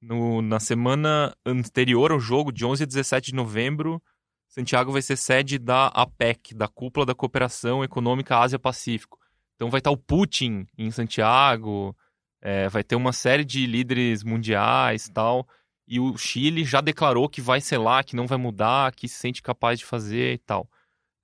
No, 0.00 0.40
na 0.40 0.60
semana 0.60 1.34
anterior 1.44 2.12
ao 2.12 2.20
jogo, 2.20 2.52
de 2.52 2.64
11 2.64 2.84
a 2.84 2.86
17 2.86 3.30
de 3.30 3.34
novembro, 3.34 4.00
Santiago 4.48 4.92
vai 4.92 5.02
ser 5.02 5.16
sede 5.16 5.58
da 5.58 5.88
APEC, 5.88 6.54
da 6.54 6.68
Cúpula 6.68 7.04
da 7.04 7.14
Cooperação 7.14 7.82
Econômica 7.82 8.38
Ásia-Pacífico. 8.38 9.18
Então 9.56 9.70
vai 9.70 9.78
estar 9.80 9.90
o 9.90 9.96
Putin 9.96 10.66
em 10.76 10.90
Santiago, 10.90 11.96
é, 12.40 12.68
vai 12.68 12.84
ter 12.84 12.94
uma 12.94 13.12
série 13.12 13.44
de 13.44 13.66
líderes 13.66 14.22
mundiais 14.22 15.08
tal. 15.08 15.46
E 15.86 15.98
o 15.98 16.16
Chile 16.16 16.64
já 16.64 16.80
declarou 16.80 17.28
que 17.28 17.40
vai 17.40 17.60
lá, 17.78 18.04
que 18.04 18.14
não 18.14 18.26
vai 18.26 18.38
mudar, 18.38 18.94
que 18.94 19.08
se 19.08 19.16
sente 19.18 19.42
capaz 19.42 19.78
de 19.78 19.84
fazer 19.84 20.34
e 20.34 20.38
tal. 20.38 20.68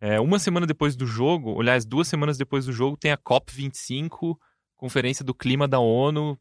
É, 0.00 0.18
uma 0.20 0.38
semana 0.38 0.66
depois 0.66 0.96
do 0.96 1.06
jogo, 1.06 1.60
aliás, 1.60 1.84
duas 1.84 2.08
semanas 2.08 2.36
depois 2.36 2.66
do 2.66 2.72
jogo, 2.72 2.96
tem 2.96 3.12
a 3.12 3.16
COP25, 3.16 4.36
Conferência 4.76 5.24
do 5.24 5.32
Clima 5.32 5.68
da 5.68 5.78
ONU, 5.78 6.38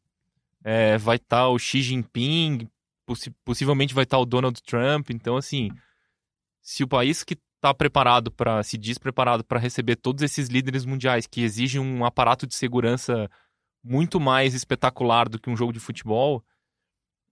é, 0.63 0.97
vai 0.97 1.17
estar 1.17 1.37
tá 1.37 1.49
o 1.49 1.59
Xi 1.59 1.81
Jinping, 1.81 2.69
possi 3.05 3.31
possivelmente 3.43 3.93
vai 3.93 4.03
estar 4.03 4.17
tá 4.17 4.21
o 4.21 4.25
Donald 4.25 4.61
Trump. 4.63 5.09
Então, 5.09 5.35
assim, 5.35 5.69
se 6.61 6.83
o 6.83 6.87
país 6.87 7.23
que 7.23 7.37
está 7.55 7.73
preparado 7.73 8.31
para, 8.31 8.61
se 8.63 8.77
diz 8.77 8.97
preparado 8.97 9.43
para 9.43 9.59
receber 9.59 9.95
todos 9.95 10.21
esses 10.21 10.49
líderes 10.49 10.85
mundiais 10.85 11.27
que 11.27 11.41
exigem 11.41 11.79
um 11.79 12.05
aparato 12.05 12.45
de 12.45 12.55
segurança 12.55 13.29
muito 13.83 14.19
mais 14.19 14.53
espetacular 14.53 15.29
do 15.29 15.39
que 15.39 15.49
um 15.49 15.55
jogo 15.55 15.73
de 15.73 15.79
futebol, 15.79 16.43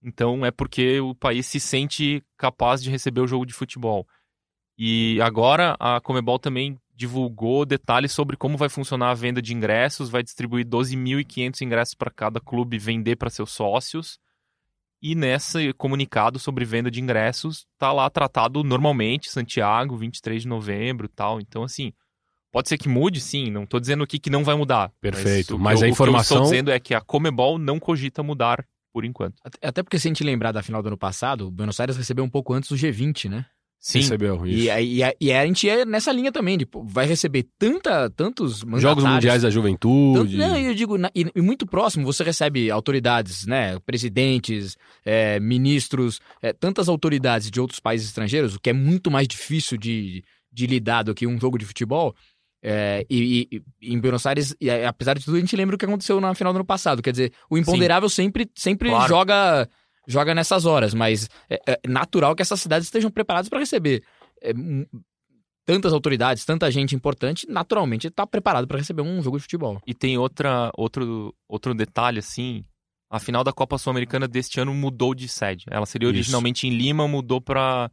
então 0.02 0.44
é 0.44 0.50
porque 0.50 1.00
o 1.00 1.14
país 1.14 1.46
se 1.46 1.60
sente 1.60 2.22
capaz 2.36 2.82
de 2.82 2.90
receber 2.90 3.20
o 3.20 3.26
jogo 3.26 3.46
de 3.46 3.52
futebol. 3.52 4.06
E 4.76 5.20
agora 5.20 5.76
a 5.78 6.00
Comebol 6.00 6.38
também 6.38 6.78
divulgou 7.02 7.66
detalhes 7.66 8.12
sobre 8.12 8.36
como 8.36 8.56
vai 8.56 8.68
funcionar 8.68 9.10
a 9.10 9.14
venda 9.14 9.42
de 9.42 9.52
ingressos, 9.52 10.08
vai 10.08 10.22
distribuir 10.22 10.64
12.500 10.64 11.60
ingressos 11.62 11.94
para 11.94 12.12
cada 12.12 12.40
clube 12.40 12.78
vender 12.78 13.16
para 13.16 13.28
seus 13.28 13.50
sócios. 13.50 14.20
E 15.02 15.16
nesse 15.16 15.72
comunicado 15.72 16.38
sobre 16.38 16.64
venda 16.64 16.88
de 16.88 17.00
ingressos, 17.00 17.66
tá 17.76 17.92
lá 17.92 18.08
tratado 18.08 18.62
normalmente, 18.62 19.32
Santiago, 19.32 19.96
23 19.96 20.42
de 20.42 20.48
novembro 20.48 21.06
e 21.06 21.08
tal. 21.08 21.40
Então, 21.40 21.64
assim, 21.64 21.92
pode 22.52 22.68
ser 22.68 22.78
que 22.78 22.88
mude, 22.88 23.20
sim. 23.20 23.50
Não 23.50 23.64
estou 23.64 23.80
dizendo 23.80 24.04
aqui 24.04 24.20
que 24.20 24.30
não 24.30 24.44
vai 24.44 24.54
mudar. 24.54 24.92
Perfeito. 25.00 25.58
Mas, 25.58 25.80
mas 25.80 25.82
a 25.82 25.88
informação. 25.88 26.20
O 26.22 26.22
que 26.22 26.32
eu 26.32 26.36
estou 26.36 26.50
dizendo 26.52 26.70
é 26.70 26.78
que 26.78 26.94
a 26.94 27.00
Comebol 27.00 27.58
não 27.58 27.80
cogita 27.80 28.22
mudar 28.22 28.64
por 28.92 29.04
enquanto. 29.04 29.34
Até 29.60 29.82
porque 29.82 29.98
se 29.98 30.06
a 30.06 30.10
gente 30.10 30.22
lembrar 30.22 30.52
da 30.52 30.62
final 30.62 30.80
do 30.80 30.86
ano 30.86 30.98
passado, 30.98 31.48
o 31.48 31.50
Buenos 31.50 31.80
Aires 31.80 31.96
recebeu 31.96 32.24
um 32.24 32.30
pouco 32.30 32.52
antes 32.52 32.70
o 32.70 32.76
G20, 32.76 33.28
né? 33.28 33.44
Sim. 33.82 33.98
Recebeu, 33.98 34.46
isso. 34.46 34.70
E, 34.70 35.00
e, 35.02 35.16
e, 35.20 35.32
a 35.32 35.44
gente 35.44 35.68
é 35.68 35.84
nessa 35.84 36.12
linha 36.12 36.30
também, 36.30 36.56
de, 36.56 36.68
vai 36.84 37.04
receber 37.04 37.48
tanta, 37.58 38.08
tantos 38.10 38.60
Jogos 38.78 39.02
Mundiais 39.02 39.42
da 39.42 39.50
Juventude. 39.50 40.36
Tanto, 40.36 40.36
não, 40.36 40.56
eu 40.56 40.72
digo, 40.72 40.96
na, 40.96 41.10
e, 41.12 41.26
e, 41.34 41.42
muito 41.42 41.66
próximo, 41.66 42.06
você 42.06 42.22
recebe 42.22 42.70
autoridades, 42.70 43.44
né, 43.44 43.76
presidentes, 43.80 44.76
é, 45.04 45.40
ministros, 45.40 46.20
é, 46.40 46.52
tantas 46.52 46.88
autoridades 46.88 47.50
de 47.50 47.60
outros 47.60 47.80
países 47.80 48.06
estrangeiros, 48.06 48.54
o 48.54 48.60
que 48.60 48.70
é 48.70 48.72
muito 48.72 49.10
mais 49.10 49.26
difícil 49.26 49.76
de, 49.76 50.22
de 50.52 50.66
lidar 50.68 51.02
do 51.02 51.12
que 51.12 51.26
um 51.26 51.36
jogo 51.40 51.58
de 51.58 51.66
futebol. 51.66 52.14
É, 52.62 53.04
e, 53.10 53.48
e, 53.50 53.92
em 53.92 53.98
Buenos 53.98 54.24
Aires, 54.24 54.54
apesar 54.86 55.18
de 55.18 55.24
tudo, 55.24 55.38
a 55.38 55.40
gente 55.40 55.56
lembra 55.56 55.74
o 55.74 55.78
que 55.78 55.84
aconteceu 55.84 56.20
na 56.20 56.32
final 56.36 56.52
do 56.52 56.58
ano 56.58 56.64
passado. 56.64 57.02
Quer 57.02 57.10
dizer, 57.10 57.32
o 57.50 57.58
imponderável 57.58 58.08
Sim. 58.08 58.22
sempre, 58.26 58.48
sempre 58.54 58.90
claro. 58.90 59.08
joga 59.08 59.68
joga 60.06 60.34
nessas 60.34 60.66
horas, 60.66 60.94
mas 60.94 61.28
é, 61.48 61.60
é 61.66 61.88
natural 61.88 62.34
que 62.34 62.42
essas 62.42 62.60
cidades 62.60 62.86
estejam 62.86 63.10
preparadas 63.10 63.48
para 63.48 63.60
receber. 63.60 64.02
É, 64.42 64.52
tantas 65.64 65.92
autoridades, 65.92 66.44
tanta 66.44 66.70
gente 66.70 66.94
importante, 66.94 67.46
naturalmente 67.48 68.08
está 68.08 68.26
preparado 68.26 68.66
para 68.66 68.78
receber 68.78 69.02
um 69.02 69.22
jogo 69.22 69.36
de 69.36 69.42
futebol. 69.42 69.80
E 69.86 69.94
tem 69.94 70.18
outra, 70.18 70.70
outro, 70.76 71.34
outro 71.48 71.74
detalhe, 71.74 72.18
assim, 72.18 72.64
a 73.08 73.20
final 73.20 73.44
da 73.44 73.52
Copa 73.52 73.78
Sul-Americana 73.78 74.26
deste 74.26 74.60
ano 74.60 74.74
mudou 74.74 75.14
de 75.14 75.28
sede. 75.28 75.64
Ela 75.70 75.86
seria 75.86 76.08
originalmente 76.08 76.66
Isso. 76.66 76.74
em 76.74 76.78
Lima, 76.78 77.06
mudou 77.06 77.40
para 77.40 77.90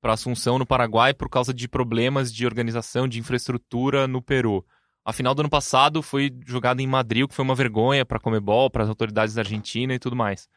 para 0.00 0.14
Assunção, 0.14 0.58
no 0.58 0.66
Paraguai, 0.66 1.14
por 1.14 1.28
causa 1.28 1.54
de 1.54 1.68
problemas 1.68 2.32
de 2.32 2.44
organização, 2.44 3.06
de 3.06 3.20
infraestrutura 3.20 4.08
no 4.08 4.20
Peru. 4.20 4.66
A 5.04 5.12
final 5.12 5.32
do 5.32 5.42
ano 5.42 5.48
passado 5.48 6.02
foi 6.02 6.28
jogada 6.44 6.82
em 6.82 6.88
Madrid, 6.88 7.22
o 7.22 7.28
que 7.28 7.34
foi 7.36 7.44
uma 7.44 7.54
vergonha 7.54 8.04
para 8.04 8.16
a 8.16 8.20
Comebol, 8.20 8.68
para 8.68 8.82
as 8.82 8.88
autoridades 8.88 9.32
da 9.32 9.42
Argentina 9.42 9.94
e 9.94 10.00
tudo 10.00 10.16
mais 10.16 10.48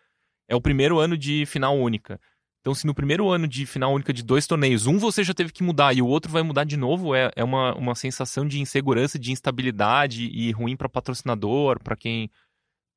é 0.47 0.55
o 0.55 0.62
primeiro 0.62 0.99
ano 0.99 1.17
de 1.17 1.45
final 1.45 1.77
única. 1.77 2.19
Então, 2.62 2.73
se 2.73 2.88
no 2.88 2.95
primeiro 2.95 3.29
ano 3.29 3.47
de 3.47 3.65
final 3.65 3.93
única 3.93 4.12
de 4.12 4.23
dois 4.23 4.47
torneios, 4.47 4.88
um 4.88 4.97
você 4.97 5.23
já 5.23 5.36
teve 5.36 5.51
que 5.51 5.62
mudar 5.62 5.95
e 5.95 6.01
o 6.01 6.08
outro 6.08 6.31
vai 6.31 6.41
mudar 6.41 6.63
de 6.63 6.75
novo, 6.75 7.13
é, 7.13 7.31
é 7.36 7.43
uma, 7.43 7.75
uma 7.75 7.93
sensação 7.93 8.47
de 8.47 8.60
insegurança, 8.60 9.19
de 9.19 9.31
instabilidade 9.31 10.25
e 10.25 10.51
ruim 10.51 10.75
para 10.75 10.89
patrocinador, 10.89 11.79
para 11.84 11.95
quem 11.95 12.29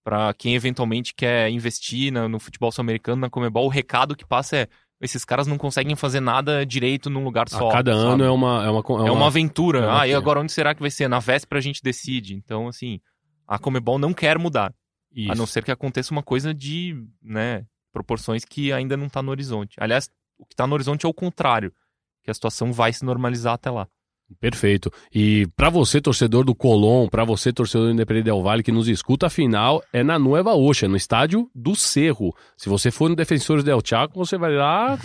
para 0.02 0.32
quem 0.32 0.54
eventualmente 0.54 1.12
quer 1.12 1.50
investir 1.50 2.10
no, 2.10 2.30
no 2.30 2.40
futebol 2.40 2.72
sul-americano, 2.72 3.20
na 3.20 3.28
Comebol, 3.28 3.66
o 3.66 3.68
recado 3.68 4.16
que 4.16 4.24
passa 4.24 4.56
é 4.56 4.68
esses 5.00 5.24
caras 5.24 5.46
não 5.46 5.58
conseguem 5.58 5.94
fazer 5.94 6.20
nada 6.20 6.64
direito 6.66 7.08
num 7.10 7.22
lugar 7.22 7.48
só. 7.48 7.68
A 7.68 7.72
cada 7.72 7.92
sabe? 7.94 8.06
ano 8.06 8.24
é 8.24 8.30
uma, 8.30 8.64
é 8.64 8.70
uma, 8.70 8.80
é 8.80 8.90
uma, 8.90 9.08
é 9.08 9.10
uma 9.10 9.26
aventura. 9.26 9.80
É 9.80 9.86
uma... 9.86 10.00
Ah, 10.00 10.08
e 10.08 10.14
agora 10.14 10.40
onde 10.40 10.50
será 10.50 10.74
que 10.74 10.80
vai 10.80 10.90
ser? 10.90 11.08
Na 11.08 11.20
véspera 11.20 11.58
a 11.58 11.62
gente 11.62 11.82
decide. 11.82 12.34
Então, 12.34 12.66
assim, 12.66 13.00
a 13.46 13.58
Comebol 13.58 13.98
não 13.98 14.12
quer 14.12 14.38
mudar. 14.38 14.74
Isso. 15.12 15.32
A 15.32 15.34
não 15.34 15.46
ser 15.46 15.64
que 15.64 15.70
aconteça 15.70 16.12
uma 16.12 16.22
coisa 16.22 16.54
de, 16.54 16.94
né, 17.22 17.66
proporções 17.92 18.44
que 18.44 18.72
ainda 18.72 18.96
não 18.96 19.06
está 19.06 19.22
no 19.22 19.30
horizonte. 19.30 19.76
Aliás, 19.80 20.10
o 20.38 20.44
que 20.44 20.54
está 20.54 20.66
no 20.66 20.74
horizonte 20.74 21.06
é 21.06 21.08
o 21.08 21.14
contrário, 21.14 21.72
que 22.22 22.30
a 22.30 22.34
situação 22.34 22.72
vai 22.72 22.92
se 22.92 23.04
normalizar 23.04 23.54
até 23.54 23.70
lá. 23.70 23.88
Perfeito. 24.40 24.92
E 25.12 25.46
para 25.56 25.70
você, 25.70 26.00
torcedor 26.00 26.44
do 26.44 26.54
Colón, 26.54 27.08
para 27.08 27.24
você, 27.24 27.50
torcedor 27.50 27.86
do 27.86 27.94
Independente 27.94 28.24
Del 28.24 28.42
Vale, 28.42 28.62
que 28.62 28.70
nos 28.70 28.86
escuta, 28.86 29.26
a 29.26 29.30
final 29.30 29.82
é 29.90 30.04
na 30.04 30.18
Nueva 30.18 30.54
Oxa, 30.54 30.86
no 30.86 30.96
estádio 30.96 31.50
do 31.54 31.74
Cerro. 31.74 32.34
Se 32.56 32.68
você 32.68 32.90
for 32.90 33.08
no 33.08 33.16
Defensores 33.16 33.64
del 33.64 33.80
Chaco, 33.82 34.14
você 34.14 34.36
vai 34.36 34.54
lá, 34.54 34.96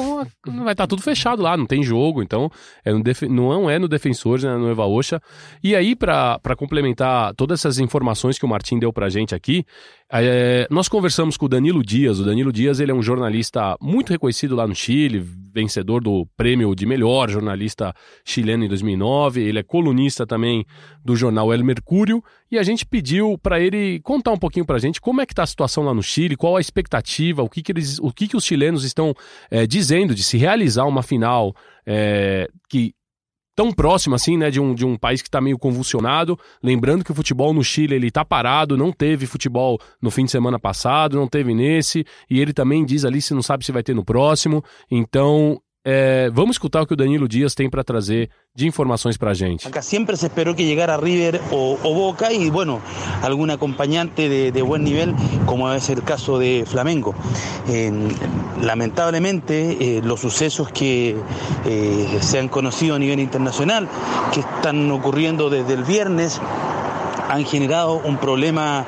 vai 0.46 0.74
estar 0.74 0.76
tá 0.76 0.88
tudo 0.88 1.02
fechado 1.02 1.42
lá, 1.42 1.56
não 1.56 1.66
tem 1.66 1.82
jogo, 1.84 2.22
então 2.22 2.50
é 2.84 2.92
no 2.92 3.02
def... 3.02 3.24
não 3.24 3.70
é 3.70 3.80
no 3.80 3.88
Defensores, 3.88 4.44
é 4.44 4.48
na 4.50 4.58
Nueva 4.58 4.86
Oxa. 4.86 5.22
E 5.64 5.74
aí, 5.74 5.96
para 5.96 6.56
complementar 6.58 7.34
todas 7.36 7.62
essas 7.62 7.80
informações 7.80 8.38
que 8.38 8.46
o 8.46 8.50
Martim 8.50 8.78
deu 8.78 8.92
pra 8.92 9.10
gente 9.10 9.34
aqui, 9.34 9.66
é, 10.12 10.68
nós 10.70 10.90
conversamos 10.90 11.38
com 11.38 11.46
o 11.46 11.50
Danilo 11.50 11.82
Dias. 11.82 12.20
O 12.20 12.26
Danilo 12.26 12.52
Dias 12.52 12.80
ele 12.80 12.92
é 12.92 12.96
um 12.96 13.02
jornalista 13.02 13.76
muito 13.82 14.12
reconhecido 14.12 14.56
lá 14.56 14.68
no 14.68 14.76
Chile, 14.76 15.26
vencedor 15.54 16.04
do 16.04 16.28
prêmio 16.36 16.76
de 16.76 16.86
melhor 16.86 17.30
jornalista 17.30 17.94
chileno 18.26 18.66
em 18.66 18.68
2009. 18.68 19.13
Ele 19.42 19.60
é 19.60 19.64
colunista 19.64 20.26
também 20.26 20.66
do 21.04 21.16
jornal 21.16 21.54
El 21.54 21.64
Mercúrio. 21.64 22.24
E 22.52 22.58
a 22.58 22.64
gente 22.64 22.86
pediu 22.86 23.38
para 23.38 23.60
ele 23.60 24.00
contar 24.02 24.32
um 24.32 24.38
pouquinho 24.38 24.66
para 24.66 24.76
a 24.76 24.80
gente 24.80 25.02
como 25.02 25.22
é 25.22 25.26
que 25.26 25.34
está 25.34 25.44
a 25.44 25.48
situação 25.48 25.84
lá 25.84 25.94
no 25.94 26.04
Chile, 26.04 26.36
qual 26.36 26.58
a 26.58 26.62
expectativa, 26.62 27.44
o 27.44 27.50
que, 27.50 27.62
que, 27.62 27.72
eles, 27.72 28.00
o 28.00 28.12
que, 28.12 28.28
que 28.28 28.38
os 28.38 28.46
chilenos 28.46 28.84
estão 28.84 29.16
é, 29.50 29.66
dizendo 29.66 30.14
de 30.14 30.24
se 30.24 30.38
realizar 30.38 30.86
uma 30.86 31.04
final 31.04 31.56
é, 31.86 32.48
que 32.70 32.94
tão 33.56 33.72
próximo 33.72 34.16
assim, 34.16 34.38
né, 34.38 34.50
de 34.50 34.60
um, 34.60 34.74
de 34.74 34.86
um 34.86 34.98
país 34.98 35.22
que 35.22 35.28
está 35.28 35.40
meio 35.40 35.58
convulsionado. 35.58 36.38
Lembrando 36.62 37.04
que 37.04 37.12
o 37.12 37.16
futebol 37.16 37.54
no 37.54 37.64
Chile 37.64 37.96
ele 37.96 38.08
está 38.08 38.26
parado, 38.26 38.78
não 38.78 38.92
teve 38.92 39.26
futebol 39.26 39.80
no 40.02 40.10
fim 40.10 40.26
de 40.26 40.32
semana 40.32 40.60
passado, 40.60 41.16
não 41.16 41.28
teve 41.28 41.54
nesse, 41.54 42.06
e 42.30 42.40
ele 42.40 42.54
também 42.54 42.86
diz 42.86 43.06
ali 43.06 43.22
se 43.22 43.34
não 43.34 43.42
sabe 43.42 43.66
se 43.66 43.72
vai 43.72 43.84
ter 43.84 43.94
no 43.94 44.04
próximo. 44.04 44.64
Então 44.90 45.62
é, 45.86 46.30
vamos 46.32 46.56
escutar 46.56 46.82
o 46.82 46.88
que 46.88 46.94
o 46.94 46.98
Danilo 46.98 47.28
Dias 47.28 47.54
tem 47.54 47.70
para 47.70 47.84
trazer 47.84 48.30
de 48.56 48.68
informações 48.68 49.18
para 49.18 49.32
a 49.32 49.34
gente. 49.34 49.68
Acá 49.68 49.82
sempre 49.82 50.16
se 50.16 50.28
esperou 50.28 50.56
que 50.56 50.64
llegara 50.64 50.96
River 50.96 51.42
o, 51.52 51.78
o 51.84 51.94
Boca 51.94 52.32
e, 52.32 52.50
bueno, 52.50 52.82
algum 53.22 53.50
acompanhante 53.52 54.30
de, 54.30 54.62
buen 54.62 54.84
nivel, 54.84 55.14
como 55.46 55.72
es 55.74 55.90
el 55.90 56.04
caso 56.04 56.40
de 56.40 56.64
Flamengo. 56.66 57.16
Eh, 57.68 57.92
lamentablemente, 58.62 59.98
eh, 59.98 60.02
los 60.04 60.22
sucesos 60.22 60.70
que 60.72 61.18
eh, 61.66 62.18
se 62.22 62.40
han 62.40 62.48
conocido 62.48 62.96
a 62.96 63.00
nivel 63.00 63.20
internacional, 63.20 63.90
que 64.32 64.40
están 64.40 64.90
ocurriendo 64.92 65.50
desde 65.50 65.74
el 65.74 65.84
viernes, 65.84 66.40
han 67.30 67.46
generado 67.46 67.94
un 68.04 68.18
problema 68.18 68.86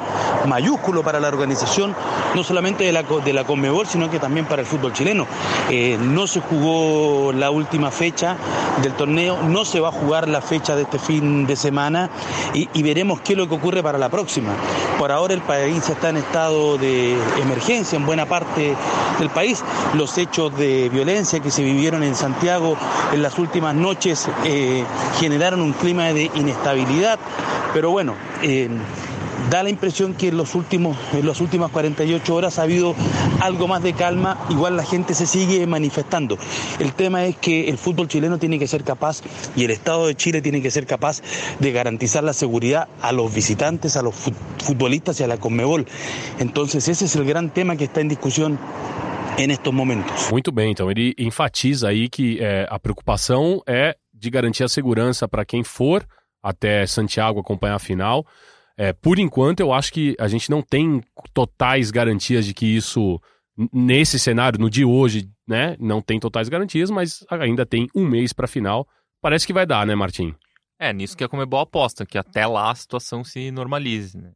mayúsculo 0.48 1.04
para 1.04 1.20
la 1.20 1.28
organización, 1.28 1.96
no 2.36 2.44
solamente 2.44 2.84
de 2.84 2.92
la, 2.92 3.04
de 3.04 3.34
la 3.34 3.46
Conmebol, 3.46 3.88
sino 3.88 4.12
que 4.12 4.20
también 4.20 4.46
para 4.46 4.62
el 4.62 4.68
fútbol 4.68 4.94
chileno. 4.94 5.26
Eh, 5.70 5.98
no 6.00 6.28
se 6.28 6.42
jugó 6.42 7.32
la 7.32 7.50
última 7.50 7.92
fecha 7.92 8.36
del 8.82 8.94
torneo, 8.94 9.42
no 9.44 9.64
se 9.64 9.80
va 9.80 9.90
a 9.90 9.92
jugar 9.92 10.28
la 10.28 10.42
fecha 10.42 10.76
de 10.76 10.84
este 10.84 11.00
fin 11.00 11.48
de 11.48 11.56
semana 11.56 12.10
y, 12.54 12.84
veremos 12.84 13.22
qué 13.22 13.34
es 13.34 13.40
lo 13.40 13.50
que 13.50 13.56
ocurre 13.56 13.82
para 13.82 13.98
la 13.98 14.10
próxima. 14.10 14.54
Por 15.00 15.12
ahora 15.12 15.34
el 15.34 15.42
país 15.42 15.90
está 15.90 16.10
en 16.10 16.18
estado 16.18 16.78
de 16.78 17.18
emergencia 17.42 17.96
en 17.96 18.06
buena 18.06 18.28
parte 18.28 18.76
del 19.18 19.30
país. 19.30 19.64
Los 19.96 20.18
hechos 20.18 20.56
de 20.56 20.90
violencia 20.90 21.40
que 21.40 21.50
se 21.50 21.64
vivieron 21.64 22.04
en 22.04 22.16
Santiago 22.16 22.78
en 23.12 23.24
las 23.24 23.40
últimas 23.40 23.74
noches 23.74 24.28
eh, 24.44 24.84
generaron 25.20 25.62
un 25.62 25.74
clima 25.74 26.14
de 26.14 26.30
inestabilidad, 26.36 27.18
pero 27.74 27.90
bueno, 27.90 28.14
eh, 28.44 28.70
da 29.50 29.64
la 29.64 29.70
impresión 29.70 30.14
que 30.14 30.30
en, 30.30 30.38
los 30.38 30.56
últimos, 30.56 30.98
en 31.14 31.26
las 31.26 31.42
últimas 31.42 31.72
48 31.72 32.36
horas 32.36 32.60
ha 32.60 32.64
habido 32.64 32.96
algo 33.42 33.68
más 33.68 33.84
de 33.84 33.94
calma, 33.94 34.46
igual 34.50 34.76
la 34.76 34.84
gente 34.84 35.14
se 35.14 35.26
sigue 35.26 35.66
manifestando. 35.68 36.38
El 36.80 36.94
tema 36.94 37.26
es 37.26 37.38
que 37.38 37.70
el 37.70 37.78
fútbol 37.78 38.08
chileno 38.08 38.38
tiene 38.38 38.60
que 38.60 38.68
ser 38.68 38.84
capaz 38.84 39.22
y 39.56 39.64
el 39.64 39.72
Estado 39.72 40.08
de 40.08 40.16
Chile 40.16 40.42
tiene 40.42 40.62
que 40.62 40.72
ser 40.72 40.86
capaz 40.86 41.22
de 41.60 41.72
garantizar 41.72 42.24
la 42.24 42.34
seguridad 42.34 42.88
a 43.02 43.12
los 43.12 43.34
visitantes, 43.34 43.98
a 43.98 44.02
los 44.02 44.16
futbolistas 44.60 45.20
y 45.20 45.24
a 45.24 45.28
la 45.28 45.38
Conmebol. 45.38 45.86
Entonces 46.40 46.88
ese 46.88 47.06
es 47.06 47.16
el 47.16 47.26
gran 47.26 47.50
tema 47.50 47.76
que 47.76 47.86
está 47.86 48.02
en 48.02 48.10
discusión 48.10 48.60
en 49.38 49.52
estos 49.52 49.74
momentos. 49.74 50.32
Muito 50.32 50.52
bem, 50.52 50.72
então 50.72 50.90
ele 50.90 51.14
enfatiza 51.18 51.90
aí 51.90 52.10
que 52.10 52.40
é, 52.40 52.66
a 52.70 52.80
preocupação 52.80 53.62
é 53.68 53.96
de 54.14 54.30
garantir 54.30 54.64
a 54.64 54.70
segurança 54.70 55.28
para 55.28 55.46
quem 55.46 55.64
for 55.64 56.06
até 56.42 56.86
Santiago 56.86 57.40
acompanhar 57.40 57.76
a 57.76 57.80
final. 57.80 58.26
É, 58.78 58.92
por 58.92 59.20
enquanto, 59.20 59.62
eu 59.62 59.72
acho 59.72 59.92
que 59.94 60.16
a 60.20 60.28
gente 60.28 60.50
não 60.50 60.62
tem 60.62 61.02
totais 61.34 61.92
garantias 61.92 62.46
de 62.46 62.54
que 62.54 62.66
isso, 62.66 63.22
nesse 63.72 64.20
cenário, 64.20 64.60
no 64.60 64.70
dia 64.70 64.88
hoje, 64.88 65.30
né, 65.48 65.78
não 65.80 66.02
tem 66.02 66.20
totais 66.20 66.50
garantias, 66.50 66.90
mas 66.90 67.26
ainda 67.30 67.66
tem 67.66 67.88
um 67.96 68.06
mês 68.06 68.34
para 68.34 68.48
final. 68.48 68.88
Parece 69.22 69.48
que 69.48 69.54
vai 69.54 69.66
dar, 69.66 69.86
né, 69.88 69.96
Martim? 69.96 70.36
É, 70.78 70.92
nisso 70.92 71.16
que 71.16 71.24
a 71.24 71.30
Comebol 71.30 71.62
aposta, 71.62 72.06
que 72.06 72.18
até 72.18 72.46
lá 72.46 72.72
a 72.72 72.76
situação 72.76 73.24
se 73.24 73.50
normalize, 73.52 74.18
né? 74.18 74.32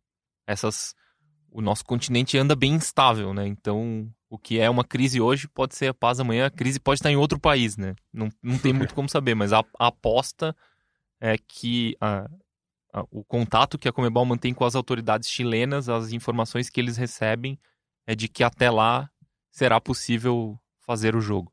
Essas... 0.47 0.95
O 1.51 1.61
nosso 1.61 1.83
continente 1.83 2.37
anda 2.37 2.55
bem 2.55 2.73
instável, 2.73 3.33
né? 3.33 3.47
Então, 3.47 4.07
o 4.29 4.37
que 4.37 4.59
é 4.59 4.69
uma 4.69 4.83
crise 4.83 5.19
hoje 5.19 5.47
pode 5.47 5.75
ser 5.75 5.87
a 5.87 5.93
paz 5.95 6.19
amanhã, 6.19 6.45
a 6.45 6.51
crise 6.51 6.79
pode 6.79 6.99
estar 6.99 7.11
em 7.11 7.15
outro 7.15 7.39
país, 7.39 7.75
né? 7.75 7.95
Não, 8.13 8.29
não 8.41 8.57
tem 8.59 8.71
muito 8.71 8.93
como 8.93 9.09
saber, 9.09 9.33
mas 9.33 9.51
a, 9.51 9.65
a 9.79 9.87
aposta 9.87 10.55
é 11.19 11.35
que 11.37 11.97
a, 11.99 12.29
o 13.11 13.23
contato 13.23 13.77
que 13.77 13.87
a 13.87 13.93
Comebol 13.93 14.25
mantém 14.25 14.53
com 14.53 14.65
as 14.65 14.75
autoridades 14.75 15.29
chilenas, 15.29 15.89
as 15.89 16.11
informações 16.11 16.69
que 16.69 16.79
eles 16.79 16.97
recebem 16.97 17.59
é 18.07 18.15
de 18.15 18.27
que 18.27 18.43
até 18.43 18.69
lá 18.71 19.09
será 19.51 19.79
possível 19.79 20.59
fazer 20.85 21.15
o 21.15 21.21
jogo. 21.21 21.51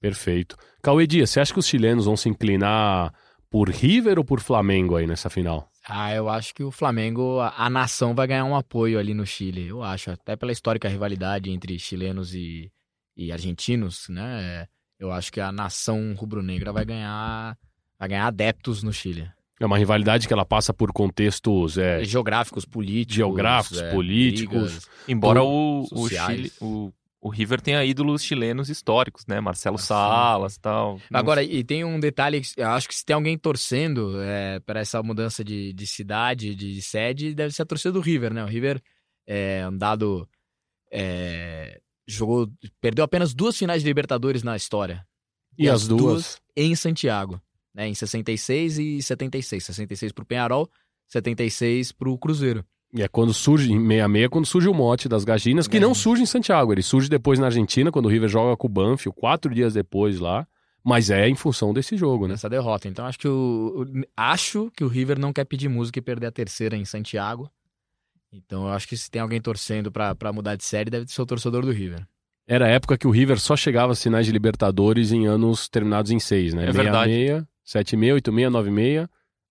Perfeito. 0.00 0.56
Cauê 0.82 1.06
Dias, 1.06 1.30
você 1.30 1.40
acha 1.40 1.52
que 1.52 1.58
os 1.58 1.66
chilenos 1.66 2.06
vão 2.06 2.16
se 2.16 2.28
inclinar 2.28 3.12
por 3.50 3.68
River 3.68 4.18
ou 4.18 4.24
por 4.24 4.40
Flamengo 4.40 4.96
aí 4.96 5.06
nessa 5.06 5.28
final? 5.28 5.70
Ah, 5.86 6.14
eu 6.14 6.28
acho 6.28 6.54
que 6.54 6.62
o 6.62 6.70
Flamengo, 6.70 7.38
a, 7.40 7.66
a 7.66 7.70
nação 7.70 8.14
vai 8.14 8.26
ganhar 8.26 8.44
um 8.44 8.56
apoio 8.56 8.98
ali 8.98 9.14
no 9.14 9.26
Chile. 9.26 9.68
Eu 9.68 9.82
acho, 9.82 10.10
até 10.10 10.36
pela 10.36 10.52
histórica 10.52 10.88
rivalidade 10.88 11.50
entre 11.50 11.78
chilenos 11.78 12.34
e, 12.34 12.72
e 13.16 13.30
argentinos, 13.30 14.08
né? 14.08 14.66
Eu 14.98 15.12
acho 15.12 15.32
que 15.32 15.40
a 15.40 15.52
nação 15.52 16.14
rubro-negra 16.14 16.72
vai 16.72 16.84
ganhar, 16.84 17.58
vai 17.98 18.08
ganhar 18.08 18.26
adeptos 18.26 18.82
no 18.82 18.92
Chile. 18.92 19.28
É 19.62 19.66
uma 19.66 19.78
rivalidade 19.78 20.26
que 20.26 20.32
ela 20.32 20.44
passa 20.44 20.74
por 20.74 20.92
contextos 20.92 21.78
é, 21.78 22.02
geográficos, 22.02 22.64
políticos. 22.64 23.14
Geográficos, 23.14 23.80
é, 23.80 23.90
políticos. 23.92 24.62
brigas. 24.62 24.88
Embora 25.06 25.44
o, 25.44 25.86
o. 25.92 26.08
Chile, 26.08 26.52
o, 26.60 26.92
o 27.20 27.28
River 27.28 27.60
tenha 27.60 27.84
ídolos 27.84 28.24
chilenos 28.24 28.68
históricos, 28.68 29.24
né? 29.28 29.40
Marcelo 29.40 29.78
Salas 29.78 30.56
e 30.56 30.60
tal. 30.60 31.00
Agora, 31.12 31.44
e 31.44 31.62
tem 31.62 31.84
um 31.84 32.00
detalhe, 32.00 32.42
acho 32.58 32.88
que 32.88 32.94
se 32.96 33.04
tem 33.04 33.14
alguém 33.14 33.38
torcendo 33.38 34.20
é, 34.20 34.58
para 34.58 34.80
essa 34.80 35.00
mudança 35.00 35.44
de, 35.44 35.72
de 35.72 35.86
cidade, 35.86 36.56
de 36.56 36.82
sede, 36.82 37.32
deve 37.32 37.54
ser 37.54 37.62
a 37.62 37.66
torcida 37.66 37.92
do 37.92 38.00
River, 38.00 38.34
né? 38.34 38.42
O 38.42 38.48
River 38.48 38.82
é 39.24 39.64
um 39.68 39.78
dado. 39.78 40.28
é, 40.90 41.80
jogou. 42.04 42.50
Perdeu 42.80 43.04
apenas 43.04 43.32
duas 43.32 43.56
finais 43.56 43.82
de 43.82 43.88
Libertadores 43.88 44.42
na 44.42 44.56
história. 44.56 45.06
E 45.56 45.68
as 45.68 45.86
duas? 45.86 46.40
em 46.56 46.74
Santiago, 46.74 47.40
né? 47.74 47.88
Em 47.88 47.94
66 47.94 48.78
e 48.78 49.02
76. 49.02 49.64
66 49.64 50.12
pro 50.12 50.24
Penharol, 50.24 50.68
76 51.08 51.92
pro 51.92 52.16
Cruzeiro. 52.18 52.64
E 52.94 53.02
é 53.02 53.08
quando 53.08 53.32
surge, 53.32 53.72
em 53.72 53.78
66, 53.80 54.28
quando 54.28 54.44
surge 54.46 54.68
o 54.68 54.74
mote 54.74 55.08
das 55.08 55.24
Gaginas, 55.24 55.66
que 55.66 55.80
não 55.80 55.94
surge 55.94 56.22
em 56.22 56.26
Santiago, 56.26 56.72
ele 56.72 56.82
surge 56.82 57.08
depois 57.08 57.38
na 57.38 57.46
Argentina, 57.46 57.90
quando 57.90 58.04
o 58.06 58.08
River 58.08 58.28
joga 58.28 58.54
com 58.56 58.66
o 58.66 58.70
Banfield, 58.70 59.16
quatro 59.18 59.54
dias 59.54 59.72
depois 59.72 60.18
lá, 60.20 60.46
mas 60.84 61.08
é 61.08 61.26
em 61.28 61.34
função 61.34 61.72
desse 61.72 61.96
jogo, 61.96 62.26
né? 62.26 62.32
nessa 62.34 62.50
derrota. 62.50 62.88
Então 62.88 63.06
acho 63.06 63.18
que 63.18 63.28
o, 63.28 63.86
o- 63.86 64.02
acho 64.14 64.70
que 64.76 64.84
o 64.84 64.88
River 64.88 65.18
não 65.18 65.32
quer 65.32 65.44
pedir 65.44 65.68
música 65.68 65.98
e 65.98 66.02
perder 66.02 66.26
a 66.26 66.32
terceira 66.32 66.76
em 66.76 66.84
Santiago. 66.84 67.50
Então 68.30 68.64
eu 68.64 68.72
acho 68.72 68.86
que 68.88 68.96
se 68.96 69.10
tem 69.10 69.22
alguém 69.22 69.40
torcendo 69.40 69.90
pra 69.90 70.14
pra 70.14 70.32
mudar 70.32 70.56
de 70.56 70.64
série, 70.64 70.90
deve 70.90 71.06
ser 71.10 71.22
o 71.22 71.26
torcedor 71.26 71.64
do 71.64 71.70
River. 71.72 72.06
Era 72.46 72.66
a 72.66 72.68
época 72.68 72.98
que 72.98 73.06
o 73.06 73.10
River 73.10 73.38
só 73.40 73.56
chegava 73.56 73.92
às 73.92 74.02
finais 74.02 74.26
de 74.26 74.32
Libertadores 74.32 75.12
em 75.12 75.26
anos 75.26 75.68
terminados 75.68 76.10
em 76.10 76.18
seis, 76.18 76.52
né? 76.52 76.64
É 76.68 76.72
verdade. 76.72 77.12
66, 77.64 78.14
76, 78.14 78.14
86, 78.14 78.52
96. 78.52 79.08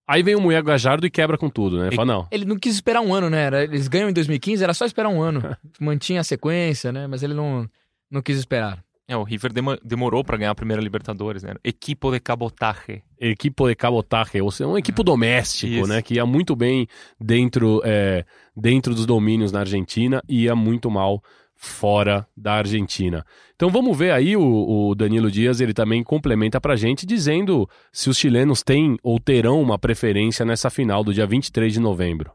Aí 0.07 0.23
vem 0.23 0.35
o 0.35 0.41
Mulher 0.41 0.61
Gajardo 0.61 1.05
e 1.07 1.09
quebra 1.09 1.37
com 1.37 1.49
tudo, 1.49 1.79
né? 1.79 1.89
E- 1.91 1.95
Fala, 1.95 2.13
não. 2.13 2.27
Ele 2.31 2.43
não 2.43 2.57
quis 2.57 2.73
esperar 2.73 3.01
um 3.01 3.13
ano, 3.13 3.29
né? 3.29 3.47
Eles 3.63 3.87
ganham 3.87 4.09
em 4.09 4.13
2015, 4.13 4.63
era 4.63 4.73
só 4.73 4.85
esperar 4.85 5.09
um 5.09 5.21
ano. 5.21 5.41
Mantinha 5.79 6.19
a 6.19 6.23
sequência, 6.23 6.91
né? 6.91 7.07
Mas 7.07 7.23
ele 7.23 7.33
não, 7.33 7.69
não 8.09 8.21
quis 8.21 8.37
esperar. 8.37 8.83
É, 9.07 9.15
o 9.17 9.23
River 9.23 9.51
demorou 9.83 10.23
para 10.23 10.37
ganhar 10.37 10.51
a 10.51 10.55
primeira 10.55 10.81
Libertadores, 10.81 11.43
né? 11.43 11.53
Equipo 11.63 12.11
de 12.11 12.19
cabotaje. 12.19 13.03
Equipo 13.19 13.67
de 13.67 13.75
cabotaje, 13.75 14.41
ou 14.41 14.51
seja, 14.51 14.69
um 14.69 14.77
equipo 14.77 15.03
doméstico, 15.03 15.73
Isso. 15.73 15.89
né? 15.89 16.01
Que 16.01 16.13
ia 16.15 16.25
muito 16.25 16.55
bem 16.55 16.87
dentro, 17.19 17.81
é, 17.83 18.25
dentro 18.55 18.95
dos 18.95 19.05
domínios 19.05 19.51
na 19.51 19.59
Argentina 19.59 20.21
e 20.29 20.43
ia 20.43 20.55
muito 20.55 20.89
mal 20.89 21.21
fora 21.63 22.27
da 22.35 22.53
Argentina. 22.53 23.23
Então 23.55 23.69
vamos 23.69 23.95
ver 23.95 24.11
aí 24.11 24.35
o, 24.35 24.41
o 24.89 24.95
Danilo 24.95 25.29
Dias, 25.29 25.61
ele 25.61 25.75
também 25.75 26.03
complementa 26.03 26.59
pra 26.59 26.75
gente 26.75 27.05
dizendo 27.05 27.69
se 27.93 28.09
os 28.09 28.17
chilenos 28.17 28.63
têm 28.63 28.97
ou 29.03 29.19
terão 29.19 29.61
uma 29.61 29.77
preferência 29.77 30.43
nessa 30.43 30.71
final 30.71 31.03
do 31.03 31.13
dia 31.13 31.27
23 31.27 31.71
de 31.71 31.79
novembro. 31.79 32.31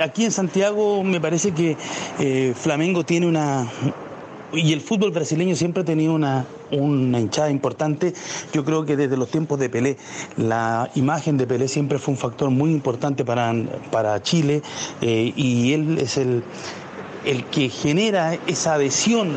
Aquí 0.00 0.24
en 0.24 0.32
Santiago 0.32 1.04
me 1.04 1.20
parece 1.20 1.52
que 1.52 1.76
eh, 2.18 2.52
Flamengo 2.56 3.04
tiene 3.04 3.26
una... 3.26 3.70
Y 4.52 4.72
el 4.72 4.80
fútbol 4.80 5.10
brasileño 5.10 5.56
siempre 5.56 5.82
ha 5.82 5.84
tenido 5.84 6.14
una, 6.14 6.44
una 6.70 7.18
hinchada 7.18 7.50
importante. 7.50 8.14
Yo 8.52 8.64
creo 8.64 8.84
que 8.84 8.96
desde 8.96 9.16
los 9.16 9.28
tiempos 9.28 9.58
de 9.58 9.68
Pelé, 9.68 9.96
la 10.36 10.90
imagen 10.94 11.36
de 11.36 11.46
Pelé 11.46 11.66
siempre 11.66 11.98
fue 11.98 12.12
un 12.12 12.18
factor 12.18 12.50
muy 12.50 12.70
importante 12.70 13.24
para, 13.24 13.52
para 13.90 14.20
Chile 14.22 14.62
eh, 15.00 15.32
y 15.34 15.72
él 15.72 15.98
es 15.98 16.18
el, 16.18 16.44
el 17.24 17.44
que 17.44 17.68
genera 17.68 18.36
esa 18.46 18.74
adhesión 18.74 19.36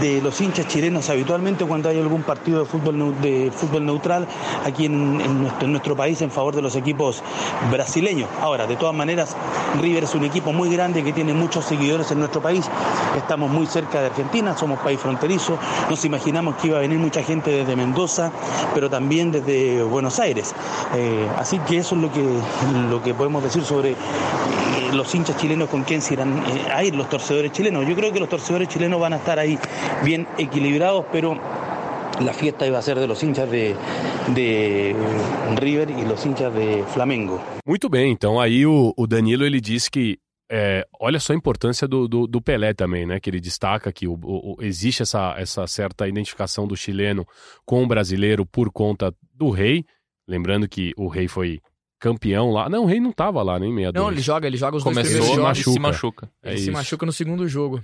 de 0.00 0.20
los 0.22 0.40
hinchas 0.40 0.66
chilenos 0.68 1.10
habitualmente 1.10 1.64
cuando 1.64 1.88
hay 1.88 1.98
algún 1.98 2.22
partido 2.22 2.60
de 2.60 2.64
fútbol, 2.64 3.20
de 3.20 3.50
fútbol 3.54 3.84
neutral 3.84 4.26
aquí 4.64 4.86
en, 4.86 5.20
en 5.60 5.72
nuestro, 5.72 5.96
país 5.96 6.22
en 6.22 6.30
favor 6.30 6.54
de 6.54 6.62
los 6.62 6.76
equipos 6.76 7.22
brasileños. 7.70 8.28
Ahora, 8.40 8.66
de 8.66 8.76
todas 8.76 8.94
maneras, 8.94 9.36
River 9.80 10.04
es 10.04 10.14
un 10.14 10.24
equipo 10.24 10.52
muy 10.52 10.70
grande 10.70 11.02
que 11.02 11.12
tiene 11.12 11.34
muchos 11.34 11.64
seguidores 11.64 12.10
en 12.10 12.18
nuestro 12.18 12.40
país. 12.40 12.64
Estamos 13.16 13.50
muy 13.50 13.66
cerca 13.66 14.00
de 14.00 14.06
Argentina, 14.06 14.56
somos 14.56 14.78
país 14.80 14.98
fronterizo. 14.98 15.58
Nos 15.90 16.04
imaginamos 16.04 16.56
que 16.56 16.68
iba 16.68 16.78
a 16.78 16.80
venir 16.80 16.98
mucha 16.98 17.22
gente 17.22 17.50
desde 17.50 17.76
Mendoza, 17.76 18.30
pero 18.74 18.88
también 18.88 19.32
desde 19.32 19.82
Buenos 19.82 20.18
Aires. 20.18 20.54
Eh, 20.94 21.26
así 21.38 21.58
que 21.60 21.78
eso 21.78 21.94
es 21.94 22.02
lo 22.02 22.12
que, 22.12 22.24
lo 22.90 23.02
que 23.02 23.14
podemos 23.14 23.42
decir 23.42 23.64
sobre 23.64 23.96
los 24.92 25.14
hinchas 25.14 25.36
chilenos 25.36 25.68
con 25.68 25.82
quién 25.84 26.00
se 26.02 26.14
irán 26.14 26.38
eh, 26.38 26.70
a 26.72 26.84
ir 26.84 26.94
los 26.94 27.08
torcedores 27.08 27.52
chilenos. 27.52 27.86
Yo 27.88 27.94
creo 27.94 28.12
que 28.12 28.20
los 28.20 28.28
torcedores 28.28 28.68
chilenos 28.68 29.00
van 29.00 29.12
a 29.12 29.16
estar 29.16 29.38
ahí 29.38 29.58
bien 30.04 30.26
equilibrados, 30.38 31.04
pero 31.12 31.38
la 32.20 32.32
fiesta 32.32 32.66
iba 32.66 32.78
a 32.78 32.82
ser 32.82 32.98
de 32.98 33.06
los 33.06 33.22
hinchas 33.22 33.50
de, 33.50 33.74
de 34.34 34.94
River 35.58 35.90
y 35.90 36.02
los 36.04 36.24
hinchas 36.26 36.52
de 36.54 36.84
Flamengo. 36.92 37.40
Muito 37.66 37.88
bem, 37.88 38.12
então 38.12 38.40
aí 38.40 38.66
o, 38.66 38.92
o 38.96 39.06
Danilo 39.06 39.44
ele 39.44 39.60
disse 39.60 39.90
que 39.90 40.18
é, 40.50 40.84
olha 41.00 41.18
só 41.18 41.32
a 41.32 41.36
importância 41.36 41.88
do, 41.88 42.06
do, 42.06 42.26
do 42.26 42.42
Pelé 42.42 42.74
também, 42.74 43.06
né? 43.06 43.18
Que 43.18 43.30
ele 43.30 43.40
destaca 43.40 43.90
que 43.90 44.06
o- 44.06 44.18
o- 44.22 44.56
existe 44.60 45.02
essa, 45.02 45.34
essa 45.38 45.66
certa 45.66 46.06
identificação 46.06 46.66
do 46.68 46.76
chileno 46.76 47.26
com 47.64 47.82
o 47.82 47.86
brasileiro 47.86 48.44
por 48.44 48.70
conta 48.70 49.14
do 49.34 49.48
rei. 49.50 49.84
Lembrando 50.28 50.68
que 50.68 50.92
o 50.96 51.08
rei 51.08 51.26
foi 51.26 51.60
campeão 52.02 52.50
lá. 52.50 52.68
Não, 52.68 52.82
o 52.82 52.86
rei 52.86 52.98
não 52.98 53.10
estava 53.10 53.40
lá, 53.44 53.60
nem 53.60 53.70
em 53.70 53.76
62. 53.76 54.04
Não, 54.04 54.12
ele 54.12 54.20
joga, 54.20 54.46
ele 54.48 54.56
joga 54.56 54.76
os 54.76 54.82
dois 54.82 54.94
Começou 54.96 55.20
primeiros 55.20 55.28
se 55.30 55.36
jogos. 55.36 55.58
e 55.58 55.72
se 55.72 55.78
machuca. 55.78 56.30
É 56.42 56.48
Ele 56.50 56.58
se 56.58 56.62
isso. 56.64 56.72
machuca 56.72 57.06
no 57.06 57.12
segundo 57.12 57.48
jogo. 57.48 57.82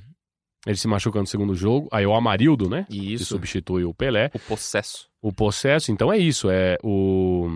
Ele 0.67 0.77
se 0.77 0.89
machuca 0.89 1.21
no 1.21 1.27
segundo 1.27 1.55
jogo. 1.55 1.89
Aí 1.93 2.05
o 2.05 2.13
Amarildo, 2.13 2.69
né? 2.69 2.85
Que 2.91 3.15
Isso. 3.15 3.27
substitui 3.27 3.85
o 3.85 3.95
Pelé. 3.95 4.29
O 4.35 4.39
possesso. 4.41 5.09
o 5.23 5.33
processo. 5.33 5.93
Então 5.93 6.13
é 6.13 6.19
isso, 6.19 6.51
é 6.51 6.77
o 6.83 7.49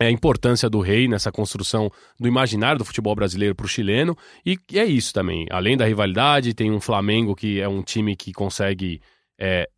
é 0.00 0.06
a 0.06 0.10
importância 0.10 0.68
do 0.68 0.80
rei 0.80 1.06
nessa 1.06 1.30
construção 1.30 1.88
do 2.18 2.26
imaginário 2.26 2.78
do 2.78 2.84
futebol 2.84 3.14
brasileiro 3.14 3.54
para 3.54 3.66
o 3.66 3.68
chileno 3.68 4.16
e 4.44 4.58
é 4.72 4.84
isso 4.84 5.12
também. 5.12 5.46
Além 5.50 5.76
da 5.76 5.84
rivalidade, 5.84 6.54
tem 6.54 6.72
um 6.72 6.80
Flamengo 6.80 7.36
que 7.36 7.60
é 7.60 7.68
um 7.68 7.80
time 7.82 8.16
que 8.16 8.32
consegue 8.32 9.00
é, 9.38 9.68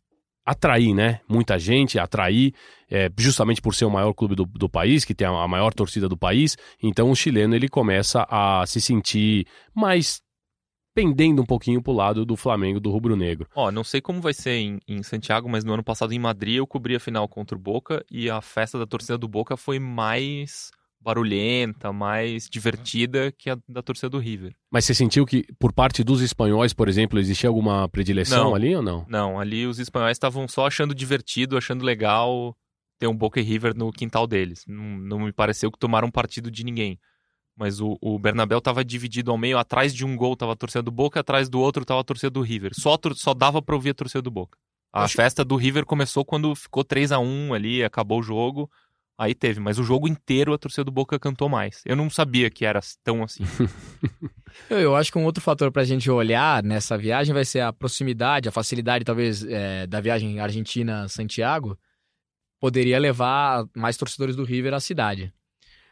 atrair, 0.43 0.93
né? 0.95 1.19
Muita 1.29 1.59
gente, 1.59 1.99
atrair, 1.99 2.53
é, 2.89 3.09
justamente 3.17 3.61
por 3.61 3.75
ser 3.75 3.85
o 3.85 3.91
maior 3.91 4.13
clube 4.13 4.35
do, 4.35 4.45
do 4.45 4.69
país, 4.69 5.03
que 5.03 5.15
tem 5.15 5.27
a, 5.27 5.31
a 5.31 5.47
maior 5.47 5.73
torcida 5.73 6.07
do 6.07 6.17
país. 6.17 6.57
Então 6.81 7.11
o 7.11 7.15
chileno 7.15 7.55
ele 7.55 7.67
começa 7.67 8.25
a 8.29 8.65
se 8.65 8.79
sentir 8.81 9.45
mais 9.73 10.21
pendendo 10.93 11.43
um 11.43 11.45
pouquinho 11.45 11.79
pro 11.79 11.93
lado 11.93 12.25
do 12.25 12.35
Flamengo, 12.35 12.79
do 12.79 12.89
rubro-negro. 12.89 13.47
Ó, 13.53 13.71
não 13.71 13.83
sei 13.83 14.01
como 14.01 14.19
vai 14.19 14.33
ser 14.33 14.53
em, 14.53 14.79
em 14.87 15.03
Santiago, 15.03 15.47
mas 15.47 15.63
no 15.63 15.73
ano 15.73 15.83
passado 15.83 16.11
em 16.11 16.17
Madrid 16.17 16.55
eu 16.55 16.65
cobri 16.65 16.95
a 16.95 16.99
final 16.99 17.27
contra 17.27 17.55
o 17.55 17.61
Boca 17.61 18.03
e 18.09 18.31
a 18.31 18.41
festa 18.41 18.79
da 18.79 18.85
torcida 18.87 19.15
do 19.15 19.27
Boca 19.27 19.55
foi 19.55 19.77
mais 19.77 20.71
barulhenta, 20.99 21.93
mais 21.93 22.49
divertida 22.49 23.31
que 23.31 23.49
a 23.49 23.57
da 23.69 23.83
torcida 23.83 24.09
do 24.09 24.17
River. 24.17 24.55
Mas 24.71 24.85
você 24.85 24.95
sentiu 24.95 25.23
que, 25.25 25.45
por 25.59 25.71
parte 25.71 26.03
dos 26.03 26.21
espanhóis, 26.21 26.73
por 26.73 26.89
exemplo, 26.89 27.19
existia 27.19 27.47
alguma 27.47 27.87
predileção 27.87 28.45
Não. 28.45 28.55
ali 28.55 28.75
ou 28.75 28.81
não? 28.81 29.05
Não, 29.07 29.39
ali 29.39 29.67
os 29.67 29.77
espanhóis 29.77 30.15
estavam 30.15 30.47
só 30.47 30.65
achando 30.65 30.95
divertido, 30.95 31.55
achando 31.55 31.85
legal 31.85 32.57
ter 32.99 33.07
um 33.07 33.15
Boca 33.15 33.39
e 33.39 33.43
River 33.43 33.75
no 33.75 33.91
quintal 33.91 34.25
deles. 34.27 34.63
Não, 34.67 34.83
não 34.97 35.19
me 35.19 35.31
pareceu 35.31 35.71
que 35.71 35.77
tomaram 35.79 36.09
partido 36.11 36.49
de 36.51 36.63
ninguém. 36.63 36.99
Mas 37.55 37.79
o, 37.81 37.97
o 38.01 38.19
Bernabéu 38.19 38.59
estava 38.59 38.85
dividido 38.85 39.31
ao 39.31 39.37
meio, 39.37 39.57
atrás 39.57 39.93
de 39.93 40.05
um 40.05 40.15
gol 40.15 40.35
tava 40.35 40.53
a 40.53 40.55
torcida 40.55 40.83
do 40.83 40.91
Boca, 40.91 41.19
atrás 41.19 41.49
do 41.49 41.59
outro 41.59 41.83
tava 41.83 42.01
a 42.01 42.03
torcida 42.03 42.29
do 42.29 42.41
River. 42.41 42.71
Só, 42.75 42.93
a 42.93 42.99
só 43.15 43.33
dava 43.33 43.61
pra 43.61 43.73
ouvir 43.75 43.89
a 43.89 43.93
torcida 43.95 44.21
do 44.21 44.29
Boca. 44.29 44.57
A 44.93 45.03
Acho- 45.03 45.15
festa 45.15 45.43
do 45.43 45.55
River 45.55 45.85
começou 45.85 46.23
quando 46.23 46.53
ficou 46.55 46.83
3 46.83 47.11
a 47.11 47.19
1 47.19 47.53
ali, 47.53 47.83
acabou 47.83 48.19
o 48.19 48.23
jogo. 48.23 48.69
Aí 49.19 49.33
teve, 49.33 49.59
mas 49.59 49.79
o 49.79 49.83
jogo 49.83 50.07
inteiro 50.07 50.53
a 50.53 50.57
torcida 50.59 50.83
do 50.83 50.91
Boca 50.91 51.17
cantou 51.17 51.49
mais. 51.49 51.81
Eu 51.83 51.95
não 51.95 52.07
sabia 52.07 52.51
que 52.51 52.63
era 52.63 52.79
tão 53.03 53.23
assim. 53.23 53.43
Eu, 54.69 54.79
eu 54.79 54.95
acho 54.95 55.11
que 55.11 55.17
um 55.19 55.23
outro 55.25 55.41
fator 55.43 55.71
pra 55.71 55.83
gente 55.83 56.09
olhar 56.09 56.63
nessa 56.63 56.97
viagem 56.97 57.31
vai 57.33 57.45
ser 57.45 57.59
a 57.59 57.71
proximidade, 57.71 58.49
a 58.49 58.51
facilidade, 58.51 59.05
talvez, 59.05 59.43
é, 59.43 59.85
da 59.85 59.99
viagem 60.01 60.39
Argentina-Santiago, 60.39 61.77
poderia 62.59 62.99
levar 62.99 63.67
mais 63.75 63.97
torcedores 63.97 64.35
do 64.35 64.43
River 64.43 64.73
à 64.73 64.79
cidade. 64.79 65.33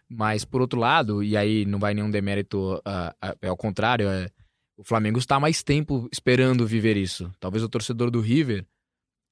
Mas, 0.10 0.46
por 0.46 0.62
outro 0.62 0.80
lado, 0.80 1.24
e 1.24 1.36
aí 1.36 1.66
não 1.66 1.80
vai 1.80 1.94
nenhum 1.94 2.12
demérito, 2.12 2.82
ah, 2.86 3.16
ah, 3.22 3.36
é 3.42 3.48
ao 3.48 3.58
contrário, 3.58 4.08
é, 4.08 4.30
o 4.78 4.84
Flamengo 4.84 5.18
está 5.18 5.40
mais 5.40 5.64
tempo 5.64 6.08
esperando 6.12 6.68
viver 6.68 6.98
isso. 6.98 7.32
Talvez 7.40 7.64
o 7.64 7.70
torcedor 7.70 8.12
do 8.12 8.20
River. 8.20 8.66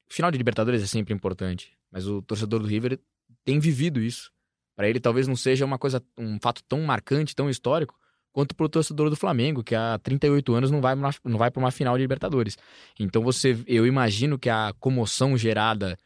Final 0.10 0.32
de 0.32 0.38
Libertadores 0.38 0.82
é 0.82 0.88
sempre 0.88 1.14
importante, 1.14 1.72
mas 1.92 2.08
o 2.08 2.22
torcedor 2.22 2.60
do 2.60 2.68
River 2.68 3.00
tem 3.44 3.60
vivido 3.60 4.00
isso. 4.00 4.32
Para 4.76 4.90
ele 4.90 5.00
talvez 5.00 5.28
não 5.28 5.36
seja 5.36 5.66
uma 5.66 5.78
coisa, 5.78 6.04
um 6.18 6.40
fato 6.42 6.64
tão 6.68 6.82
marcante, 6.82 7.36
tão 7.36 7.50
histórico, 7.50 7.96
quanto 8.32 8.56
para 8.56 8.66
o 8.66 8.70
torcedor 8.70 9.10
do 9.10 9.16
Flamengo, 9.16 9.64
que 9.64 9.76
há 9.76 10.00
38 10.00 10.54
anos 10.54 10.72
não 10.72 10.82
vai, 10.82 10.96
não 10.96 11.38
vai 11.38 11.52
para 11.52 11.60
uma 11.60 11.72
final 11.72 11.96
de 11.96 12.02
Libertadores. 12.02 12.58
Então 13.00 13.22
você, 13.22 13.58
eu 13.68 13.86
imagino 13.86 14.40
que 14.40 14.50
a 14.50 14.74
comoção 14.80 15.38
gerada 15.38 15.98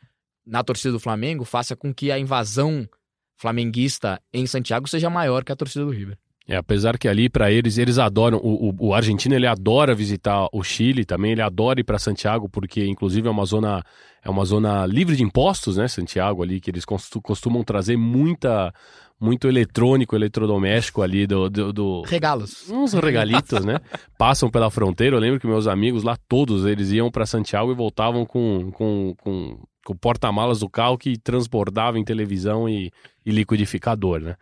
na 0.47 0.63
torcida 0.63 0.93
do 0.93 0.99
Flamengo 0.99 1.43
faça 1.43 1.75
com 1.75 1.93
que 1.93 2.11
a 2.11 2.17
invasão 2.17 2.87
flamenguista 3.35 4.19
em 4.33 4.47
Santiago 4.47 4.87
seja 4.87 5.09
maior 5.09 5.43
que 5.43 5.51
a 5.51 5.55
torcida 5.55 5.85
do 5.85 5.91
River. 5.91 6.17
É, 6.47 6.55
apesar 6.55 6.97
que 6.97 7.09
ali 7.09 7.27
para 7.27 7.51
eles 7.51 7.77
eles 7.77 7.97
adoram 7.99 8.37
o, 8.37 8.69
o, 8.69 8.87
o, 8.87 8.93
argentino 8.93 9.35
ele 9.35 9.45
adora 9.45 9.93
visitar 9.93 10.47
o 10.53 10.63
Chile 10.63 11.03
também 11.03 11.33
ele 11.33 11.41
adora 11.41 11.81
ir 11.81 11.83
para 11.83 11.99
Santiago 11.99 12.47
porque 12.47 12.85
inclusive 12.85 13.27
é 13.27 13.31
uma 13.31 13.43
zona 13.43 13.83
é 14.23 14.29
uma 14.29 14.45
zona 14.45 14.85
livre 14.85 15.17
de 15.17 15.23
impostos 15.23 15.75
né 15.75 15.89
Santiago 15.89 16.41
ali 16.41 16.61
que 16.61 16.71
eles 16.71 16.85
costumam 16.85 17.65
trazer 17.65 17.97
muita 17.97 18.73
muito 19.19 19.45
eletrônico 19.45 20.15
eletrodoméstico 20.15 21.01
ali 21.01 21.27
do, 21.27 21.49
do, 21.49 21.73
do 21.73 22.01
regalos. 22.03 22.69
Uns 22.69 22.93
regalitos 22.93 23.65
né? 23.65 23.79
Passam 24.17 24.49
pela 24.49 24.69
fronteira. 24.69 25.15
Eu 25.15 25.19
lembro 25.19 25.39
que 25.39 25.47
meus 25.47 25.65
amigos 25.65 26.03
lá 26.03 26.15
todos 26.29 26.65
eles 26.65 26.91
iam 26.91 27.09
para 27.09 27.25
Santiago 27.25 27.71
e 27.71 27.75
voltavam 27.75 28.27
com, 28.27 28.71
com, 28.71 29.15
com 29.17 29.57
com 29.63 29.67
o 29.91 29.97
porta-malas 29.97 30.59
do 30.59 30.69
carro 30.69 30.97
que 30.97 31.17
transbordava 31.17 31.99
em 31.99 32.03
televisão 32.03 32.67
e, 32.67 32.91
e 33.25 33.31
liquidificador, 33.31 34.19
né? 34.19 34.35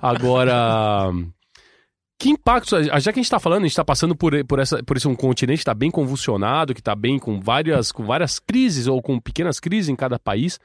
Agora, 0.00 1.10
que 2.22 2.30
impacto, 2.30 2.80
já 2.84 3.12
que 3.12 3.18
a 3.18 3.20
gente 3.20 3.24
está 3.24 3.40
falando, 3.40 3.62
a 3.62 3.64
gente 3.64 3.72
está 3.72 3.84
passando 3.84 4.14
por, 4.14 4.32
por, 4.44 4.60
essa, 4.60 4.80
por 4.84 4.96
esse 4.96 5.08
um 5.08 5.14
continente 5.16 5.56
que 5.56 5.62
está 5.62 5.74
bem 5.74 5.90
convulsionado, 5.90 6.72
que 6.72 6.78
está 6.78 6.94
bem 6.94 7.18
com 7.18 7.40
várias, 7.40 7.90
com 7.90 8.04
várias 8.04 8.38
crises 8.38 8.86
ou 8.86 9.02
com 9.02 9.18
pequenas 9.18 9.58
crises 9.58 9.88
em 9.88 9.96
cada 9.96 10.20
país, 10.20 10.60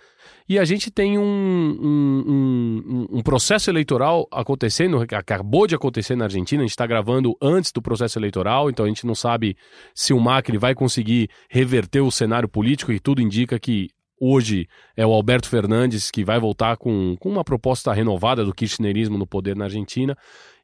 e 0.48 0.60
a 0.60 0.64
gente 0.64 0.92
tem 0.92 1.18
um, 1.18 1.24
um, 1.24 2.24
um, 2.28 3.18
um 3.18 3.22
processo 3.24 3.72
eleitoral 3.72 4.28
acontecendo, 4.32 5.04
acabou 5.12 5.66
de 5.66 5.74
acontecer 5.74 6.16
na 6.16 6.26
Argentina, 6.26 6.62
a 6.62 6.66
gente 6.66 6.72
está 6.74 6.86
gravando 6.86 7.36
antes 7.42 7.72
do 7.72 7.82
processo 7.82 8.20
eleitoral, 8.20 8.70
então 8.70 8.86
a 8.86 8.88
gente 8.88 9.08
não 9.08 9.16
sabe 9.16 9.58
se 9.96 10.14
o 10.14 10.20
Macri 10.20 10.60
vai 10.60 10.76
conseguir 10.76 11.28
reverter 11.50 12.02
o 12.02 12.12
cenário 12.12 12.48
político, 12.48 12.92
e 12.92 13.00
tudo 13.00 13.20
indica 13.20 13.58
que 13.58 13.90
hoje 14.20 14.68
é 14.96 15.06
o 15.06 15.14
Alberto 15.14 15.48
Fernandes 15.48 16.10
que 16.12 16.24
vai 16.24 16.40
voltar 16.40 16.78
com, 16.78 17.16
com 17.20 17.30
uma 17.30 17.44
proposta 17.44 17.94
renovada 17.94 18.44
do 18.44 18.54
kirchnerismo 18.54 19.18
no 19.18 19.28
poder 19.28 19.56
na 19.56 19.66
Argentina. 19.66 20.18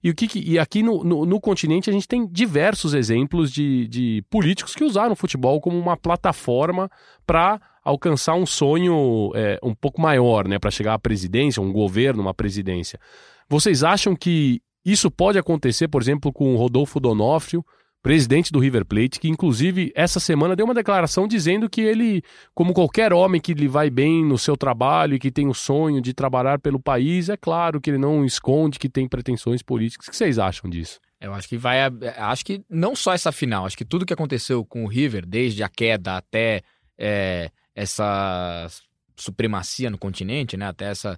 E, 0.03 0.09
o 0.09 0.15
que, 0.15 0.27
e 0.37 0.59
aqui 0.59 0.83
no, 0.83 1.03
no, 1.03 1.25
no, 1.25 1.39
continente 1.39 1.89
a 1.89 1.93
gente 1.93 2.07
tem 2.07 2.27
diversos 2.27 2.93
exemplos 2.93 3.51
de, 3.51 3.87
de 3.87 4.23
políticos 4.29 4.75
que 4.75 4.83
usaram 4.83 5.13
o 5.13 5.15
futebol 5.15 5.61
como 5.61 5.79
uma 5.79 5.95
plataforma 5.95 6.89
para 7.25 7.61
alcançar 7.83 8.35
um 8.35 8.45
sonho 8.45 9.31
é, 9.33 9.57
um 9.63 9.73
pouco 9.73 10.01
maior, 10.01 10.47
né, 10.47 10.59
para 10.59 10.71
chegar 10.71 10.93
à 10.93 10.99
presidência, 10.99 11.61
um 11.61 11.71
governo, 11.71 12.21
uma 12.21 12.33
presidência. 12.33 12.99
Vocês 13.47 13.83
acham 13.83 14.15
que 14.15 14.61
isso 14.85 15.09
pode 15.09 15.37
acontecer, 15.37 15.87
por 15.87 16.01
exemplo, 16.01 16.31
com 16.33 16.53
o 16.53 16.57
Rodolfo 16.57 16.99
Donofrio, 16.99 17.63
presidente 18.03 18.51
do 18.51 18.59
River 18.59 18.85
Plate, 18.85 19.17
que 19.17 19.29
inclusive 19.29 19.91
essa 19.95 20.19
semana 20.19 20.57
deu 20.57 20.65
uma 20.65 20.73
declaração 20.73 21.25
dizendo 21.25 21.69
que 21.69 21.79
ele, 21.79 22.21
como 22.53 22.73
qualquer 22.73 23.13
homem 23.13 23.39
que 23.39 23.53
lhe 23.53 23.67
vai 23.67 23.89
bem 23.89 24.25
no 24.25 24.37
seu 24.37 24.57
trabalho 24.57 25.15
e 25.15 25.19
que 25.19 25.31
tem 25.31 25.47
o 25.47 25.53
sonho 25.53 26.01
de 26.01 26.13
trabalhar 26.13 26.59
pelo 26.59 26.79
país, 26.79 27.29
é 27.29 27.37
claro 27.37 27.79
que 27.79 27.89
ele 27.89 27.97
não 27.97 28.25
esconde 28.25 28.77
que 28.77 28.89
tem 28.89 29.07
pretensões 29.07 29.63
políticas. 29.63 30.07
O 30.07 30.11
que 30.11 30.17
vocês 30.17 30.37
acham 30.37 30.69
disso? 30.69 30.99
Eu 31.19 31.33
acho 31.33 31.47
que 31.47 31.57
vai. 31.57 31.79
Acho 32.17 32.45
que 32.45 32.61
não 32.69 32.93
só 32.93 33.13
essa 33.13 33.31
final, 33.31 33.65
acho 33.65 33.77
que 33.77 33.85
tudo 33.85 34.05
que 34.05 34.13
aconteceu 34.13 34.65
com 34.65 34.83
o 34.83 34.87
River, 34.87 35.25
desde 35.25 35.63
a 35.63 35.69
queda 35.69 36.17
até 36.17 36.61
é, 36.97 37.49
essa 37.73 38.67
supremacia 39.15 39.89
no 39.89 39.97
continente, 39.97 40.57
né? 40.57 40.67
Até 40.67 40.87
essa 40.87 41.17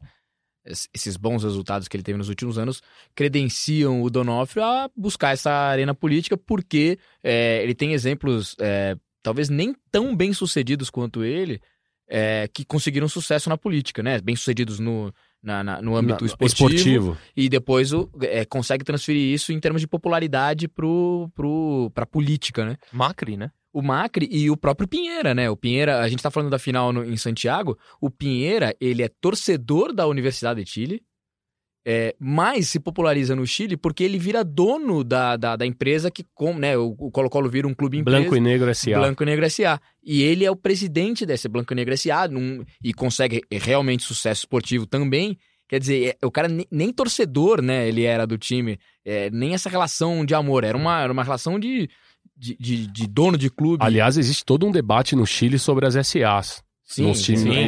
esses 0.93 1.17
bons 1.17 1.43
resultados 1.43 1.87
que 1.87 1.95
ele 1.95 2.03
teve 2.03 2.17
nos 2.17 2.29
últimos 2.29 2.57
anos 2.57 2.81
credenciam 3.13 4.01
o 4.01 4.09
Donofrio 4.09 4.63
a 4.63 4.89
buscar 4.95 5.33
essa 5.33 5.51
arena 5.51 5.93
política, 5.93 6.35
porque 6.35 6.97
é, 7.23 7.61
ele 7.63 7.75
tem 7.75 7.93
exemplos, 7.93 8.55
é, 8.59 8.95
talvez 9.21 9.49
nem 9.49 9.75
tão 9.91 10.15
bem 10.15 10.33
sucedidos 10.33 10.89
quanto 10.89 11.23
ele, 11.23 11.61
é, 12.07 12.47
que 12.53 12.63
conseguiram 12.63 13.07
sucesso 13.07 13.49
na 13.49 13.57
política, 13.57 14.03
né? 14.03 14.21
Bem 14.21 14.35
sucedidos 14.35 14.79
no, 14.79 15.13
na, 15.41 15.63
na, 15.63 15.81
no 15.81 15.95
âmbito 15.95 16.23
na, 16.23 16.27
esportivo, 16.27 16.67
esportivo, 16.67 17.17
E 17.35 17.49
depois 17.49 17.93
o, 17.93 18.09
é, 18.21 18.45
consegue 18.45 18.83
transferir 18.83 19.33
isso 19.33 19.51
em 19.51 19.59
termos 19.59 19.81
de 19.81 19.87
popularidade 19.87 20.67
para 20.67 20.85
pro, 21.33 21.91
a 21.95 22.05
política, 22.05 22.65
né? 22.65 22.77
Macri, 22.91 23.37
né? 23.37 23.51
O 23.75 23.81
Macri 23.81 24.29
e 24.31 24.49
o 24.49 24.55
próprio 24.55 24.87
Pinheira, 24.87 25.35
né? 25.35 25.49
O 25.49 25.57
Pinheira, 25.57 25.99
a 25.99 26.07
gente 26.07 26.23
tá 26.23 26.31
falando 26.31 26.49
da 26.49 26.57
final 26.57 26.93
no, 26.93 27.03
em 27.03 27.17
Santiago, 27.17 27.77
o 27.99 28.09
Pinheira, 28.09 28.73
ele 28.79 29.03
é 29.03 29.09
torcedor 29.09 29.91
da 29.91 30.07
Universidade 30.07 30.63
de 30.63 30.71
Chile, 30.71 31.03
é, 31.85 32.15
mas 32.17 32.69
se 32.69 32.79
populariza 32.79 33.35
no 33.35 33.45
Chile 33.45 33.75
porque 33.75 34.05
ele 34.05 34.17
vira 34.17 34.45
dono 34.45 35.03
da, 35.03 35.35
da, 35.35 35.57
da 35.57 35.65
empresa 35.65 36.09
que, 36.09 36.25
com, 36.33 36.53
né, 36.53 36.77
o, 36.77 36.95
o 36.97 37.11
Colo-Colo 37.11 37.49
vira 37.49 37.67
um 37.67 37.73
clube 37.73 37.97
empresa. 37.97 38.21
Branco 38.21 38.37
e 38.37 38.39
Negro 38.39 38.69
S.A. 38.69 38.97
Branco 38.97 39.23
e 39.23 39.25
Negro 39.25 39.45
S.A. 39.45 39.77
E 40.01 40.23
ele 40.23 40.45
é 40.45 40.49
o 40.49 40.55
presidente 40.55 41.25
desse 41.25 41.49
Branco 41.49 41.73
e 41.73 41.75
Negro 41.75 41.93
S.A. 41.93 42.29
Num, 42.29 42.63
e 42.81 42.93
consegue 42.93 43.41
realmente 43.51 44.03
sucesso 44.03 44.43
esportivo 44.43 44.87
também. 44.87 45.37
Quer 45.67 45.79
dizer, 45.79 46.15
é, 46.21 46.25
o 46.25 46.31
cara 46.31 46.47
nem, 46.47 46.65
nem 46.71 46.93
torcedor, 46.93 47.61
né, 47.61 47.87
ele 47.87 48.03
era 48.03 48.25
do 48.25 48.37
time, 48.37 48.79
é, 49.03 49.29
nem 49.31 49.53
essa 49.53 49.67
relação 49.67 50.23
de 50.23 50.33
amor, 50.33 50.63
era 50.63 50.77
uma, 50.77 51.01
era 51.01 51.11
uma 51.11 51.23
relação 51.23 51.59
de, 51.59 51.89
de, 52.35 52.55
de, 52.59 52.87
de, 52.87 53.07
dono 53.07 53.37
de 53.37 53.49
clube. 53.49 53.83
Aliás, 53.83 54.17
existe 54.17 54.43
todo 54.43 54.65
um 54.65 54.71
debate 54.71 55.15
no 55.15 55.25
Chile 55.25 55.57
sobre 55.57 55.85
as 55.85 55.93
SAs. 55.93 56.63
Sim, 56.83 57.13
sim, 57.13 57.35
sim. 57.35 57.53
É, 57.55 57.67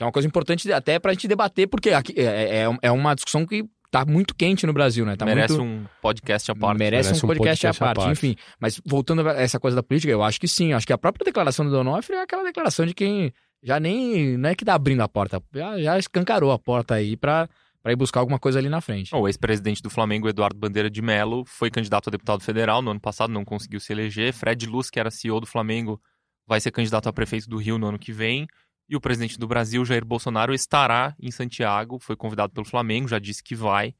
é 0.00 0.04
uma 0.04 0.12
coisa 0.12 0.28
importante 0.28 0.70
até 0.72 0.98
pra 0.98 1.12
gente 1.12 1.26
debater, 1.26 1.66
porque 1.66 1.90
aqui 1.90 2.14
é, 2.16 2.62
é, 2.62 2.78
é 2.82 2.90
uma 2.90 3.14
discussão 3.14 3.44
que 3.44 3.64
tá 3.90 4.04
muito 4.04 4.34
quente 4.34 4.66
no 4.66 4.72
Brasil, 4.72 5.04
né? 5.06 5.16
Tá 5.16 5.24
merece 5.24 5.56
muito... 5.56 5.64
um 5.64 5.86
podcast 6.02 6.50
à 6.50 6.54
parte. 6.54 6.78
Merece, 6.78 7.08
merece 7.08 7.24
um, 7.24 7.28
podcast, 7.28 7.66
um 7.66 7.70
podcast 7.70 7.82
à, 7.82 7.86
parte. 7.86 8.00
à, 8.00 8.04
parte. 8.04 8.12
enfim. 8.12 8.36
Mas 8.60 8.80
voltando 8.84 9.28
a 9.28 9.40
essa 9.40 9.58
coisa 9.58 9.76
da 9.76 9.82
política, 9.82 10.12
eu 10.12 10.22
acho 10.22 10.40
que 10.40 10.48
sim. 10.48 10.72
Acho 10.72 10.86
que 10.86 10.92
a 10.92 10.98
própria 10.98 11.24
declaração 11.24 11.64
do 11.64 11.70
Donofrio 11.70 12.18
é 12.18 12.22
aquela 12.22 12.42
declaração 12.44 12.86
de 12.86 12.94
quem 12.94 13.32
já 13.62 13.80
nem... 13.80 14.36
Não 14.36 14.50
é 14.50 14.54
que 14.54 14.64
tá 14.64 14.74
abrindo 14.74 15.00
a 15.00 15.08
porta, 15.08 15.40
já, 15.54 15.80
já 15.80 15.98
escancarou 15.98 16.52
a 16.52 16.58
porta 16.58 16.94
aí 16.94 17.16
pra 17.16 17.48
para 17.84 17.92
ir 17.92 17.96
buscar 17.96 18.20
alguma 18.20 18.38
coisa 18.38 18.58
ali 18.58 18.70
na 18.70 18.80
frente. 18.80 19.14
O 19.14 19.28
ex-presidente 19.28 19.82
do 19.82 19.90
Flamengo, 19.90 20.26
Eduardo 20.26 20.58
Bandeira 20.58 20.88
de 20.88 21.02
Mello, 21.02 21.44
foi 21.44 21.70
candidato 21.70 22.08
a 22.08 22.10
deputado 22.10 22.40
federal 22.40 22.80
no 22.80 22.90
ano 22.90 22.98
passado, 22.98 23.30
não 23.30 23.44
conseguiu 23.44 23.78
se 23.78 23.92
eleger. 23.92 24.32
Fred 24.32 24.64
Luz, 24.64 24.88
que 24.88 24.98
era 24.98 25.10
CEO 25.10 25.38
do 25.38 25.46
Flamengo, 25.46 26.00
vai 26.46 26.58
ser 26.62 26.70
candidato 26.70 27.10
a 27.10 27.12
prefeito 27.12 27.46
do 27.46 27.58
Rio 27.58 27.76
no 27.76 27.86
ano 27.86 27.98
que 27.98 28.10
vem. 28.10 28.46
E 28.88 28.96
o 28.96 29.00
presidente 29.02 29.38
do 29.38 29.46
Brasil, 29.46 29.84
Jair 29.84 30.02
Bolsonaro, 30.02 30.54
estará 30.54 31.14
em 31.20 31.30
Santiago, 31.30 31.98
foi 31.98 32.16
convidado 32.16 32.54
pelo 32.54 32.64
Flamengo, 32.64 33.06
já 33.06 33.18
disse 33.18 33.44
que 33.44 33.54
vai. 33.54 33.94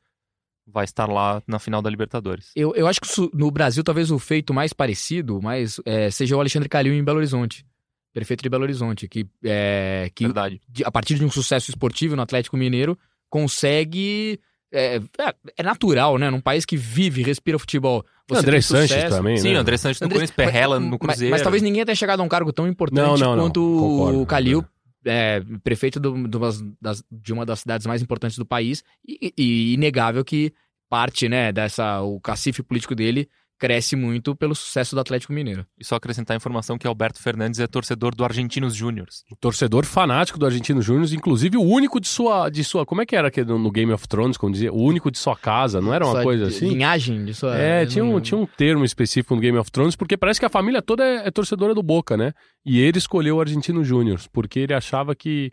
Vai 0.66 0.84
estar 0.86 1.06
lá 1.06 1.42
na 1.46 1.58
final 1.58 1.82
da 1.82 1.90
Libertadores. 1.90 2.52
Eu, 2.56 2.74
eu 2.74 2.86
acho 2.86 3.02
que 3.02 3.08
no 3.34 3.50
Brasil, 3.50 3.84
talvez 3.84 4.10
o 4.10 4.18
feito 4.18 4.54
mais 4.54 4.72
parecido 4.72 5.42
mais, 5.42 5.78
é, 5.84 6.10
seja 6.10 6.34
o 6.34 6.40
Alexandre 6.40 6.70
Calil 6.70 6.94
em 6.94 7.04
Belo 7.04 7.18
Horizonte 7.18 7.66
prefeito 8.14 8.44
de 8.44 8.48
Belo 8.48 8.62
Horizonte, 8.62 9.08
que, 9.08 9.26
é, 9.42 10.08
que 10.14 10.24
Verdade. 10.24 10.60
a 10.84 10.90
partir 10.92 11.16
de 11.16 11.24
um 11.24 11.30
sucesso 11.30 11.68
esportivo 11.68 12.14
no 12.14 12.22
Atlético 12.22 12.56
Mineiro, 12.56 12.96
consegue. 13.34 14.38
É, 14.72 14.96
é, 14.96 15.34
é, 15.58 15.62
natural, 15.62 16.18
né? 16.18 16.30
Num 16.30 16.40
país 16.40 16.64
que 16.64 16.76
vive, 16.76 17.22
respira 17.22 17.58
futebol. 17.58 18.04
Você 18.28 18.40
André 18.40 18.60
Sanches 18.60 19.04
também, 19.08 19.36
Sim, 19.36 19.52
né? 19.52 19.58
André 19.58 19.76
Sanches 19.76 20.00
no 20.00 20.08
Corinthians, 20.08 20.30
Perrela 20.30 20.80
no 20.80 20.98
Cruzeiro. 20.98 21.30
Mas, 21.30 21.40
mas, 21.40 21.42
talvez 21.42 21.62
ninguém 21.62 21.84
tenha 21.84 21.94
chegado 21.94 22.20
a 22.20 22.22
um 22.22 22.28
cargo 22.28 22.52
tão 22.52 22.66
importante 22.66 23.20
não, 23.20 23.36
não, 23.36 23.44
quanto 23.44 23.60
não. 23.60 24.22
o 24.22 24.26
Calil, 24.26 24.64
é, 25.04 25.42
prefeito 25.62 26.00
do, 26.00 26.26
do, 26.26 26.40
das, 26.80 27.04
de 27.10 27.32
uma 27.32 27.44
das 27.46 27.60
cidades 27.60 27.86
mais 27.86 28.02
importantes 28.02 28.36
do 28.36 28.46
país. 28.46 28.82
E, 29.06 29.32
e 29.36 29.74
inegável 29.74 30.24
que 30.24 30.52
parte, 30.88 31.28
né, 31.28 31.52
dessa. 31.52 32.00
O 32.02 32.20
cacife 32.20 32.62
político 32.62 32.94
dele 32.94 33.28
cresce 33.64 33.96
muito 33.96 34.36
pelo 34.36 34.54
sucesso 34.54 34.94
do 34.94 35.00
Atlético 35.00 35.32
Mineiro. 35.32 35.64
E 35.80 35.84
só 35.86 35.94
acrescentar 35.94 36.34
a 36.34 36.36
informação 36.36 36.76
que 36.76 36.86
Alberto 36.86 37.18
Fernandes 37.18 37.58
é 37.60 37.66
torcedor 37.66 38.14
do 38.14 38.22
Argentinos 38.22 38.74
Júniors. 38.74 39.24
Torcedor 39.40 39.86
fanático 39.86 40.38
do 40.38 40.44
Argentinos 40.44 40.84
Júniors, 40.84 41.14
inclusive 41.14 41.56
o 41.56 41.62
único 41.62 41.98
de 41.98 42.06
sua, 42.06 42.50
de 42.50 42.62
sua. 42.62 42.84
Como 42.84 43.00
é 43.00 43.06
que 43.06 43.16
era 43.16 43.28
aquele 43.28 43.46
no 43.46 43.70
Game 43.70 43.90
of 43.90 44.06
Thrones, 44.06 44.36
como 44.36 44.52
dizia? 44.52 44.70
O 44.70 44.82
único 44.82 45.10
de 45.10 45.16
sua 45.16 45.34
casa, 45.34 45.80
não 45.80 45.94
era 45.94 46.04
uma 46.04 46.12
sua 46.12 46.22
coisa 46.22 46.48
assim? 46.48 46.68
Linhagem 46.68 47.24
de 47.24 47.32
sua. 47.32 47.56
É, 47.56 47.86
tinha 47.86 48.04
um, 48.04 48.20
tinha 48.20 48.36
um 48.36 48.44
termo 48.44 48.84
específico 48.84 49.34
no 49.34 49.40
Game 49.40 49.56
of 49.56 49.72
Thrones, 49.72 49.96
porque 49.96 50.14
parece 50.14 50.38
que 50.38 50.44
a 50.44 50.50
família 50.50 50.82
toda 50.82 51.02
é, 51.02 51.26
é 51.26 51.30
torcedora 51.30 51.74
do 51.74 51.82
Boca, 51.82 52.18
né? 52.18 52.34
E 52.66 52.78
ele 52.78 52.98
escolheu 52.98 53.36
o 53.36 53.40
Argentinos 53.40 53.88
Júniors, 53.88 54.26
porque 54.26 54.60
ele 54.60 54.74
achava 54.74 55.14
que 55.14 55.50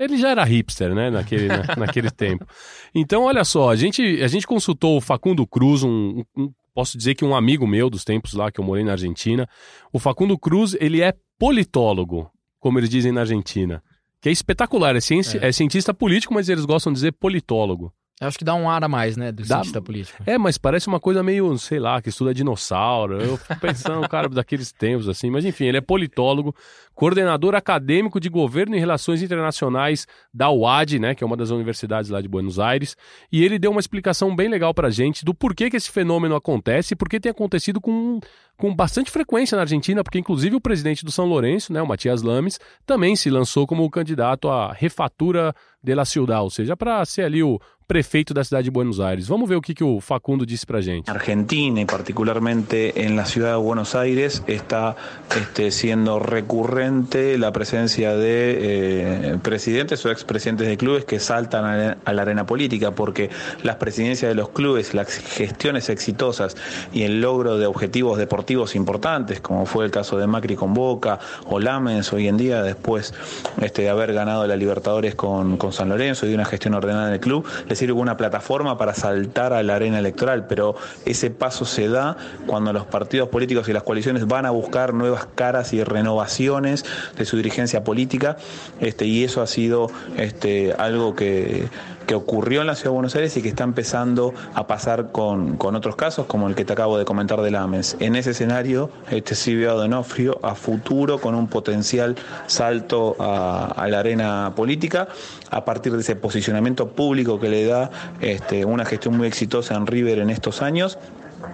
ele 0.00 0.16
já 0.16 0.30
era 0.30 0.42
hipster, 0.42 0.92
né, 0.94 1.10
naquele, 1.10 1.46
na, 1.46 1.62
naquele 1.78 2.10
tempo. 2.10 2.44
Então, 2.92 3.22
olha 3.22 3.44
só, 3.44 3.70
a 3.70 3.76
gente, 3.76 4.20
a 4.20 4.26
gente 4.26 4.48
consultou 4.48 4.96
o 4.96 5.00
Facundo 5.00 5.46
Cruz, 5.46 5.84
um, 5.84 6.24
um, 6.36 6.50
posso 6.74 6.96
dizer 6.96 7.14
que 7.14 7.24
um 7.24 7.34
amigo 7.34 7.66
meu 7.66 7.88
dos 7.88 8.04
tempos 8.04 8.32
lá 8.32 8.50
que 8.50 8.60
eu 8.60 8.64
morei 8.64 8.84
na 8.84 8.92
Argentina, 8.92 9.48
o 9.92 9.98
Facundo 9.98 10.38
Cruz, 10.38 10.76
ele 10.80 11.00
é 11.00 11.14
politólogo, 11.38 12.30
como 12.58 12.78
eles 12.78 12.88
dizem 12.88 13.12
na 13.12 13.20
Argentina, 13.20 13.82
que 14.20 14.28
é 14.28 14.32
espetacular, 14.32 14.94
é, 14.96 15.00
ciência, 15.00 15.38
é. 15.38 15.48
é 15.48 15.52
cientista 15.52 15.92
político, 15.92 16.32
mas 16.32 16.48
eles 16.48 16.64
gostam 16.64 16.92
de 16.92 16.98
dizer 16.98 17.12
politólogo. 17.12 17.92
Eu 18.22 18.28
acho 18.28 18.38
que 18.38 18.44
dá 18.44 18.54
um 18.54 18.70
ar 18.70 18.84
a 18.84 18.88
mais, 18.88 19.16
né, 19.16 19.32
do 19.32 19.42
Dá- 19.42 19.56
cientista 19.56 19.82
político. 19.82 20.22
É, 20.24 20.38
mas 20.38 20.56
parece 20.56 20.86
uma 20.86 21.00
coisa 21.00 21.24
meio, 21.24 21.58
sei 21.58 21.80
lá, 21.80 22.00
que 22.00 22.08
estuda 22.08 22.32
dinossauro. 22.32 23.20
Eu 23.20 23.36
fico 23.36 23.58
pensando, 23.58 24.08
cara, 24.08 24.28
daqueles 24.28 24.70
tempos, 24.70 25.08
assim. 25.08 25.28
Mas 25.28 25.44
enfim, 25.44 25.64
ele 25.64 25.78
é 25.78 25.80
politólogo, 25.80 26.54
coordenador 26.94 27.56
acadêmico 27.56 28.20
de 28.20 28.28
governo 28.28 28.76
e 28.76 28.78
relações 28.78 29.22
internacionais 29.22 30.06
da 30.32 30.48
UAD, 30.50 31.00
né, 31.00 31.14
que 31.16 31.24
é 31.24 31.26
uma 31.26 31.36
das 31.36 31.50
universidades 31.50 32.10
lá 32.10 32.20
de 32.20 32.28
Buenos 32.28 32.60
Aires. 32.60 32.96
E 33.30 33.42
ele 33.44 33.58
deu 33.58 33.72
uma 33.72 33.80
explicação 33.80 34.34
bem 34.36 34.48
legal 34.48 34.72
pra 34.72 34.88
gente 34.88 35.24
do 35.24 35.34
porquê 35.34 35.68
que 35.68 35.76
esse 35.76 35.90
fenômeno 35.90 36.36
acontece 36.36 36.94
e 36.94 36.96
por 36.96 37.08
que 37.08 37.18
tem 37.18 37.30
acontecido 37.30 37.80
com, 37.80 38.20
com 38.56 38.72
bastante 38.72 39.10
frequência 39.10 39.56
na 39.56 39.62
Argentina, 39.62 40.04
porque 40.04 40.20
inclusive 40.20 40.54
o 40.54 40.60
presidente 40.60 41.04
do 41.04 41.10
São 41.10 41.26
Lourenço, 41.26 41.72
né, 41.72 41.82
o 41.82 41.86
Matias 41.88 42.22
Lames, 42.22 42.60
também 42.86 43.16
se 43.16 43.28
lançou 43.30 43.66
como 43.66 43.90
candidato 43.90 44.48
à 44.48 44.72
refatura 44.72 45.52
de 45.82 45.92
la 45.92 46.04
ciudad, 46.04 46.42
ou 46.42 46.50
seja, 46.50 46.76
para 46.76 47.04
ser 47.04 47.22
ali 47.22 47.42
o 47.42 47.58
prefeito 47.92 48.32
da 48.32 48.42
cidade 48.42 48.64
de 48.64 48.70
Buenos 48.70 49.00
Aires. 49.00 49.28
Vamos 49.28 49.46
ver 49.46 49.56
o 49.56 49.60
que, 49.60 49.74
o 49.84 50.00
Facundo 50.00 50.46
disse 50.46 50.64
pra 50.64 50.80
gente. 50.80 51.10
Argentina 51.10 51.78
y 51.78 51.84
particularmente 51.84 53.04
en 53.04 53.16
la 53.16 53.26
ciudad 53.26 53.50
de 53.50 53.56
Buenos 53.56 53.94
Aires 53.94 54.42
está 54.46 54.96
este, 55.36 55.70
siendo 55.70 56.18
recurrente 56.18 57.36
la 57.36 57.52
presencia 57.52 58.14
de 58.14 59.34
eh, 59.34 59.38
presidentes 59.42 60.06
o 60.06 60.10
expresidentes 60.10 60.68
de 60.68 60.78
clubes 60.78 61.04
que 61.04 61.20
saltan 61.20 61.66
a 61.66 61.76
la, 61.76 61.98
a 62.02 62.22
arena 62.22 62.46
política 62.46 62.92
porque 62.92 63.28
las 63.62 63.76
presidencias 63.76 64.30
de 64.30 64.36
los 64.36 64.48
clubes, 64.48 64.94
las 64.94 65.08
gestiones 65.08 65.90
exitosas 65.90 66.56
y 66.94 67.02
el 67.02 67.20
logro 67.20 67.58
de 67.58 67.66
objetivos 67.66 68.16
deportivos 68.16 68.74
importantes 68.74 69.42
como 69.42 69.66
fue 69.66 69.84
el 69.84 69.90
caso 69.90 70.16
de 70.16 70.26
Macri 70.26 70.56
con 70.56 70.72
Boca 70.72 71.18
o 71.44 71.60
Lamens 71.60 72.10
hoy 72.14 72.28
en 72.28 72.38
día 72.38 72.62
después 72.62 73.12
este, 73.60 73.82
de 73.82 73.90
haber 73.90 74.14
ganado 74.14 74.46
la 74.46 74.56
Libertadores 74.56 75.14
con, 75.14 75.58
con 75.58 75.74
San 75.74 75.90
Lorenzo 75.90 76.24
y 76.24 76.30
de 76.30 76.36
una 76.36 76.46
gestión 76.46 76.72
ordenada 76.72 77.08
en 77.08 77.14
el 77.14 77.20
club, 77.20 77.44
le 77.68 77.81
sirve 77.82 77.94
como 77.94 78.02
una 78.02 78.16
plataforma 78.16 78.78
para 78.78 78.94
saltar 78.94 79.52
a 79.52 79.62
la 79.64 79.74
arena 79.74 79.98
electoral, 79.98 80.46
pero 80.46 80.76
ese 81.04 81.30
paso 81.30 81.64
se 81.64 81.88
da 81.88 82.16
cuando 82.46 82.72
los 82.72 82.86
partidos 82.86 83.28
políticos 83.28 83.68
y 83.68 83.72
las 83.72 83.82
coaliciones 83.82 84.28
van 84.28 84.46
a 84.46 84.50
buscar 84.50 84.94
nuevas 84.94 85.26
caras 85.34 85.72
y 85.72 85.82
renovaciones 85.82 86.84
de 87.16 87.24
su 87.24 87.36
dirigencia 87.36 87.82
política, 87.82 88.36
este, 88.80 89.06
y 89.06 89.24
eso 89.24 89.42
ha 89.42 89.48
sido 89.48 89.90
este, 90.16 90.74
algo 90.74 91.16
que, 91.16 91.66
que 92.12 92.16
ocurrió 92.16 92.60
en 92.60 92.66
la 92.66 92.74
Ciudad 92.74 92.90
de 92.90 92.96
Buenos 92.96 93.14
Aires 93.14 93.34
y 93.38 93.42
que 93.42 93.48
está 93.48 93.64
empezando 93.64 94.34
a 94.52 94.66
pasar 94.66 95.12
con, 95.12 95.56
con 95.56 95.76
otros 95.76 95.96
casos, 95.96 96.26
como 96.26 96.46
el 96.46 96.54
que 96.54 96.66
te 96.66 96.74
acabo 96.74 96.98
de 96.98 97.06
comentar 97.06 97.40
de 97.40 97.50
Lames. 97.50 97.96
En 98.00 98.16
ese 98.16 98.32
escenario, 98.32 98.90
este 99.10 99.34
a 99.66 99.72
Donofrio 99.72 100.38
a 100.42 100.54
futuro 100.54 101.22
con 101.22 101.34
un 101.34 101.48
potencial 101.48 102.16
salto 102.48 103.16
a, 103.18 103.64
a 103.64 103.88
la 103.88 104.00
arena 104.00 104.52
política 104.54 105.08
a 105.50 105.64
partir 105.64 105.92
de 105.92 106.00
ese 106.00 106.14
posicionamiento 106.14 106.88
público 106.88 107.40
que 107.40 107.48
le 107.48 107.64
da 107.64 107.90
este, 108.20 108.66
una 108.66 108.84
gestión 108.84 109.16
muy 109.16 109.26
exitosa 109.26 109.74
en 109.74 109.86
River 109.86 110.18
en 110.18 110.28
estos 110.28 110.60
años. 110.60 110.98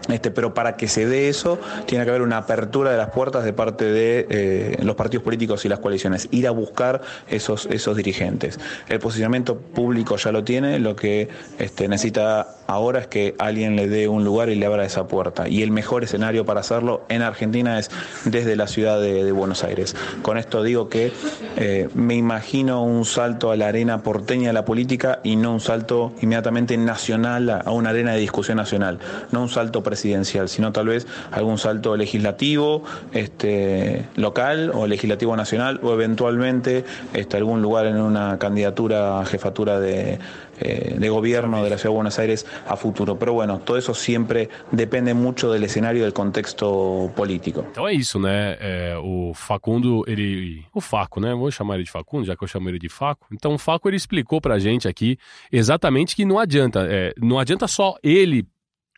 Este, 0.08 0.30
pero 0.30 0.54
para 0.54 0.76
que 0.76 0.88
se 0.88 1.06
dé 1.06 1.28
eso, 1.28 1.58
tiene 1.86 2.04
que 2.04 2.10
haber 2.10 2.22
una 2.22 2.38
apertura 2.38 2.90
de 2.90 2.96
las 2.96 3.10
puertas 3.10 3.44
de 3.44 3.52
parte 3.52 3.84
de 3.84 4.26
eh, 4.30 4.78
los 4.82 4.96
partidos 4.96 5.24
políticos 5.24 5.64
y 5.64 5.68
las 5.68 5.78
coaliciones, 5.78 6.28
ir 6.30 6.46
a 6.46 6.50
buscar 6.50 7.02
esos, 7.28 7.66
esos 7.66 7.96
dirigentes. 7.96 8.58
El 8.88 8.98
posicionamiento 8.98 9.56
público 9.58 10.16
ya 10.16 10.32
lo 10.32 10.44
tiene, 10.44 10.78
lo 10.78 10.96
que 10.96 11.28
este, 11.58 11.88
necesita 11.88 12.56
ahora 12.66 13.00
es 13.00 13.06
que 13.06 13.34
alguien 13.38 13.76
le 13.76 13.88
dé 13.88 14.08
un 14.08 14.24
lugar 14.24 14.50
y 14.50 14.54
le 14.54 14.66
abra 14.66 14.84
esa 14.84 15.08
puerta. 15.08 15.48
Y 15.48 15.62
el 15.62 15.70
mejor 15.70 16.04
escenario 16.04 16.44
para 16.44 16.60
hacerlo 16.60 17.04
en 17.08 17.22
Argentina 17.22 17.78
es 17.78 17.90
desde 18.24 18.56
la 18.56 18.66
ciudad 18.66 19.00
de, 19.00 19.28
Buenos 19.38 19.62
Aires. 19.62 19.94
Con 20.22 20.36
esto 20.38 20.62
digo 20.62 20.88
que 20.88 21.12
eh, 21.56 21.88
me 21.94 22.14
imagino 22.14 22.82
un 22.82 23.04
salto 23.04 23.50
a 23.50 23.56
la 23.56 23.68
arena 23.68 24.02
porteña 24.02 24.48
de 24.48 24.52
la 24.52 24.64
política 24.64 25.20
y 25.22 25.36
no 25.36 25.52
un 25.52 25.60
salto 25.60 26.12
inmediatamente 26.20 26.76
nacional 26.76 27.48
a 27.50 27.70
una 27.70 27.90
arena 27.90 28.12
de 28.12 28.20
discusión 28.20 28.56
nacional, 28.56 28.98
no 29.30 29.42
un 29.42 29.48
salto 29.48 29.77
presidencial, 29.82 30.48
sino 30.48 30.72
tal 30.72 30.86
vez 30.86 31.06
algún 31.30 31.58
salto 31.58 31.96
legislativo, 31.96 32.82
este, 33.12 34.04
local 34.16 34.70
o 34.74 34.86
legislativo 34.86 35.36
nacional 35.36 35.80
o 35.82 35.92
eventualmente 35.92 36.84
este, 37.14 37.36
algún 37.36 37.62
lugar 37.62 37.86
en 37.86 38.00
una 38.00 38.38
candidatura 38.38 39.20
a 39.20 39.24
jefatura 39.24 39.80
de, 39.80 40.18
eh, 40.60 40.96
de 40.98 41.08
gobierno 41.08 41.62
de 41.62 41.70
la 41.70 41.78
Ciudad 41.78 41.92
de 41.92 41.96
Buenos 41.96 42.18
Aires 42.18 42.46
a 42.66 42.76
futuro. 42.76 43.18
Pero 43.18 43.32
bueno, 43.32 43.60
todo 43.60 43.76
eso 43.76 43.94
siempre 43.94 44.48
depende 44.70 45.14
mucho 45.14 45.52
del 45.52 45.64
escenario 45.64 46.02
del 46.04 46.12
contexto 46.12 47.10
político. 47.14 47.64
Então 47.70 47.86
é 47.86 47.92
isso, 47.94 48.18
né? 48.18 48.56
O 49.02 49.32
Facundo, 49.34 50.04
ele. 50.06 50.64
O 50.74 50.80
Faco, 50.80 51.20
né? 51.20 51.34
Vou 51.34 51.50
chamar 51.50 51.74
ele 51.76 51.84
de 51.84 51.90
Facundo, 51.90 52.24
já 52.24 52.36
que 52.36 52.44
eu 52.44 52.48
chamo 52.48 52.68
ele 52.68 52.78
de 52.78 52.88
Faco. 52.88 53.26
Então 53.32 53.54
o 53.54 53.58
Faco 53.58 53.88
ele 53.88 53.96
explicou 53.96 54.40
pra 54.40 54.58
gente 54.58 54.88
aqui 54.88 55.18
exatamente 55.50 56.14
que 56.16 56.24
não 56.24 56.38
adianta. 56.38 56.86
é, 56.88 57.12
não 57.18 57.38
adianta 57.38 57.66
só 57.66 57.94
ele, 58.02 58.46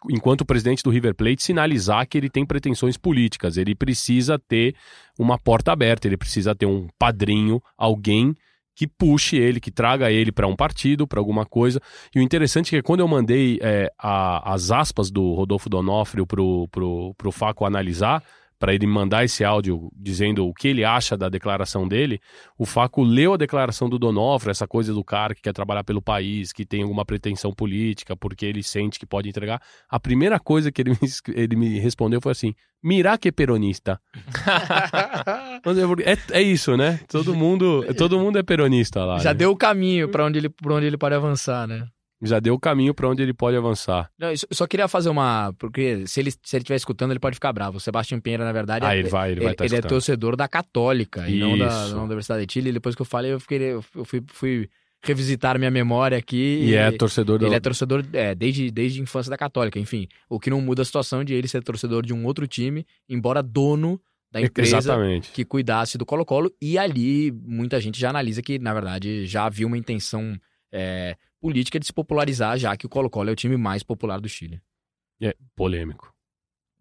enquanto 0.09 0.45
presidente 0.45 0.83
do 0.83 0.91
River 0.91 1.15
Plate, 1.15 1.43
sinalizar 1.43 2.07
que 2.09 2.17
ele 2.17 2.31
tem 2.31 2.47
pretensões 2.47 2.97
políticas. 2.97 3.57
Ele 3.57 3.75
precisa 3.75 4.39
ter 4.39 4.75
uma 5.19 5.39
porta 5.39 5.73
aberta, 5.73 6.07
ele 6.07 6.17
precisa 6.17 6.55
ter 6.55 6.67
um 6.67 6.89
padrinho, 6.99 7.61
alguém 7.77 8.35
que 8.75 8.87
puxe 8.87 9.37
ele, 9.37 9.61
que 9.61 9.71
traga 9.71 10.11
ele 10.11 10.33
para 10.33 10.47
um 10.47 10.57
partido, 10.57 11.07
para 11.07 11.21
alguma 11.21 11.45
coisa. 11.45 11.81
E 12.15 12.19
o 12.19 12.23
interessante 12.23 12.75
é 12.75 12.79
que 12.79 12.83
quando 12.87 13.01
eu 13.01 13.09
mandei 13.09 13.59
é, 13.61 13.93
a- 13.99 14.55
as 14.55 14.71
aspas 14.71 15.11
do 15.11 15.35
Rodolfo 15.35 15.69
Donofrio 15.69 16.27
pro, 16.27 16.67
pro, 16.69 17.15
pro 17.19 17.33
Faco 17.33 17.67
analisar, 17.67 18.23
para 18.61 18.75
ele 18.75 18.87
mandar 18.87 19.25
esse 19.25 19.43
áudio 19.43 19.91
dizendo 19.97 20.47
o 20.47 20.53
que 20.53 20.69
ele 20.69 20.85
acha 20.85 21.17
da 21.17 21.31
declaração 21.31 21.89
dele, 21.89 22.21
o 22.59 22.67
Faco 22.67 23.03
leu 23.03 23.33
a 23.33 23.37
declaração 23.39 23.89
do 23.89 23.99
Donofrio, 23.99 24.51
essa 24.51 24.69
coisa 24.69 24.93
do 24.93 25.03
cara 25.03 25.35
que 25.35 25.41
quer 25.41 25.55
trabalhar 25.55 25.83
pelo 25.83 26.03
país, 26.03 26.53
que 26.53 26.67
tem 26.67 26.83
alguma 26.83 27.03
pretensão 27.03 27.55
política, 27.55 28.15
porque 28.15 28.45
ele 28.45 28.63
sente 28.63 28.99
que 28.99 29.07
pode 29.07 29.31
entregar. 29.31 29.63
A 29.89 29.99
primeira 29.99 30.39
coisa 30.39 30.71
que 30.71 30.83
ele 30.83 30.91
me, 30.91 30.99
ele 31.29 31.57
me 31.57 31.79
respondeu 31.79 32.21
foi 32.21 32.33
assim: 32.33 32.55
Mirá 32.83 33.17
que 33.17 33.33
peronista. 33.33 33.99
Mas 35.65 35.79
é- 35.79 36.13
é, 36.13 36.41
é 36.41 36.43
isso, 36.43 36.77
né? 36.77 37.01
Todo 37.09 37.35
mundo, 37.35 37.83
todo 37.97 38.19
mundo 38.19 38.39
é 38.39 38.43
peronista 38.43 39.07
lá. 39.07 39.19
Já 39.21 39.31
né? 39.31 39.39
deu 39.39 39.53
o 39.53 39.57
caminho 39.57 40.11
pra 40.11 40.27
onde 40.27 40.39
ele, 40.39 40.51
pra 40.51 40.75
onde 40.75 40.85
ele 40.85 40.99
pode 40.99 41.15
avançar, 41.15 41.67
né? 41.67 41.87
Já 42.23 42.39
deu 42.39 42.55
o 42.55 42.59
caminho 42.59 42.93
para 42.93 43.09
onde 43.09 43.23
ele 43.23 43.33
pode 43.33 43.57
avançar. 43.57 44.11
Não, 44.19 44.31
eu 44.31 44.37
só- 44.53 44.67
queria 44.67 44.87
fazer 44.89 45.09
uma. 45.09 45.55
Porque 45.59 46.07
se 46.07 46.21
ele, 46.21 46.31
se 46.31 46.57
ele 46.57 46.63
estiver 46.63 46.77
escutando, 46.77 47.13
ele 47.13 47.19
pode 47.19 47.35
ficar 47.35 47.53
bravo. 47.53 47.79
O 47.79 47.81
Sebastião 47.81 48.21
Pinheira, 48.21 48.45
na 48.45 48.53
verdade, 48.53 48.85
Ah, 48.85 48.95
é, 48.95 48.99
ele 48.99 49.09
vai, 49.09 49.33
ele 49.33 49.41
vai 49.41 49.53
estar 49.53 49.65
ele 49.65 49.77
é 49.77 49.81
torcedor 49.81 50.37
da 50.37 50.47
Católica 50.47 51.27
e 51.29 51.39
não 51.39 51.57
da, 51.57 51.67
Isso. 51.67 51.95
da 51.95 52.03
Universidade 52.03 52.45
de 52.47 52.53
Chile. 52.53 52.69
E 52.69 52.73
depois 52.73 52.95
que 52.95 53.01
eu 53.01 53.07
falei, 53.07 53.33
eu, 53.33 53.41
fiquei, 53.41 53.59
eu 53.73 53.83
fui, 54.05 54.23
fui 54.29 54.69
revisitar 55.03 55.59
minha 55.59 55.71
memória 55.71 56.19
aqui. 56.19 56.61
E 56.63 56.75
é 56.75 56.91
torcedor 56.93 57.39
do. 57.39 57.47
Ele 57.47 57.55
é 57.55 57.61
torcedor 57.61 58.05
é, 58.13 58.35
desde, 58.35 58.71
desde 58.71 59.01
a 59.01 59.03
infância 59.03 59.31
da 59.31 59.39
Católica, 59.39 59.79
enfim. 59.79 60.07
O 60.29 60.39
que 60.39 60.51
não 60.51 60.61
muda 60.61 60.83
a 60.83 60.85
situação 60.85 61.25
de 61.25 61.33
ele 61.33 61.49
ser 61.49 61.63
torcedor 61.63 62.05
de 62.05 62.13
um 62.13 62.27
outro 62.27 62.47
time, 62.47 62.87
embora 63.09 63.43
dono 63.43 63.99
da 64.31 64.41
empresa 64.43 64.77
Exatamente. 64.77 65.33
que 65.33 65.43
cuidasse 65.45 65.97
do 65.97 66.05
Colo-Colo. 66.05 66.53
E 66.61 66.77
ali 66.77 67.33
muita 67.33 67.81
gente 67.81 67.99
já 67.99 68.11
analisa 68.11 68.43
que, 68.43 68.59
na 68.59 68.75
verdade, 68.75 69.25
já 69.27 69.47
havia 69.47 69.67
uma 69.67 69.79
intenção 69.79 70.37
é, 70.71 71.17
política 71.41 71.81
de 71.81 71.87
se 71.87 71.93
popularizar, 71.93 72.59
já 72.59 72.77
que 72.77 72.87
o 72.87 72.89
Colo-Colo 72.89 73.31
é 73.31 73.33
o 73.33 73.37
time 73.37 73.57
mais 73.57 73.83
popular 73.83 74.21
do 74.21 74.29
Chile. 74.29 74.61
É 75.21 75.35
polêmico. 75.57 76.13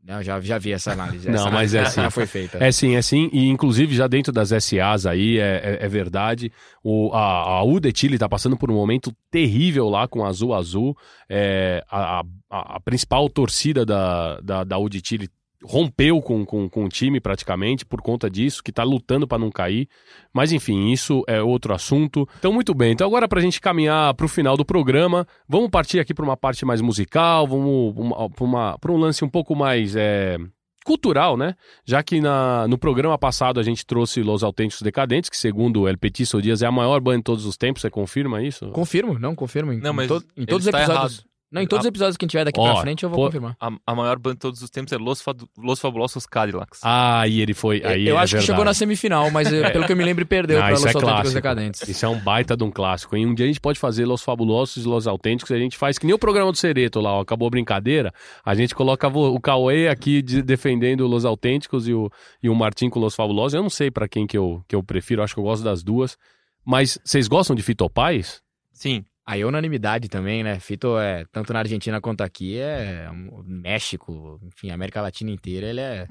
Eu 0.07 0.23
já, 0.23 0.39
já 0.39 0.57
vi 0.57 0.71
essa 0.71 0.93
análise. 0.93 1.27
Não, 1.29 1.35
essa 1.35 1.51
mas 1.51 1.73
é 1.73 1.79
análise 1.79 1.99
assim. 1.99 2.01
já 2.01 2.11
foi 2.11 2.25
feita. 2.25 2.57
É 2.63 2.71
sim, 2.71 2.95
é 2.95 3.01
sim. 3.01 3.29
E 3.33 3.47
inclusive 3.47 3.95
já 3.95 4.07
dentro 4.07 4.31
das 4.31 4.49
SAs 4.49 5.05
aí, 5.05 5.37
é, 5.37 5.77
é, 5.81 5.85
é 5.85 5.87
verdade. 5.87 6.51
O, 6.83 7.11
a, 7.13 7.57
a 7.57 7.63
U 7.63 7.79
de 7.79 7.91
Chile 7.93 8.15
está 8.15 8.27
passando 8.27 8.57
por 8.57 8.71
um 8.71 8.75
momento 8.75 9.13
terrível 9.29 9.89
lá 9.89 10.07
com 10.07 10.25
Azul 10.25 10.53
Azul. 10.53 10.97
É, 11.27 11.83
a, 11.89 12.21
a, 12.49 12.75
a 12.75 12.79
principal 12.79 13.29
torcida 13.29 13.85
da, 13.85 14.39
da, 14.39 14.63
da 14.63 14.77
U 14.77 14.89
de 14.89 15.01
Chile 15.03 15.29
rompeu 15.63 16.21
com, 16.21 16.45
com, 16.45 16.69
com 16.69 16.85
o 16.85 16.89
time 16.89 17.19
praticamente 17.19 17.85
por 17.85 18.01
conta 18.01 18.29
disso, 18.29 18.63
que 18.63 18.69
está 18.71 18.83
lutando 18.83 19.27
para 19.27 19.37
não 19.37 19.49
cair. 19.51 19.87
Mas 20.33 20.51
enfim, 20.51 20.89
isso 20.91 21.23
é 21.27 21.41
outro 21.41 21.73
assunto. 21.73 22.27
Então, 22.39 22.53
muito 22.53 22.73
bem. 22.73 22.91
Então, 22.93 23.05
agora 23.07 23.27
para 23.27 23.39
a 23.39 23.41
gente 23.43 23.59
caminhar 23.59 24.13
para 24.13 24.25
o 24.25 24.29
final 24.29 24.55
do 24.55 24.63
programa, 24.65 25.27
vamos 25.47 25.69
partir 25.69 25.99
aqui 25.99 26.13
para 26.13 26.23
uma 26.25 26.37
parte 26.37 26.65
mais 26.65 26.81
musical, 26.81 27.45
vamos 27.47 27.93
para 28.35 28.43
uma, 28.45 28.77
pra 28.79 28.91
um 28.91 28.97
lance 28.97 29.23
um 29.25 29.29
pouco 29.29 29.55
mais. 29.55 29.95
é, 29.95 30.37
cultural, 30.85 31.37
né? 31.37 31.53
Já 31.85 32.01
que 32.01 32.19
na, 32.19 32.67
no 32.67 32.75
programa 32.75 33.15
passado 33.15 33.59
a 33.59 33.63
gente 33.63 33.85
trouxe 33.85 34.23
Los 34.23 34.43
Autênticos 34.43 34.81
Decadentes, 34.81 35.29
que 35.29 35.37
segundo 35.37 35.87
El 35.87 35.97
Petiço 35.99 36.41
Dias 36.41 36.63
é 36.63 36.65
a 36.65 36.71
maior 36.71 36.99
banda 36.99 37.17
de 37.17 37.23
todos 37.25 37.45
os 37.45 37.57
tempos, 37.57 37.81
você 37.81 37.91
confirma 37.91 38.41
isso? 38.41 38.71
Confirmo, 38.71 39.19
não, 39.19 39.35
confirmo. 39.35 39.71
Em, 39.71 39.79
Não, 39.79 39.93
mas 39.93 40.05
em, 40.05 40.07
to- 40.07 40.25
em 40.37 40.45
todos 40.45 40.65
os 40.65 40.67
está 40.73 40.79
episódios. 40.83 41.19
errado. 41.19 41.28
Não, 41.51 41.63
em 41.63 41.67
todos 41.67 41.81
os 41.83 41.87
A- 41.87 41.89
episódios 41.89 42.15
que 42.17 42.27
tiver 42.27 42.45
daqui 42.45 42.59
Ó, 42.59 42.71
pra 42.73 42.81
frente, 42.81 43.03
eu 43.03 43.09
vou 43.09 43.17
pô- 43.17 43.25
confirmar. 43.25 43.55
A, 43.59 43.71
a 43.87 43.95
maior 43.95 44.19
banda 44.19 44.35
de 44.35 44.39
todos 44.39 44.61
os 44.61 44.69
tempos 44.69 44.93
é 44.93 44.97
Los, 44.97 45.19
Fadu- 45.21 45.49
Los 45.57 45.79
Fabulosos 45.79 46.27
Cadillacs. 46.27 46.79
Ah, 46.83 47.27
e 47.27 47.41
ele 47.41 47.55
foi. 47.55 47.81
Aí 47.83 48.07
eu 48.07 48.17
é 48.19 48.21
acho 48.21 48.35
que 48.35 48.41
chegou 48.41 48.57
na 48.59 48.71
verdade. 48.71 48.77
semifinal, 48.77 49.31
mas 49.31 49.51
eh, 49.51 49.67
pelo 49.71 49.85
que 49.85 49.91
eu 49.91 49.97
me 49.97 50.03
lembro, 50.03 50.23
perdeu 50.27 50.57
Não, 50.59 50.63
pra 50.65 50.71
Los 50.73 50.79
isso 50.85 50.87
é 50.89 51.01
Autênticos. 51.01 51.33
Decadentes. 51.33 51.87
Isso 51.89 52.05
é 52.05 52.09
um 52.09 52.19
baita 52.19 52.55
de 52.55 52.63
um 52.63 52.69
clássico. 52.69 53.15
Hein? 53.15 53.25
Um 53.25 53.33
dia 53.33 53.45
a 53.45 53.47
gente 53.47 53.59
pode 53.59 53.79
fazer 53.79 54.05
Los 54.05 54.21
Fabulosos 54.21 54.85
e 54.85 54.87
Los 54.87 55.07
Autênticos, 55.07 55.51
a 55.51 55.57
gente 55.57 55.75
faz 55.75 55.97
que 55.97 56.05
nem 56.05 56.13
o 56.13 56.19
programa 56.19 56.51
do 56.51 56.57
Cereto 56.57 56.99
lá, 56.99 57.13
ó, 57.13 57.21
acabou 57.21 57.47
a 57.47 57.49
brincadeira. 57.51 58.13
A 58.45 58.53
gente 58.53 58.75
coloca 58.75 59.07
o 59.07 59.39
Cauê 59.41 59.87
aqui 59.87 60.21
de- 60.21 60.43
defendendo 60.43 61.07
Los 61.07 61.25
Autênticos 61.25 61.87
e 61.87 61.93
o, 61.95 62.11
e 62.43 62.47
o 62.49 62.53
Martim 62.53 62.89
com 62.91 62.99
Los 62.99 63.15
Fabulosos. 63.15 63.55
Eu 63.55 63.63
não 63.63 63.69
sei 63.71 63.89
pra 63.89 64.07
quem 64.07 64.27
que 64.27 64.37
eu, 64.37 64.63
que 64.67 64.75
eu 64.75 64.83
prefiro, 64.83 65.23
acho 65.23 65.33
que 65.33 65.39
eu 65.39 65.43
gosto 65.45 65.63
das 65.63 65.81
duas. 65.81 66.15
Mas 66.63 66.99
vocês 67.03 67.27
gostam 67.27 67.55
de 67.55 67.63
Fitopais? 67.63 68.41
Sim. 68.71 69.03
Aí 69.29 69.41
é 69.41 69.45
unanimidade 69.45 70.09
também, 70.09 70.43
né? 70.43 70.59
Fito 70.59 70.97
é, 70.97 71.23
tanto 71.31 71.53
na 71.53 71.59
Argentina 71.59 72.01
quanto 72.01 72.21
aqui, 72.21 72.57
é 72.57 73.07
México, 73.45 74.39
enfim, 74.41 74.71
a 74.71 74.73
América 74.73 75.03
Latina 75.03 75.29
inteira, 75.29 75.67
ele 75.67 75.79
é 75.79 76.07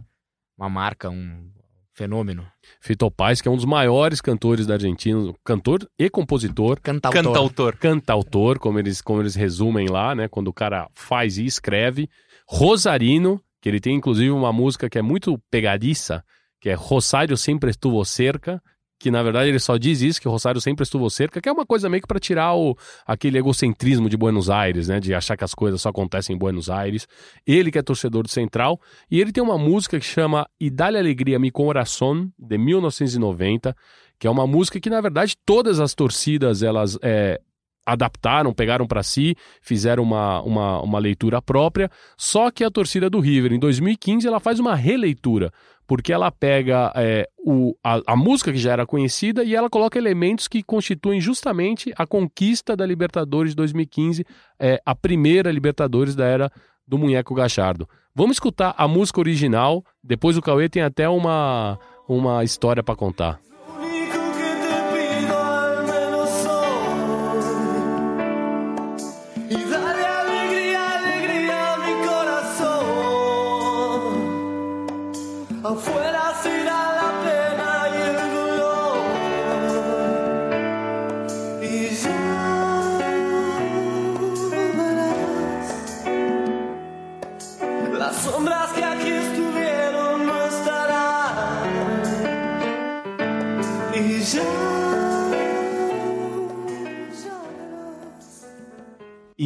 uma 0.57 0.69
marca, 0.69 1.11
um 1.11 1.51
fenômeno. 1.93 2.47
Fito 2.81 3.11
Paz, 3.11 3.41
que 3.41 3.49
é 3.49 3.51
um 3.51 3.57
dos 3.57 3.65
maiores 3.65 4.21
cantores 4.21 4.69
da 4.69 4.75
Argentina, 4.75 5.35
cantor 5.45 5.91
e 5.99 6.09
compositor. 6.09 6.81
Cantautor. 6.81 7.25
Cantautor. 7.25 7.77
Cantautor, 7.77 8.59
como 8.61 8.79
eles, 8.79 9.03
como 9.03 9.21
eles 9.21 9.35
resumem 9.35 9.89
lá, 9.89 10.15
né? 10.15 10.29
Quando 10.29 10.47
o 10.47 10.55
cara 10.55 10.89
faz 10.95 11.39
e 11.39 11.45
escreve. 11.45 12.09
Rosarino, 12.47 13.43
que 13.61 13.69
ele 13.69 13.81
tem 13.81 13.97
inclusive 13.97 14.31
uma 14.31 14.53
música 14.53 14.89
que 14.89 14.97
é 14.97 15.03
muito 15.03 15.37
pegadiça, 15.51 16.23
que 16.61 16.71
é 16.71 16.75
Rosário 16.75 17.37
sempre 17.37 17.71
estuvo 17.71 18.05
cerca, 18.05 18.63
que 18.99 19.11
na 19.11 19.23
verdade 19.23 19.49
ele 19.49 19.59
só 19.59 19.77
diz 19.77 20.03
isso, 20.03 20.21
que 20.21 20.27
o 20.27 20.31
Rosário 20.31 20.61
sempre 20.61 20.83
estuvo 20.83 21.09
cerca, 21.09 21.41
que 21.41 21.49
é 21.49 21.53
uma 21.53 21.65
coisa 21.65 21.89
meio 21.89 22.03
que 22.03 22.09
para 22.09 22.19
tirar 22.19 22.55
o, 22.55 22.77
aquele 23.07 23.39
egocentrismo 23.39 24.09
de 24.09 24.17
Buenos 24.17 24.51
Aires, 24.51 24.89
né, 24.89 24.99
de 24.99 25.15
achar 25.15 25.37
que 25.37 25.45
as 25.45 25.55
coisas 25.55 25.81
só 25.81 25.91
acontecem 25.91 26.35
em 26.35 26.39
Buenos 26.39 26.69
Aires. 26.69 27.07
Ele 27.47 27.71
que 27.71 27.79
é 27.79 27.83
torcedor 27.83 28.25
do 28.25 28.29
Central, 28.29 28.81
e 29.11 29.21
ele 29.21 29.33
tem 29.33 29.43
uma 29.43 29.59
música 29.59 29.99
que 29.99 30.07
chama 30.07 30.49
E 30.61 30.69
Dale 30.69 30.99
Alegria 30.99 31.39
Mi 31.39 31.51
Corazón, 31.51 32.29
de 32.39 32.59
1990, 32.59 33.75
que 34.19 34.27
é 34.27 34.31
uma 34.31 34.47
música 34.47 34.81
que 34.81 34.91
na 34.91 35.01
verdade 35.01 35.37
todas 35.47 35.79
as 35.79 35.95
torcidas 35.95 36.63
elas 36.63 36.99
é, 37.03 37.41
adaptaram, 37.89 38.53
pegaram 38.53 38.87
para 38.87 39.03
si, 39.03 39.35
fizeram 39.63 40.03
uma, 40.03 40.43
uma, 40.43 40.83
uma 40.83 40.99
leitura 40.99 41.41
própria, 41.41 41.91
só 42.17 42.51
que 42.51 42.63
a 42.63 42.71
torcida 42.71 43.09
do 43.09 43.19
River, 43.19 43.53
em 43.53 43.59
2015, 43.59 44.27
ela 44.27 44.39
faz 44.39 44.61
uma 44.61 44.75
releitura, 44.75 45.51
porque 45.87 46.13
ela 46.13 46.31
pega 46.31 46.93
é, 46.95 47.27
o, 47.39 47.75
a, 47.83 48.01
a, 48.07 48.17
música 48.17 48.53
que 48.53 48.59
já 48.59 48.73
era 48.73 48.87
conhecida 48.87 49.43
e 49.43 49.55
ela 49.55 49.71
coloca 49.71 49.99
elementos 49.99 50.47
que 50.47 50.63
constituem 50.63 51.19
justamente 51.19 51.91
a 51.97 52.07
conquista 52.07 52.77
da 52.77 52.85
Libertadores 52.85 53.53
de 53.53 53.57
2015, 53.57 54.25
é, 54.61 54.79
a 54.85 54.95
primeira 54.95 55.51
Libertadores 55.51 56.15
da 56.15 56.27
era 56.27 56.53
do 56.87 56.99
Munheco 56.99 57.35
Gachardo. 57.35 57.89
Vamos 58.15 58.37
escutar 58.37 58.75
a 58.77 58.87
música 58.87 59.21
original, 59.21 59.83
depois 60.05 60.37
o 60.37 60.43
Cauê 60.43 60.69
tem 60.69 60.83
até 60.83 61.09
uma, 61.09 61.79
uma 62.07 62.45
história 62.45 62.83
para 62.83 62.97
contar. 62.97 63.41
afuera. 75.69 76.18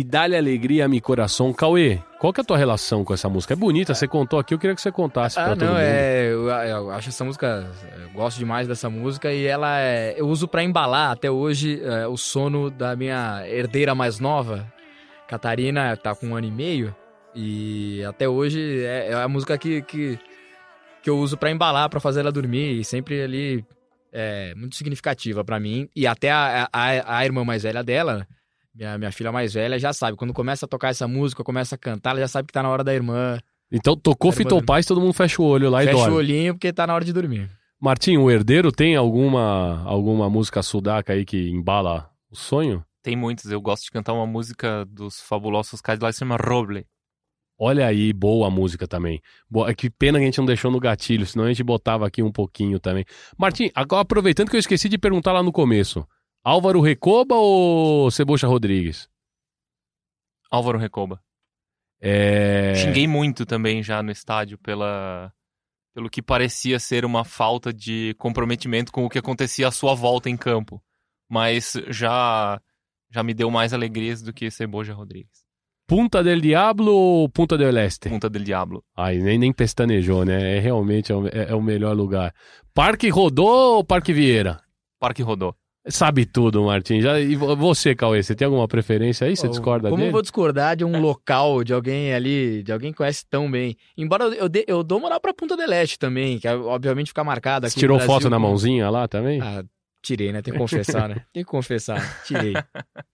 E 0.03 0.05
dá-lhe 0.05 0.36
alegria 0.36 0.86
a 0.86 0.88
meu 0.88 1.00
coração. 1.00 1.53
Cauê, 1.53 2.00
qual 2.18 2.32
que 2.32 2.40
é 2.40 2.42
a 2.42 2.44
tua 2.44 2.59
relação 2.59 3.05
com 3.05 3.14
essa 3.14 3.28
música? 3.28 3.55
É 3.55 3.57
bonita, 3.57 3.94
você 3.94 4.09
contou 4.09 4.36
aqui, 4.36 4.53
eu 4.53 4.59
queria 4.59 4.74
que 4.74 4.82
você 4.82 4.90
contasse 4.90 5.38
ah, 5.38 5.44
pra 5.44 5.50
todo 5.55 5.64
não, 5.64 5.74
mundo. 5.74 5.80
É, 5.80 6.26
eu, 6.26 6.48
eu, 6.48 6.90
acho 6.90 7.11
essa 7.11 7.24
música, 7.24 7.70
eu 8.03 8.11
gosto 8.11 8.36
demais 8.36 8.66
dessa 8.66 8.90
música 8.90 9.32
e 9.32 9.46
ela 9.46 9.78
é, 9.78 10.16
eu 10.18 10.26
uso 10.26 10.48
para 10.48 10.64
embalar 10.64 11.12
até 11.12 11.30
hoje 11.30 11.80
é, 11.84 12.05
o 12.09 12.16
sono 12.16 12.68
da 12.68 12.96
minha 12.96 13.44
herdeira 13.46 13.94
mais 13.94 14.18
nova. 14.18 14.66
Catarina 15.28 15.96
tá 15.96 16.16
com 16.16 16.26
um 16.26 16.34
ano 16.34 16.48
e 16.48 16.50
meio 16.50 16.96
e 17.32 18.03
até 18.03 18.28
hoje 18.28 18.84
é, 18.84 19.11
é 19.11 19.14
a 19.14 19.28
música 19.28 19.57
que, 19.57 19.82
que, 19.82 20.18
que 21.00 21.11
eu 21.11 21.16
uso 21.16 21.36
para 21.36 21.53
embalar, 21.53 21.88
para 21.88 22.00
fazer 22.00 22.22
ela 22.22 22.32
dormir 22.32 22.80
e 22.80 22.84
sempre 22.84 23.22
ali 23.22 23.64
é 24.12 24.53
muito 24.57 24.74
significativa 24.74 25.44
para 25.44 25.61
mim 25.61 25.88
e 25.94 26.09
até 26.09 26.32
a, 26.32 26.68
a, 26.72 27.18
a 27.18 27.24
irmã 27.24 27.44
mais 27.44 27.62
velha 27.62 27.84
dela 27.84 28.26
minha, 28.74 28.98
minha 28.98 29.12
filha 29.12 29.30
mais 29.30 29.52
velha 29.54 29.78
já 29.78 29.92
sabe. 29.92 30.16
Quando 30.16 30.32
começa 30.32 30.66
a 30.66 30.68
tocar 30.68 30.88
essa 30.88 31.06
música, 31.06 31.44
começa 31.44 31.74
a 31.74 31.78
cantar, 31.78 32.10
ela 32.10 32.20
já 32.20 32.28
sabe 32.28 32.46
que 32.46 32.52
tá 32.52 32.62
na 32.62 32.68
hora 32.68 32.82
da 32.82 32.94
irmã. 32.94 33.38
Então 33.70 33.96
tocou 33.96 34.32
Fito 34.32 34.62
Paz, 34.64 34.86
todo 34.86 35.00
mundo 35.00 35.12
fecha 35.12 35.40
o 35.40 35.44
olho 35.46 35.70
lá 35.70 35.78
fecha 35.78 35.90
e 35.90 35.92
dorme. 35.92 36.04
Fecha 36.04 36.14
o 36.14 36.18
olhinho 36.18 36.54
porque 36.54 36.72
tá 36.72 36.86
na 36.86 36.94
hora 36.94 37.04
de 37.04 37.12
dormir. 37.12 37.50
Martim, 37.80 38.16
o 38.16 38.30
herdeiro 38.30 38.70
tem 38.70 38.94
alguma, 38.94 39.82
alguma 39.84 40.30
música 40.30 40.62
sudaca 40.62 41.12
aí 41.12 41.24
que 41.24 41.50
embala 41.50 42.08
o 42.30 42.36
sonho? 42.36 42.84
Tem 43.02 43.16
muitos. 43.16 43.50
Eu 43.50 43.60
gosto 43.60 43.84
de 43.84 43.90
cantar 43.90 44.12
uma 44.12 44.26
música 44.26 44.84
dos 44.84 45.20
fabulosos 45.20 45.80
Cadillacs, 45.80 46.16
se 46.16 46.20
chama 46.20 46.36
Roble. 46.36 46.86
Olha 47.58 47.86
aí, 47.86 48.12
boa 48.12 48.50
música 48.50 48.86
também. 48.86 49.20
Boa, 49.50 49.72
que 49.74 49.90
pena 49.90 50.18
que 50.18 50.22
a 50.22 50.26
gente 50.26 50.38
não 50.38 50.46
deixou 50.46 50.70
no 50.70 50.80
gatilho, 50.80 51.26
senão 51.26 51.44
a 51.44 51.48
gente 51.48 51.62
botava 51.62 52.06
aqui 52.06 52.22
um 52.22 52.32
pouquinho 52.32 52.78
também. 52.78 53.04
Martim, 53.38 53.70
agora 53.74 54.02
aproveitando 54.02 54.50
que 54.50 54.56
eu 54.56 54.60
esqueci 54.60 54.88
de 54.88 54.98
perguntar 54.98 55.32
lá 55.32 55.42
no 55.42 55.52
começo. 55.52 56.06
Álvaro 56.45 56.80
Recoba 56.80 57.36
ou 57.36 58.11
Cebocha 58.11 58.49
Rodrigues? 58.49 59.09
Álvaro 60.51 60.78
Recoba. 60.78 61.22
É... 62.01 62.74
Xinguei 62.74 63.07
muito 63.07 63.47
também 63.47 63.82
já 63.82 64.03
no 64.03 64.11
estádio 64.11 64.59
pela 64.59 65.32
pelo 65.95 66.11
que 66.11 66.22
parecia 66.22 66.80
ser 66.80 67.05
uma 67.05 67.24
falta 67.24 67.72
de 67.72 68.14
comprometimento 68.18 68.90
com 68.90 69.05
o 69.05 69.09
que 69.09 69.18
acontecia 69.18 69.68
à 69.68 69.70
sua 69.70 69.95
volta 69.95 70.28
em 70.28 70.36
campo. 70.36 70.82
Mas 71.30 71.74
já 71.88 72.61
já 73.09 73.22
me 73.22 73.34
deu 73.34 73.51
mais 73.51 73.72
alegrias 73.72 74.20
do 74.20 74.32
que 74.32 74.51
Ceboja 74.51 74.95
Rodrigues. 74.95 75.43
Punta 75.86 76.24
del 76.24 76.40
Diablo 76.40 76.93
ou 76.93 77.28
Punta 77.28 77.57
del 77.57 77.76
Este? 77.76 78.09
Punta 78.09 78.28
del 78.28 78.43
Diablo. 78.43 78.82
Ai, 78.97 79.18
nem, 79.18 79.38
nem 79.38 79.53
pestanejou, 79.53 80.24
né? 80.24 80.57
É 80.57 80.59
realmente 80.59 81.12
é 81.12 81.16
é, 81.32 81.51
é 81.51 81.55
o 81.55 81.62
melhor 81.62 81.95
lugar. 81.95 82.34
Parque 82.74 83.09
Rodô 83.11 83.76
ou 83.76 83.84
Parque 83.84 84.12
Vieira? 84.12 84.61
Parque 84.99 85.22
Rodô. 85.22 85.55
Sabe 85.89 86.24
tudo, 86.24 86.62
Martin. 86.62 87.01
Já, 87.01 87.18
e 87.18 87.35
você, 87.35 87.93
Cauê, 87.95 88.22
você 88.22 88.37
tem 88.37 88.47
alguma 88.47 88.68
preferência 88.68 89.26
aí? 89.26 89.37
Você 89.37 89.49
discorda 89.49 89.89
Como 89.89 89.97
dele? 89.97 90.11
eu 90.11 90.12
vou 90.12 90.22
discordar 90.22 90.76
de 90.76 90.85
um 90.85 91.01
local, 91.01 91.64
de 91.64 91.74
alguém 91.74 92.14
ali, 92.14 92.62
de 92.62 92.72
alguém 92.72 92.93
que 92.93 92.99
conhece 92.99 93.24
tão 93.28 93.51
bem? 93.51 93.76
Embora 93.99 94.24
eu, 94.24 94.33
eu, 94.33 94.51
eu 94.68 94.83
dou 94.85 95.01
moral 95.01 95.20
pra 95.20 95.35
Punta 95.35 95.57
del 95.57 95.72
Este 95.72 95.99
também, 95.99 96.39
que 96.39 96.47
é, 96.47 96.55
obviamente 96.55 97.09
fica 97.09 97.24
marcada 97.24 97.66
aqui 97.66 97.74
Você 97.74 97.80
tirou 97.80 97.99
foto 97.99 98.30
na 98.30 98.39
mãozinha 98.39 98.89
lá 98.91 99.09
também? 99.09 99.41
Ah, 99.43 99.64
tirei, 100.01 100.30
né? 100.33 100.41
Tem 100.41 100.53
que 100.53 100.59
confessar, 100.59 101.09
né? 101.09 101.24
Tem 101.33 101.43
que 101.43 101.51
confessar. 101.51 102.22
Tirei. 102.24 102.55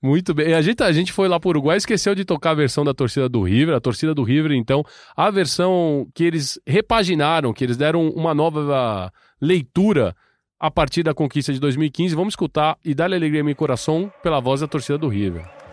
Muito 0.00 0.34
bem. 0.34 0.54
A 0.54 0.62
gente, 0.62 0.82
a 0.82 0.92
gente 0.92 1.12
foi 1.12 1.26
lá 1.26 1.40
pro 1.40 1.48
Uruguai 1.48 1.76
e 1.76 1.78
esqueceu 1.78 2.14
de 2.14 2.24
tocar 2.24 2.50
a 2.50 2.54
versão 2.54 2.84
da 2.84 2.94
torcida 2.94 3.28
do 3.28 3.42
River. 3.42 3.74
A 3.74 3.80
torcida 3.80 4.14
do 4.14 4.22
River, 4.22 4.52
então, 4.52 4.84
a 5.16 5.30
versão 5.30 6.06
que 6.14 6.22
eles 6.22 6.60
repaginaram, 6.66 7.52
que 7.52 7.64
eles 7.64 7.76
deram 7.76 8.08
uma 8.10 8.34
nova 8.34 9.10
leitura 9.40 10.14
a 10.58 10.70
partir 10.70 11.02
da 11.02 11.14
conquista 11.14 11.52
de 11.52 11.60
2015. 11.60 12.14
Vamos 12.14 12.32
escutar 12.32 12.76
e 12.84 12.94
dar 12.94 13.12
alegria 13.12 13.40
em 13.40 13.44
meu 13.44 13.56
coração 13.56 14.12
pela 14.22 14.40
voz 14.40 14.60
da 14.60 14.66
torcida 14.66 14.98
do 14.98 15.08
River. 15.08 15.63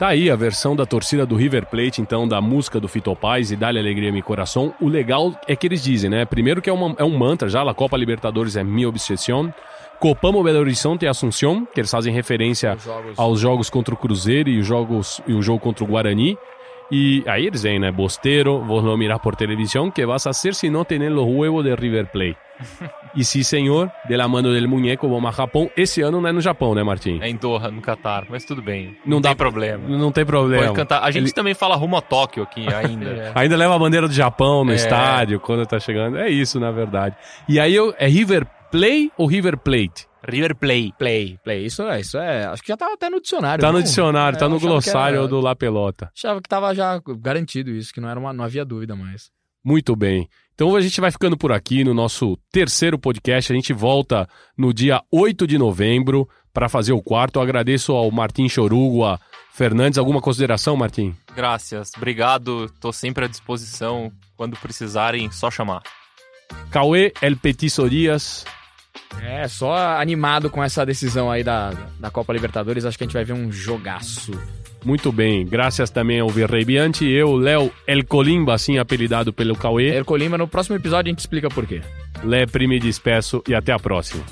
Tá 0.00 0.08
aí 0.08 0.30
a 0.30 0.34
versão 0.34 0.74
da 0.74 0.86
torcida 0.86 1.26
do 1.26 1.36
River 1.36 1.66
Plate, 1.66 2.00
então, 2.00 2.26
da 2.26 2.40
música 2.40 2.80
do 2.80 2.88
Fito 2.88 3.14
Paz 3.14 3.52
e 3.52 3.56
Dá-lhe 3.56 3.78
Alegria 3.78 4.10
Mi 4.10 4.22
Coração. 4.22 4.72
O 4.80 4.88
legal 4.88 5.38
é 5.46 5.54
que 5.54 5.66
eles 5.66 5.84
dizem, 5.84 6.08
né? 6.08 6.24
Primeiro 6.24 6.62
que 6.62 6.70
é, 6.70 6.72
uma, 6.72 6.94
é 6.96 7.04
um 7.04 7.18
mantra 7.18 7.50
já, 7.50 7.60
a 7.60 7.74
Copa 7.74 7.98
Libertadores 7.98 8.56
é 8.56 8.64
mi 8.64 8.86
obsessão. 8.86 9.52
Copamos 9.98 10.42
Belo 10.42 10.60
Horizonte 10.60 11.04
e 11.04 11.06
Assunção, 11.06 11.66
que 11.66 11.78
eles 11.78 11.90
fazem 11.90 12.14
referência 12.14 12.78
jogos. 12.82 13.18
aos 13.18 13.40
jogos 13.40 13.68
contra 13.68 13.92
o 13.92 13.96
Cruzeiro 13.98 14.48
e 14.48 14.60
os 14.60 14.66
jogos 14.66 15.20
e 15.26 15.34
o 15.34 15.42
jogo 15.42 15.60
contra 15.60 15.84
o 15.84 15.86
Guarani. 15.86 16.38
Y 16.90 17.22
dicen, 17.50 17.82
né? 17.82 17.90
Bostero, 17.92 18.58
vos 18.58 18.82
lo 18.82 18.96
mirás 18.96 19.20
por 19.20 19.36
televisión, 19.36 19.92
¿qué 19.92 20.04
vas 20.04 20.26
a 20.26 20.30
hacer 20.30 20.54
si 20.54 20.70
no 20.70 20.84
tenés 20.84 21.12
los 21.12 21.24
huevos 21.28 21.64
de 21.64 21.76
River 21.76 22.10
Plate? 22.10 22.36
E 23.14 23.24
sim, 23.24 23.42
senhor, 23.42 23.90
de 24.08 24.16
la 24.16 24.28
mano 24.28 24.50
del 24.50 24.68
muñeco, 24.68 25.08
vamos 25.08 25.32
a 25.32 25.36
Japão. 25.36 25.70
Esse 25.76 26.02
ano 26.02 26.20
não 26.20 26.28
é 26.28 26.32
no 26.32 26.40
Japão, 26.40 26.74
né, 26.74 26.82
Martim? 26.82 27.18
É 27.22 27.28
em 27.28 27.36
Doha, 27.36 27.70
no 27.70 27.80
Catar, 27.80 28.26
mas 28.28 28.44
tudo 28.44 28.60
bem. 28.60 28.96
Não 29.04 29.16
Não, 29.16 29.20
dá- 29.20 29.30
tem 29.30 29.36
problema. 29.36 29.88
Não 29.88 30.12
tem 30.12 30.26
problema. 30.26 30.64
Pode 30.64 30.76
cantar. 30.76 31.02
A 31.02 31.10
gente 31.10 31.24
Ele- 31.24 31.32
também 31.32 31.54
fala 31.54 31.74
rumo 31.76 31.96
a 31.96 32.00
Tóquio 32.02 32.42
aqui 32.42 32.66
ainda. 32.74 33.32
Ainda 33.34 33.56
leva 33.56 33.74
a 33.74 33.78
bandeira 33.78 34.06
do 34.06 34.12
Japão 34.14 34.64
no 34.64 34.72
É. 34.72 34.74
estádio 34.74 35.40
quando 35.40 35.64
tá 35.66 35.78
chegando. 35.80 36.18
É 36.18 36.28
isso, 36.28 36.60
na 36.60 36.70
verdade. 36.70 37.16
E 37.48 37.58
aí, 37.58 37.74
eu, 37.74 37.94
é 37.98 38.06
River 38.08 38.46
Play 38.70 39.10
ou 39.16 39.26
River 39.26 39.56
Plate? 39.56 40.06
River 40.26 40.54
Play. 40.56 40.92
Play, 40.98 41.38
play. 41.42 41.66
Isso 41.66 41.82
é, 41.82 42.00
isso 42.00 42.18
é. 42.18 42.46
Acho 42.46 42.62
que 42.62 42.68
já 42.68 42.76
tava 42.76 42.94
até 42.94 43.08
no 43.10 43.20
dicionário. 43.20 43.60
Tá 43.62 43.68
não? 43.72 43.78
no 43.78 43.82
dicionário, 43.82 44.36
É, 44.36 44.38
tá 44.38 44.48
no 44.48 44.60
glossário 44.60 45.18
era- 45.20 45.28
do 45.28 45.40
La 45.40 45.54
Pelota. 45.56 46.10
Achava 46.16 46.40
que 46.40 46.48
tava 46.48 46.74
já 46.74 47.00
garantido 47.18 47.70
isso, 47.70 47.92
que 47.92 48.00
não, 48.00 48.08
era 48.08 48.18
uma, 48.20 48.32
não 48.32 48.44
havia 48.44 48.64
dúvida 48.64 48.94
mais. 48.94 49.30
Muito 49.64 49.94
bem. 49.96 50.28
Então 50.54 50.74
a 50.76 50.80
gente 50.80 51.00
vai 51.00 51.10
ficando 51.10 51.36
por 51.36 51.52
aqui 51.52 51.82
no 51.84 51.94
nosso 51.94 52.36
terceiro 52.52 52.98
podcast. 52.98 53.50
A 53.52 53.56
gente 53.56 53.72
volta 53.72 54.28
no 54.56 54.72
dia 54.74 55.02
8 55.10 55.46
de 55.46 55.56
novembro 55.58 56.28
para 56.52 56.68
fazer 56.68 56.92
o 56.92 57.02
quarto. 57.02 57.36
Eu 57.36 57.42
agradeço 57.42 57.92
ao 57.92 58.10
Martim 58.10 58.48
Chorugua 58.48 59.18
Fernandes. 59.52 59.98
Alguma 59.98 60.20
consideração, 60.20 60.76
Martim? 60.76 61.14
Graças. 61.34 61.90
Obrigado. 61.96 62.70
Tô 62.80 62.92
sempre 62.92 63.24
à 63.24 63.28
disposição. 63.28 64.12
Quando 64.36 64.56
precisarem, 64.58 65.30
só 65.30 65.50
chamar. 65.50 65.82
Cauê 66.70 67.12
El 67.22 67.36
Petiço 67.36 67.88
Dias. 67.88 68.44
É, 69.22 69.46
só 69.48 69.74
animado 70.00 70.50
com 70.50 70.62
essa 70.62 70.84
decisão 70.84 71.30
aí 71.30 71.44
da, 71.44 71.72
da 71.98 72.10
Copa 72.10 72.32
Libertadores, 72.32 72.84
acho 72.84 72.96
que 72.96 73.04
a 73.04 73.06
gente 73.06 73.14
vai 73.14 73.24
ver 73.24 73.32
um 73.32 73.50
jogaço. 73.50 74.32
Muito 74.84 75.12
bem. 75.12 75.44
Graças 75.44 75.90
também 75.90 76.20
ao 76.20 76.28
Virrey 76.28 76.64
Bianchi. 76.64 77.06
Eu, 77.06 77.36
Léo 77.36 77.70
El 77.86 78.04
Colimba, 78.04 78.54
assim 78.54 78.78
apelidado 78.78 79.32
pelo 79.32 79.54
Cauê. 79.54 79.96
Ercolima, 79.96 80.38
no 80.38 80.48
próximo 80.48 80.76
episódio 80.76 81.10
a 81.10 81.12
gente 81.12 81.20
explica 81.20 81.48
por 81.48 81.66
quê. 81.66 81.82
Lé, 82.24 82.46
me 82.66 82.78
despeço 82.78 83.42
e 83.46 83.54
até 83.54 83.72
a 83.72 83.78
próxima. 83.78 84.24